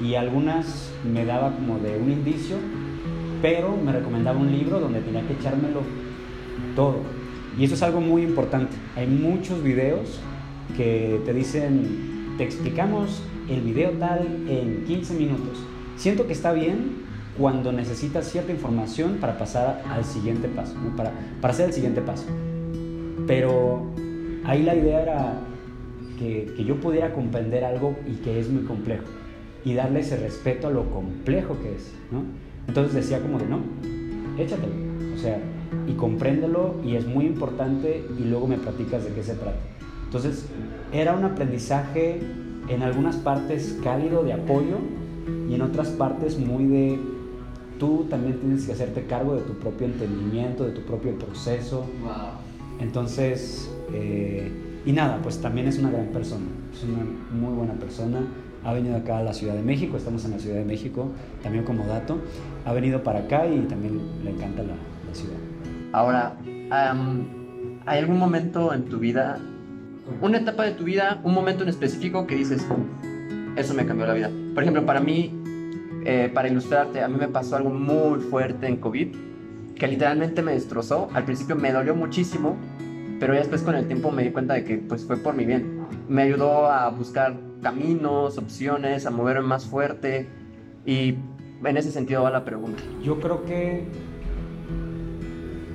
Y 0.00 0.14
algunas 0.14 0.90
me 1.10 1.24
daba 1.24 1.54
como 1.54 1.78
de 1.78 1.98
un 1.98 2.10
indicio, 2.10 2.56
pero 3.40 3.76
me 3.76 3.92
recomendaba 3.92 4.38
un 4.38 4.52
libro 4.52 4.80
donde 4.80 5.00
tenía 5.00 5.26
que 5.26 5.34
echármelo 5.34 5.80
todo. 6.74 6.96
Y 7.58 7.64
eso 7.64 7.74
es 7.74 7.82
algo 7.82 8.00
muy 8.00 8.22
importante. 8.22 8.72
Hay 8.96 9.06
muchos 9.06 9.62
videos 9.62 10.20
que 10.76 11.20
te 11.24 11.32
dicen, 11.32 12.34
te 12.36 12.44
explicamos 12.44 13.22
el 13.48 13.62
video 13.62 13.90
tal 13.92 14.26
en 14.48 14.84
15 14.86 15.14
minutos. 15.14 15.58
Siento 15.96 16.26
que 16.26 16.32
está 16.32 16.52
bien, 16.52 17.07
cuando 17.38 17.72
necesitas 17.72 18.28
cierta 18.30 18.52
información 18.52 19.18
para 19.20 19.38
pasar 19.38 19.82
al 19.88 20.04
siguiente 20.04 20.48
paso, 20.48 20.74
para, 20.96 21.12
para 21.40 21.54
hacer 21.54 21.66
el 21.66 21.72
siguiente 21.72 22.00
paso. 22.00 22.26
Pero 23.26 23.86
ahí 24.44 24.62
la 24.62 24.74
idea 24.74 25.02
era 25.02 25.40
que, 26.18 26.52
que, 26.56 26.64
yo 26.64 26.80
pudiera 26.80 27.12
comprender 27.14 27.64
algo 27.64 27.96
y 28.06 28.16
que 28.16 28.40
es 28.40 28.48
muy 28.50 28.64
complejo 28.64 29.04
y 29.64 29.74
darle 29.74 30.00
ese 30.00 30.16
respeto 30.16 30.66
a 30.66 30.70
lo 30.70 30.90
complejo 30.90 31.56
que 31.62 31.74
es, 31.74 31.92
¿no? 32.10 32.22
Entonces 32.66 32.94
decía 32.94 33.20
como 33.20 33.38
de, 33.38 33.46
no, 33.46 33.60
échatelo, 34.36 34.72
o 35.14 35.18
sea, 35.18 35.38
y 35.86 35.92
compréndelo 35.92 36.74
y 36.84 36.96
es 36.96 37.06
muy 37.06 37.26
importante 37.26 38.04
y 38.18 38.24
luego 38.24 38.46
me 38.46 38.56
platicas 38.56 39.04
de 39.04 39.12
qué 39.12 39.22
se 39.22 39.34
trata. 39.34 39.58
Entonces, 40.04 40.46
era 40.92 41.14
un 41.14 41.24
aprendizaje 41.24 42.20
en 42.68 42.82
algunas 42.82 43.16
partes 43.16 43.78
cálido 43.82 44.24
de 44.24 44.32
apoyo 44.32 44.78
y 45.48 45.54
en 45.54 45.62
otras 45.62 45.90
partes 45.90 46.38
muy 46.38 46.64
de 46.64 46.98
tú 47.78 48.06
también 48.10 48.38
tienes 48.40 48.66
que 48.66 48.72
hacerte 48.72 49.04
cargo 49.04 49.34
de 49.34 49.42
tu 49.42 49.54
propio 49.54 49.86
entendimiento, 49.86 50.64
de 50.64 50.72
tu 50.72 50.82
propio 50.82 51.18
proceso. 51.18 51.86
Entonces, 52.80 53.70
eh, 53.92 54.50
y 54.84 54.92
nada, 54.92 55.18
pues 55.22 55.40
también 55.40 55.66
es 55.66 55.78
una 55.78 55.90
gran 55.90 56.06
persona, 56.06 56.46
es 56.72 56.84
una 56.84 57.04
muy 57.30 57.54
buena 57.54 57.74
persona. 57.74 58.20
Ha 58.64 58.72
venido 58.72 58.96
acá 58.96 59.18
a 59.18 59.22
la 59.22 59.32
Ciudad 59.32 59.54
de 59.54 59.62
México, 59.62 59.96
estamos 59.96 60.24
en 60.24 60.32
la 60.32 60.38
Ciudad 60.38 60.56
de 60.56 60.64
México, 60.64 61.08
también 61.42 61.64
como 61.64 61.86
dato. 61.86 62.18
Ha 62.64 62.72
venido 62.72 63.02
para 63.02 63.20
acá 63.20 63.46
y 63.46 63.60
también 63.62 64.00
le 64.24 64.30
encanta 64.30 64.62
la, 64.62 64.74
ciudad. 65.14 65.38
Ahora, 65.92 66.36
¿hay 67.86 67.98
algún 67.98 68.18
momento 68.18 68.74
en 68.74 68.84
tu 68.84 68.98
vida, 68.98 69.38
una 70.20 70.38
etapa 70.38 70.64
de 70.64 70.72
tu 70.72 70.84
vida, 70.84 71.20
un 71.24 71.34
momento 71.34 71.62
en 71.62 71.70
específico 71.70 72.26
que 72.26 72.34
dices, 72.34 72.66
eso 73.56 73.74
me 73.74 73.86
cambió 73.86 74.06
la 74.06 74.14
vida? 74.14 74.30
Por 74.54 74.62
ejemplo, 74.62 74.84
para 74.84 75.00
mí, 75.00 75.37
eh, 76.10 76.30
para 76.32 76.48
ilustrarte, 76.48 77.02
a 77.02 77.08
mí 77.08 77.18
me 77.20 77.28
pasó 77.28 77.56
algo 77.56 77.68
muy 77.68 78.20
fuerte 78.20 78.66
en 78.66 78.78
COVID, 78.78 79.08
que 79.74 79.86
literalmente 79.86 80.40
me 80.40 80.52
destrozó. 80.52 81.10
Al 81.12 81.26
principio 81.26 81.54
me 81.54 81.70
dolió 81.70 81.94
muchísimo, 81.94 82.56
pero 83.20 83.34
ya 83.34 83.40
después 83.40 83.60
con 83.60 83.74
el 83.74 83.86
tiempo 83.86 84.10
me 84.10 84.22
di 84.22 84.30
cuenta 84.30 84.54
de 84.54 84.64
que 84.64 84.78
pues 84.78 85.04
fue 85.04 85.18
por 85.18 85.34
mi 85.34 85.44
bien. 85.44 85.86
Me 86.08 86.22
ayudó 86.22 86.64
a 86.64 86.88
buscar 86.88 87.38
caminos, 87.62 88.38
opciones, 88.38 89.04
a 89.04 89.10
moverme 89.10 89.46
más 89.46 89.66
fuerte 89.66 90.26
y 90.86 91.16
en 91.62 91.76
ese 91.76 91.90
sentido 91.92 92.22
va 92.22 92.30
la 92.30 92.42
pregunta. 92.42 92.82
Yo 93.02 93.20
creo 93.20 93.44
que, 93.44 93.84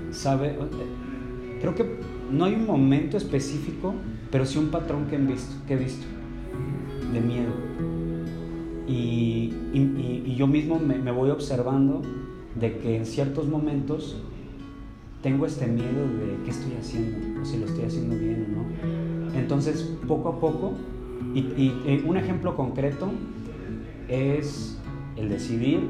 ¿sabe? 0.10 0.58
Creo 1.62 1.76
que 1.76 2.00
no 2.32 2.46
hay 2.46 2.56
un 2.56 2.65
momento 2.65 3.17
específico, 3.17 3.93
pero 4.32 4.48
sí 4.48 4.58
un 4.58 4.72
patrón 4.72 5.06
que 5.06 5.15
he 5.15 5.19
visto, 5.19 5.63
que 5.67 5.76
he 5.76 5.78
visto 5.78 6.08
de 7.13 7.22
miedo 7.22 7.92
y, 8.88 9.54
yo 10.36 10.48
mismo 10.48 10.80
me, 10.80 11.12
voy 11.12 11.30
observando 11.30 12.02
de 12.60 12.78
que 12.78 12.98
en 12.98 13.06
ciertos 13.06 13.48
momentos 13.48 14.17
tengo 15.22 15.46
este 15.46 15.67
miedo 15.67 16.02
de 16.19 16.43
qué 16.43 16.52
estoy 16.52 16.74
haciendo, 16.80 17.41
o 17.41 17.46
si 17.46 17.58
lo 17.58 17.65
estoy 17.65 17.86
haciendo 17.86 18.17
bien 18.17 18.48
o 18.48 18.58
no. 18.58 19.38
Entonces, 19.39 19.96
poco 20.08 20.30
a 20.30 20.39
poco, 20.39 20.74
y, 21.34 21.39
y 21.39 22.04
un 22.06 22.17
ejemplo 22.17 22.56
concreto 22.56 23.10
es 24.08 24.78
el 25.16 25.30
decidir 25.30 25.88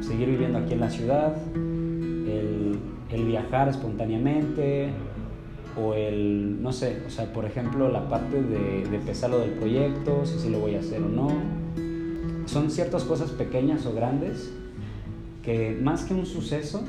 seguir 0.00 0.30
viviendo 0.30 0.58
aquí 0.58 0.72
en 0.72 0.80
la 0.80 0.90
ciudad, 0.90 1.36
el, 1.54 2.78
el 3.10 3.24
viajar 3.24 3.68
espontáneamente, 3.68 4.90
o 5.80 5.94
el, 5.94 6.60
no 6.62 6.72
sé, 6.72 7.02
o 7.06 7.10
sea, 7.10 7.32
por 7.32 7.44
ejemplo, 7.44 7.88
la 7.90 8.08
parte 8.08 8.42
de, 8.42 8.84
de 8.90 8.98
pesar 8.98 9.30
lo 9.30 9.38
del 9.38 9.50
proyecto, 9.50 10.24
si 10.24 10.38
sí 10.38 10.50
lo 10.50 10.58
voy 10.58 10.74
a 10.74 10.80
hacer 10.80 11.02
o 11.02 11.08
no, 11.08 11.28
son 12.50 12.70
ciertas 12.70 13.04
cosas 13.04 13.30
pequeñas 13.30 13.86
o 13.86 13.94
grandes 13.94 14.52
que 15.42 15.78
más 15.80 16.04
que 16.04 16.14
un 16.14 16.26
suceso, 16.26 16.82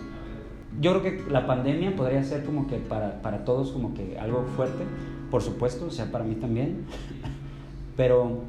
yo 0.81 0.99
creo 0.99 1.03
que 1.03 1.31
la 1.31 1.45
pandemia 1.45 1.95
podría 1.95 2.23
ser 2.23 2.43
como 2.43 2.67
que 2.67 2.77
para, 2.77 3.21
para 3.21 3.45
todos 3.45 3.71
como 3.71 3.93
que 3.93 4.17
algo 4.17 4.43
fuerte, 4.55 4.83
por 5.29 5.41
supuesto, 5.41 5.85
o 5.85 5.91
sea, 5.91 6.11
para 6.11 6.23
mí 6.23 6.35
también, 6.35 6.85
pero 7.95 8.39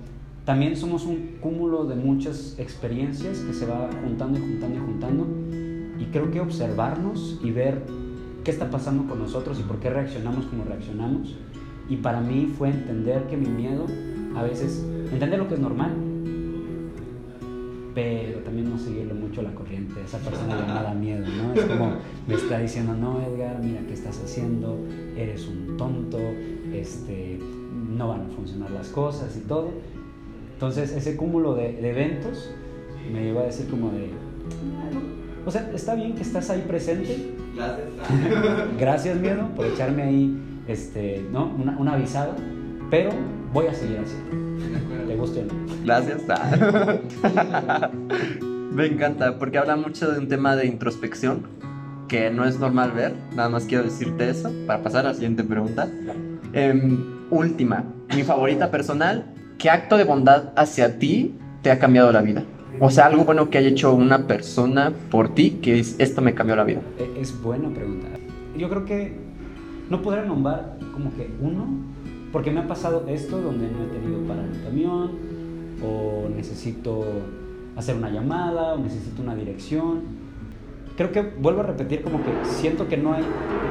también 0.44 0.74
somos 0.76 1.04
un 1.04 1.36
cúmulo 1.40 1.84
de 1.84 1.96
muchas 1.96 2.58
experiencias 2.58 3.38
que 3.40 3.52
se 3.52 3.66
va 3.66 3.90
juntando 4.02 4.38
y 4.38 4.40
juntando 4.40 4.76
y 4.76 4.80
juntando, 4.80 5.26
y 5.98 6.06
creo 6.06 6.30
que 6.30 6.40
observarnos 6.40 7.38
y 7.44 7.50
ver 7.50 7.82
qué 8.42 8.50
está 8.50 8.70
pasando 8.70 9.06
con 9.06 9.18
nosotros 9.18 9.60
y 9.60 9.62
por 9.62 9.78
qué 9.78 9.90
reaccionamos 9.90 10.46
como 10.46 10.64
reaccionamos, 10.64 11.36
y 11.88 11.96
para 11.96 12.20
mí 12.20 12.52
fue 12.56 12.70
entender 12.70 13.24
que 13.24 13.36
mi 13.36 13.48
miedo, 13.48 13.86
a 14.34 14.42
veces, 14.42 14.84
entender 15.12 15.38
lo 15.38 15.48
que 15.48 15.54
es 15.54 15.60
normal, 15.60 16.11
pero 17.94 18.38
también 18.40 18.70
no 18.70 18.78
seguirle 18.78 19.14
mucho 19.14 19.42
la 19.42 19.54
corriente. 19.54 20.00
Esa 20.04 20.18
persona 20.18 20.56
ya 20.58 20.74
me 20.74 20.82
da 20.82 20.94
miedo, 20.94 21.26
¿no? 21.26 21.52
Es 21.54 21.64
como 21.64 21.96
me 22.26 22.34
está 22.34 22.58
diciendo, 22.58 22.94
no, 22.94 23.20
Edgar, 23.22 23.58
mira 23.62 23.80
qué 23.86 23.94
estás 23.94 24.20
haciendo, 24.22 24.78
eres 25.16 25.46
un 25.46 25.76
tonto, 25.76 26.18
este, 26.72 27.38
no 27.96 28.08
van 28.08 28.22
a 28.22 28.28
funcionar 28.28 28.70
las 28.70 28.88
cosas 28.88 29.36
y 29.36 29.40
todo. 29.40 29.70
Entonces, 30.54 30.92
ese 30.92 31.16
cúmulo 31.16 31.54
de, 31.54 31.72
de 31.72 31.90
eventos 31.90 32.50
me 33.12 33.24
llevó 33.24 33.40
a 33.40 33.44
decir 33.44 33.68
como 33.68 33.90
de, 33.90 34.10
o 35.44 35.50
sea, 35.50 35.70
está 35.74 35.94
bien 35.94 36.14
que 36.14 36.22
estás 36.22 36.50
ahí 36.50 36.64
presente. 36.66 37.34
Gracias. 37.54 37.88
Gracias, 38.78 39.18
miedo, 39.18 39.48
por 39.54 39.66
echarme 39.66 40.02
ahí, 40.02 40.38
este, 40.68 41.26
¿no? 41.30 41.52
Una, 41.58 41.76
una 41.78 41.94
avisada, 41.94 42.36
pero 42.90 43.10
voy 43.52 43.66
a 43.66 43.74
seguir 43.74 43.98
haciendo. 43.98 45.06
¿Te 45.06 45.16
gusta 45.16 45.40
Gracias. 45.84 46.22
Me 48.72 48.86
encanta, 48.86 49.38
porque 49.38 49.58
habla 49.58 49.76
mucho 49.76 50.10
de 50.10 50.18
un 50.18 50.28
tema 50.28 50.56
de 50.56 50.66
introspección 50.66 51.42
que 52.08 52.30
no 52.30 52.46
es 52.46 52.58
normal 52.58 52.92
ver. 52.92 53.14
Nada 53.34 53.48
más 53.48 53.64
quiero 53.64 53.84
decirte 53.84 54.30
eso 54.30 54.50
para 54.66 54.82
pasar 54.82 55.04
a 55.06 55.10
la 55.10 55.14
siguiente 55.14 55.44
pregunta. 55.44 55.88
Em, 56.52 57.28
última, 57.30 57.84
mi 58.14 58.22
favorita 58.22 58.70
personal. 58.70 59.26
¿Qué 59.58 59.70
acto 59.70 59.96
de 59.96 60.04
bondad 60.04 60.52
hacia 60.56 60.98
ti 60.98 61.34
te 61.62 61.70
ha 61.70 61.78
cambiado 61.78 62.10
la 62.12 62.22
vida? 62.22 62.42
O 62.80 62.90
sea, 62.90 63.06
algo 63.06 63.24
bueno 63.24 63.50
que 63.50 63.58
haya 63.58 63.68
hecho 63.68 63.94
una 63.94 64.26
persona 64.26 64.92
por 65.10 65.34
ti 65.34 65.58
que 65.62 65.78
es, 65.78 65.94
esto 65.98 66.20
me 66.22 66.34
cambió 66.34 66.56
la 66.56 66.64
vida. 66.64 66.80
E, 66.98 67.20
es 67.20 67.40
buena 67.42 67.68
pregunta. 67.68 68.08
Yo 68.56 68.68
creo 68.68 68.84
que 68.84 69.16
no 69.88 70.02
podré 70.02 70.26
nombrar 70.26 70.78
como 70.92 71.14
que 71.14 71.30
uno, 71.40 71.66
porque 72.32 72.50
me 72.50 72.60
ha 72.60 72.66
pasado 72.66 73.04
esto 73.08 73.40
donde 73.40 73.70
no 73.70 73.84
he 73.84 73.86
tenido 73.86 74.20
para 74.26 74.44
el 74.44 74.62
camión, 74.62 75.10
o 75.84 76.28
necesito 76.34 77.04
hacer 77.76 77.96
una 77.96 78.10
llamada, 78.10 78.74
o 78.74 78.78
necesito 78.78 79.22
una 79.22 79.34
dirección. 79.34 80.22
Creo 80.96 81.12
que 81.12 81.22
vuelvo 81.22 81.60
a 81.60 81.64
repetir 81.64 82.02
como 82.02 82.22
que 82.22 82.30
siento 82.44 82.88
que 82.88 82.96
no 82.96 83.12
hay 83.12 83.24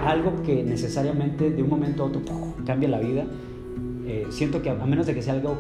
algo 0.06 0.42
que 0.44 0.64
necesariamente 0.64 1.52
de 1.52 1.64
un 1.64 1.70
momento 1.70 2.04
a 2.04 2.06
otro 2.08 2.22
cambie 2.66 2.88
la 2.88 3.00
vida. 3.00 3.26
Eh, 4.06 4.28
siento 4.30 4.62
que 4.62 4.70
a 4.70 4.76
menos 4.76 5.08
de 5.08 5.16
que 5.16 5.22
sea 5.22 5.34
algo 5.34 5.58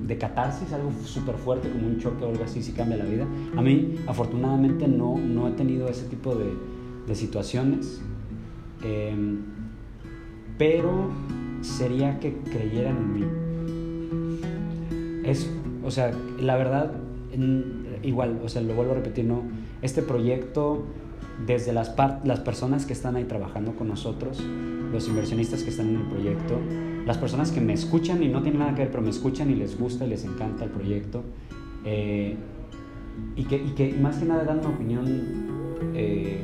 de 0.00 0.18
catarsis, 0.18 0.72
algo 0.72 0.92
súper 1.04 1.36
fuerte 1.36 1.70
como 1.70 1.86
un 1.86 1.98
choque 1.98 2.24
o 2.24 2.28
algo 2.28 2.44
así, 2.44 2.62
si 2.62 2.72
cambia 2.72 2.96
la 2.98 3.04
vida. 3.04 3.26
A 3.56 3.62
mí, 3.62 3.96
afortunadamente, 4.06 4.88
no, 4.88 5.18
no 5.18 5.48
he 5.48 5.52
tenido 5.52 5.88
ese 5.88 6.06
tipo 6.06 6.34
de, 6.34 6.52
de 7.06 7.14
situaciones, 7.14 8.00
em, 8.82 9.38
pero 10.58 11.10
sería 11.62 12.18
que 12.20 12.34
creyeran 12.36 12.96
en 12.96 13.12
mí. 13.12 13.24
Eso, 15.24 15.48
o 15.84 15.90
sea, 15.90 16.12
la 16.40 16.56
verdad, 16.56 16.92
igual, 18.02 18.40
o 18.44 18.48
sea, 18.48 18.62
lo 18.62 18.74
vuelvo 18.74 18.92
a 18.92 18.96
repetir, 18.96 19.24
no, 19.24 19.42
este 19.82 20.02
proyecto, 20.02 20.84
desde 21.46 21.72
las, 21.72 21.94
las 22.24 22.40
personas 22.40 22.86
que 22.86 22.92
están 22.92 23.16
ahí 23.16 23.24
trabajando 23.24 23.74
con 23.76 23.88
nosotros, 23.88 24.42
los 24.92 25.08
inversionistas 25.08 25.62
que 25.62 25.70
están 25.70 25.88
en 25.88 25.96
el 25.96 26.06
proyecto, 26.06 26.58
las 27.04 27.18
personas 27.18 27.50
que 27.50 27.60
me 27.60 27.72
escuchan 27.72 28.22
y 28.22 28.28
no 28.28 28.42
tienen 28.42 28.60
nada 28.60 28.74
que 28.74 28.82
ver, 28.82 28.90
pero 28.90 29.02
me 29.02 29.10
escuchan 29.10 29.50
y 29.50 29.54
les 29.54 29.78
gusta 29.78 30.06
y 30.06 30.08
les 30.08 30.24
encanta 30.24 30.64
el 30.64 30.70
proyecto. 30.70 31.22
Eh, 31.84 32.36
y, 33.36 33.44
que, 33.44 33.56
y, 33.56 33.70
que, 33.70 33.92
más 33.94 34.16
que 34.16 34.24
nada 34.26 34.44
dan 34.44 34.58
una 34.58 34.70
opinión 34.70 35.06
eh, 35.94 36.40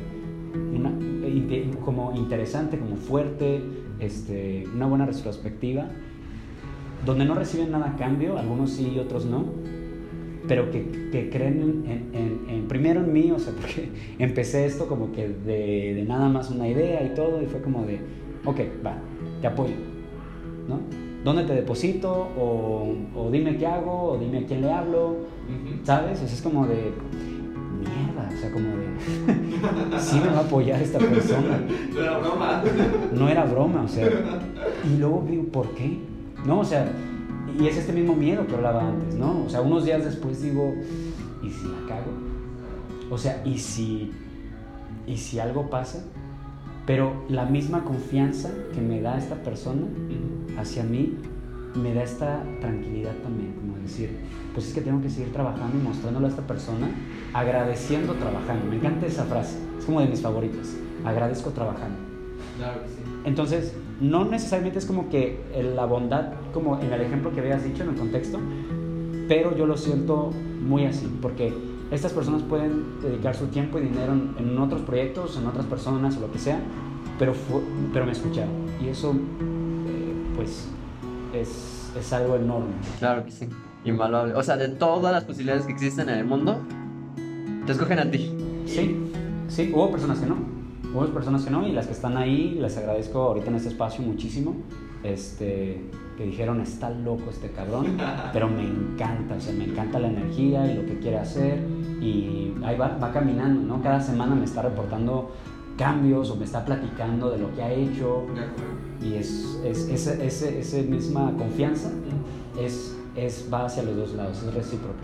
como 1.83 2.13
interesante, 2.15 2.77
como 2.77 2.95
fuerte, 2.95 3.61
este, 3.99 4.65
una 4.73 4.87
buena 4.87 5.05
retrospectiva, 5.05 5.87
donde 7.05 7.25
no 7.25 7.35
reciben 7.35 7.71
nada 7.71 7.91
a 7.91 7.95
cambio, 7.95 8.37
algunos 8.37 8.71
sí 8.71 8.93
y 8.95 8.99
otros 8.99 9.25
no, 9.25 9.45
pero 10.47 10.71
que, 10.71 11.09
que 11.11 11.29
creen 11.29 11.83
en, 12.13 12.49
en, 12.49 12.67
primero 12.67 13.01
en 13.01 13.13
mí, 13.13 13.31
o 13.31 13.39
sea, 13.39 13.53
porque 13.59 13.89
empecé 14.19 14.65
esto 14.65 14.87
como 14.87 15.11
que 15.11 15.27
de, 15.29 15.93
de 15.95 16.03
nada 16.03 16.29
más 16.29 16.49
una 16.49 16.67
idea 16.67 17.03
y 17.03 17.13
todo, 17.13 17.41
y 17.41 17.45
fue 17.45 17.61
como 17.61 17.85
de, 17.85 17.99
ok, 18.45 18.59
va, 18.85 18.97
te 19.41 19.47
apoyo 19.47 19.93
¿no? 20.67 20.79
¿Dónde 21.23 21.43
te 21.43 21.53
deposito? 21.53 22.11
O, 22.37 22.93
o, 23.15 23.31
dime 23.31 23.57
qué 23.57 23.65
hago, 23.65 24.11
o 24.11 24.17
dime 24.17 24.39
a 24.39 24.45
quién 24.45 24.61
le 24.61 24.71
hablo, 24.71 25.17
¿sabes? 25.83 26.21
O 26.21 26.25
sea, 26.25 26.33
es 26.33 26.41
como 26.41 26.67
de, 26.67 26.91
mierda, 27.79 28.29
o 28.33 28.37
sea, 28.37 28.51
como 28.51 28.67
de, 28.69 28.87
sí 29.99 30.19
me 30.19 30.27
va 30.27 30.39
a 30.39 30.41
apoyar 30.41 30.81
esta 30.81 30.99
persona. 30.99 31.61
No 31.93 32.01
era 32.01 32.17
broma. 32.17 32.63
No 33.13 33.29
era 33.29 33.45
broma, 33.45 33.83
o 33.83 33.87
sea, 33.87 34.07
y 34.83 34.97
luego 34.97 35.25
digo, 35.29 35.43
¿por 35.45 35.69
qué? 35.69 35.99
No, 36.45 36.59
o 36.59 36.65
sea, 36.65 36.91
y 37.59 37.67
es 37.67 37.77
este 37.77 37.93
mismo 37.93 38.15
miedo 38.15 38.45
que 38.47 38.55
hablaba 38.55 38.87
antes, 38.87 39.15
¿no? 39.15 39.43
O 39.45 39.49
sea, 39.49 39.61
unos 39.61 39.85
días 39.85 40.03
después 40.03 40.41
digo, 40.41 40.73
¿y 41.41 41.49
si 41.49 41.65
la 41.65 41.87
cago? 41.87 42.11
O 43.09 43.17
sea, 43.17 43.41
¿y 43.45 43.57
si, 43.59 44.11
y 45.07 45.17
si 45.17 45.39
algo 45.39 45.69
pasa? 45.69 46.03
Pero 46.85 47.13
la 47.29 47.45
misma 47.45 47.83
confianza 47.83 48.49
que 48.73 48.81
me 48.81 49.01
da 49.01 49.17
esta 49.17 49.35
persona 49.35 49.83
hacia 50.57 50.83
mí 50.83 51.17
me 51.75 51.93
da 51.93 52.03
esta 52.03 52.43
tranquilidad 52.59 53.13
también, 53.23 53.53
decir, 53.83 54.17
pues 54.53 54.67
es 54.67 54.73
que 54.73 54.81
tengo 54.81 55.01
que 55.01 55.09
seguir 55.09 55.31
trabajando 55.31 55.77
y 55.77 55.81
mostrándolo 55.81 56.27
a 56.27 56.29
esta 56.29 56.45
persona, 56.45 56.89
agradeciendo 57.33 58.13
trabajando. 58.13 58.65
Me 58.65 58.77
encanta 58.77 59.05
esa 59.05 59.25
frase, 59.25 59.57
es 59.77 59.85
como 59.85 60.01
de 60.01 60.07
mis 60.07 60.21
favoritas, 60.21 60.75
agradezco 61.05 61.51
trabajando. 61.51 61.97
Claro 62.57 62.83
que 62.83 62.89
sí. 62.89 62.95
Entonces, 63.25 63.73
no 64.01 64.25
necesariamente 64.25 64.79
es 64.79 64.85
como 64.85 65.09
que 65.09 65.39
la 65.75 65.85
bondad, 65.85 66.33
como 66.53 66.79
en 66.79 66.91
el 66.91 67.01
ejemplo 67.01 67.31
que 67.33 67.39
habías 67.39 67.63
dicho 67.63 67.83
en 67.83 67.89
el 67.89 67.95
contexto, 67.95 68.39
pero 69.27 69.55
yo 69.55 69.65
lo 69.65 69.77
siento 69.77 70.31
muy 70.61 70.85
así, 70.85 71.07
porque 71.21 71.53
estas 71.91 72.11
personas 72.11 72.41
pueden 72.41 72.99
dedicar 73.01 73.35
su 73.35 73.47
tiempo 73.47 73.79
y 73.79 73.83
dinero 73.83 74.13
en, 74.13 74.57
otros 74.57 74.81
proyectos, 74.81 75.37
en 75.37 75.47
otras 75.47 75.65
personas 75.65 76.17
o 76.17 76.21
lo 76.21 76.31
que 76.31 76.39
sea, 76.39 76.59
pero, 77.19 77.33
pero 77.93 78.05
me 78.05 78.11
escucharon. 78.11 78.51
Y 78.83 78.89
eso, 78.89 79.11
eh, 79.11 80.13
pues, 80.35 80.67
es, 81.33 81.91
es, 81.97 82.13
algo 82.13 82.35
enorme. 82.35 82.73
Claro 82.99 83.23
que 83.23 83.31
sí, 83.31 83.47
invaluable. 83.85 84.33
O 84.35 84.43
sea, 84.43 84.57
de 84.57 84.69
todas 84.69 85.13
las 85.13 85.23
posibilidades 85.23 85.65
que 85.65 85.73
existen 85.73 86.09
en 86.09 86.19
el 86.19 86.25
mundo, 86.25 86.61
te 87.65 87.71
escogen 87.71 87.99
a 87.99 88.09
ti. 88.09 88.35
Sí, 88.65 88.97
sí, 89.47 89.71
hubo 89.73 89.91
personas 89.91 90.19
que 90.19 90.27
no. 90.27 90.37
Hubo 90.93 91.05
personas 91.07 91.43
que 91.43 91.49
no 91.49 91.67
y 91.67 91.71
las 91.71 91.87
que 91.87 91.93
están 91.93 92.17
ahí, 92.17 92.57
les 92.59 92.77
agradezco 92.77 93.19
ahorita 93.21 93.47
en 93.49 93.55
este 93.55 93.69
espacio 93.69 94.03
muchísimo. 94.03 94.55
Este, 95.03 95.81
que 96.17 96.25
dijeron, 96.25 96.61
está 96.61 96.89
loco 96.89 97.29
este 97.29 97.49
cabrón, 97.51 97.97
pero 98.33 98.47
me 98.47 98.63
encanta, 98.63 99.35
o 99.35 99.41
sea, 99.41 99.53
me 99.53 99.65
encanta 99.65 99.99
la 99.99 100.07
energía 100.07 100.65
y 100.71 100.75
lo 100.75 100.85
que 100.85 100.99
quiere 100.99 101.17
hacer 101.17 101.59
y 101.99 102.53
ahí 102.63 102.77
va, 102.77 102.97
va 102.97 103.11
caminando, 103.11 103.61
¿no? 103.61 103.81
Cada 103.81 103.99
semana 103.99 104.35
me 104.35 104.45
está 104.45 104.61
reportando 104.61 105.31
cambios 105.77 106.29
o 106.29 106.35
me 106.35 106.45
está 106.45 106.63
platicando 106.63 107.31
de 107.31 107.39
lo 107.39 107.53
que 107.55 107.63
ha 107.63 107.71
hecho 107.71 108.25
y 109.01 109.15
es, 109.15 109.59
es, 109.65 109.87
esa 109.87 110.77
misma 110.83 111.33
confianza 111.37 111.89
es, 112.59 112.95
es, 113.15 113.47
va 113.51 113.65
hacia 113.65 113.83
los 113.83 113.95
dos 113.95 114.13
lados, 114.13 114.43
es 114.43 114.53
recíproco, 114.53 114.95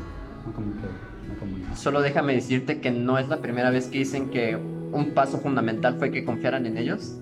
Solo 1.76 2.02
déjame 2.02 2.34
decirte 2.34 2.80
que 2.80 2.92
no 2.92 3.20
es 3.20 3.28
la 3.28 3.38
primera 3.38 3.70
vez 3.70 3.88
que 3.88 4.00
dicen 4.00 4.30
que 4.30 4.56
un 4.56 5.12
paso 5.14 5.38
fundamental 5.40 5.98
fue 6.00 6.12
que 6.12 6.26
confiaran 6.26 6.66
en 6.66 6.78
ellos, 6.78 7.16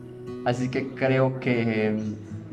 así 0.45 0.69
que 0.69 0.89
creo 0.89 1.39
que 1.39 1.97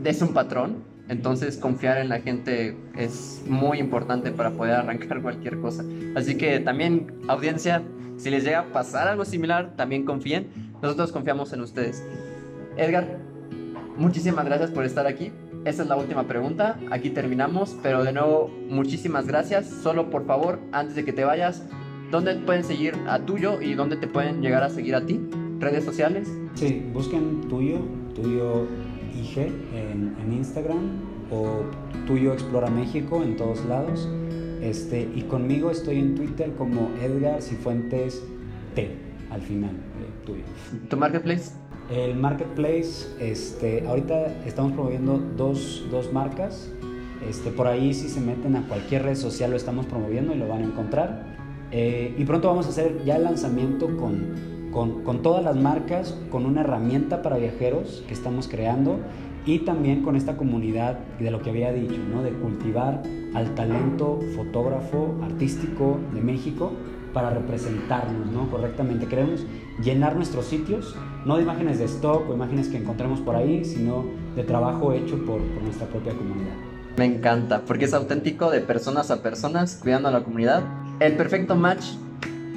es 0.05 0.23
un 0.23 0.33
patrón 0.33 0.95
entonces 1.09 1.59
confiar 1.59 1.99
en 1.99 2.09
la 2.09 2.21
gente 2.21 2.77
es 2.97 3.43
muy 3.47 3.79
importante 3.79 4.31
para 4.31 4.51
poder 4.51 4.75
arrancar 4.75 5.21
cualquier 5.23 5.61
cosa. 5.61 5.85
Así 6.15 6.37
que 6.37 6.61
también 6.61 7.13
audiencia, 7.29 7.83
si 8.17 8.31
les 8.31 8.45
llega 8.45 8.61
a 8.61 8.65
pasar 8.67 9.09
algo 9.09 9.25
similar, 9.25 9.75
también 9.77 10.05
confíen. 10.05 10.49
Nosotros 10.83 11.13
confiamos 11.13 11.53
en 11.53 11.61
ustedes. 11.61 12.03
Edgar, 12.77 13.19
muchísimas 13.97 14.45
gracias 14.45 14.71
por 14.71 14.85
estar 14.85 15.07
aquí. 15.07 15.31
Esta 15.65 15.83
es 15.83 15.89
la 15.89 15.97
última 15.97 16.25
pregunta. 16.25 16.79
Aquí 16.91 17.09
terminamos, 17.09 17.75
pero 17.83 18.05
de 18.05 18.13
nuevo, 18.13 18.51
muchísimas 18.69 19.27
gracias. 19.27 19.67
Solo 19.67 20.11
por 20.11 20.27
favor, 20.27 20.59
antes 20.73 20.95
de 20.95 21.07
que 21.07 21.15
te 21.15 21.25
vayas, 21.25 21.63
¿dónde 22.11 22.35
pueden 22.35 22.65
seguir 22.65 22.95
a 23.09 23.19
tuyo 23.21 23.63
y 23.63 23.73
dónde 23.73 23.97
te 23.97 24.07
pueden 24.07 24.43
llegar 24.43 24.63
a 24.63 24.69
seguir 24.69 24.95
a 24.95 25.07
ti? 25.07 25.27
¿Redes 25.61 25.85
sociales? 25.85 26.29
Sí, 26.55 26.87
busquen 26.93 27.49
tuyo, 27.49 27.79
tuyo 28.15 28.67
IG 29.15 29.39
en, 29.39 30.15
en, 30.21 30.33
Instagram 30.35 31.01
o 31.31 31.63
Tuyo 32.07 32.35
Explora 32.35 32.69
México 32.69 33.23
en 33.23 33.37
todos 33.39 33.65
lados. 33.65 34.07
Este, 34.61 35.09
y 35.15 35.23
conmigo 35.23 35.71
estoy 35.71 35.99
en 35.99 36.15
Twitter 36.15 36.53
como 36.57 36.91
Edgar 37.03 37.41
Cifuentes 37.41 38.23
T 38.75 39.15
al 39.31 39.41
final, 39.41 39.71
eh, 39.71 40.27
tuyo. 40.27 40.45
¿Tu 40.89 40.97
marketplace? 40.97 41.53
El 41.91 42.17
marketplace, 42.17 43.07
este, 43.21 43.87
ahorita 43.87 44.45
estamos 44.47 44.73
promoviendo 44.73 45.23
dos, 45.37 45.87
dos 45.91 46.13
marcas. 46.13 46.71
Este, 47.29 47.51
por 47.51 47.67
ahí 47.67 47.95
si 47.95 48.09
se 48.09 48.21
meten 48.21 48.57
a 48.57 48.67
cualquier 48.69 49.03
red 49.03 49.17
social 49.17 49.51
lo 49.51 49.57
estamos 49.57 49.87
promoviendo 49.87 50.35
y 50.35 50.39
lo 50.39 50.49
van 50.49 50.63
a 50.63 50.65
encontrar. 50.65 51.37
Eh, 51.71 52.15
y 52.17 52.25
pronto 52.25 52.49
vamos 52.49 52.67
a 52.67 52.69
hacer 52.71 53.05
ya 53.05 53.17
el 53.17 53.25
lanzamiento 53.25 53.97
con 53.97 54.55
con, 54.75 55.05
con 55.05 55.23
todas 55.23 55.43
las 55.43 55.57
marcas, 55.57 56.19
con 56.31 56.45
una 56.45 56.63
herramienta 56.63 57.23
para 57.23 57.39
viajeros 57.39 58.05
que 58.09 58.13
estamos 58.13 58.49
creando 58.49 58.99
y 59.47 59.61
también 59.61 60.03
con 60.03 60.17
esta 60.17 60.37
comunidad 60.37 60.99
de 61.21 61.31
lo 61.31 61.41
que 61.41 61.51
había 61.51 61.73
dicho, 61.73 62.01
¿no? 62.13 62.23
de 62.23 62.33
cultivar 62.33 63.03
al 63.35 63.55
talento 63.55 64.19
fotógrafo 64.35 65.15
artístico 65.23 66.01
de 66.13 66.21
México 66.21 66.73
para 67.13 67.31
representarnos 67.31 68.27
¿no? 68.33 68.51
correctamente. 68.51 69.07
Queremos 69.07 69.47
llenar 69.83 70.17
nuestros 70.17 70.47
sitios, 70.47 70.97
no 71.25 71.37
de 71.37 71.43
imágenes 71.43 71.79
de 71.79 71.85
stock 71.87 72.29
o 72.29 72.35
imágenes 72.35 72.69
que 72.69 72.79
encontremos 72.79 73.21
por 73.21 73.37
ahí, 73.37 73.65
sino 73.65 74.05
de 74.37 74.45
trabajo 74.45 74.93
hecho 74.93 75.17
por, 75.25 75.41
por 75.41 75.63
nuestra 75.63 75.87
propia 75.87 76.13
comunidad. 76.13 76.55
Me 76.97 77.07
encanta, 77.07 77.63
porque 77.67 77.87
es 77.87 77.95
auténtico 77.95 78.51
de 78.51 78.61
personas 78.61 79.11
a 79.11 79.23
personas, 79.23 79.81
cuidando 79.83 80.09
a 80.09 80.13
la 80.13 80.23
comunidad. 80.23 80.63
El 81.01 81.17
perfecto 81.17 81.57
match 81.57 81.85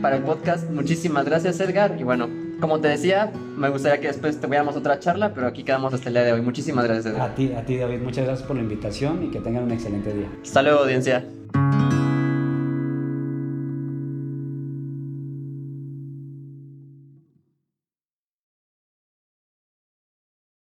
para 0.01 0.17
el 0.17 0.23
podcast. 0.23 0.69
Muchísimas 0.69 1.25
gracias, 1.25 1.59
Edgar. 1.59 1.95
Y 1.99 2.03
bueno, 2.03 2.29
como 2.59 2.79
te 2.79 2.87
decía, 2.87 3.31
me 3.57 3.69
gustaría 3.69 3.99
que 3.99 4.07
después 4.07 4.39
tuviéramos 4.39 4.75
otra 4.75 4.99
charla, 4.99 5.33
pero 5.33 5.47
aquí 5.47 5.63
quedamos 5.63 5.93
hasta 5.93 6.09
el 6.09 6.15
día 6.15 6.23
de 6.23 6.33
hoy. 6.33 6.41
Muchísimas 6.41 6.85
gracias, 6.85 7.07
Edgar. 7.07 7.31
A 7.31 7.35
ti, 7.35 7.51
a 7.53 7.65
ti 7.65 7.77
David, 7.77 7.99
muchas 8.01 8.25
gracias 8.25 8.47
por 8.47 8.57
la 8.57 8.63
invitación 8.63 9.23
y 9.23 9.31
que 9.31 9.39
tengan 9.39 9.63
un 9.63 9.71
excelente 9.71 10.13
día. 10.13 10.29
Hasta 10.43 10.61
luego, 10.61 10.79
audiencia. 10.79 11.25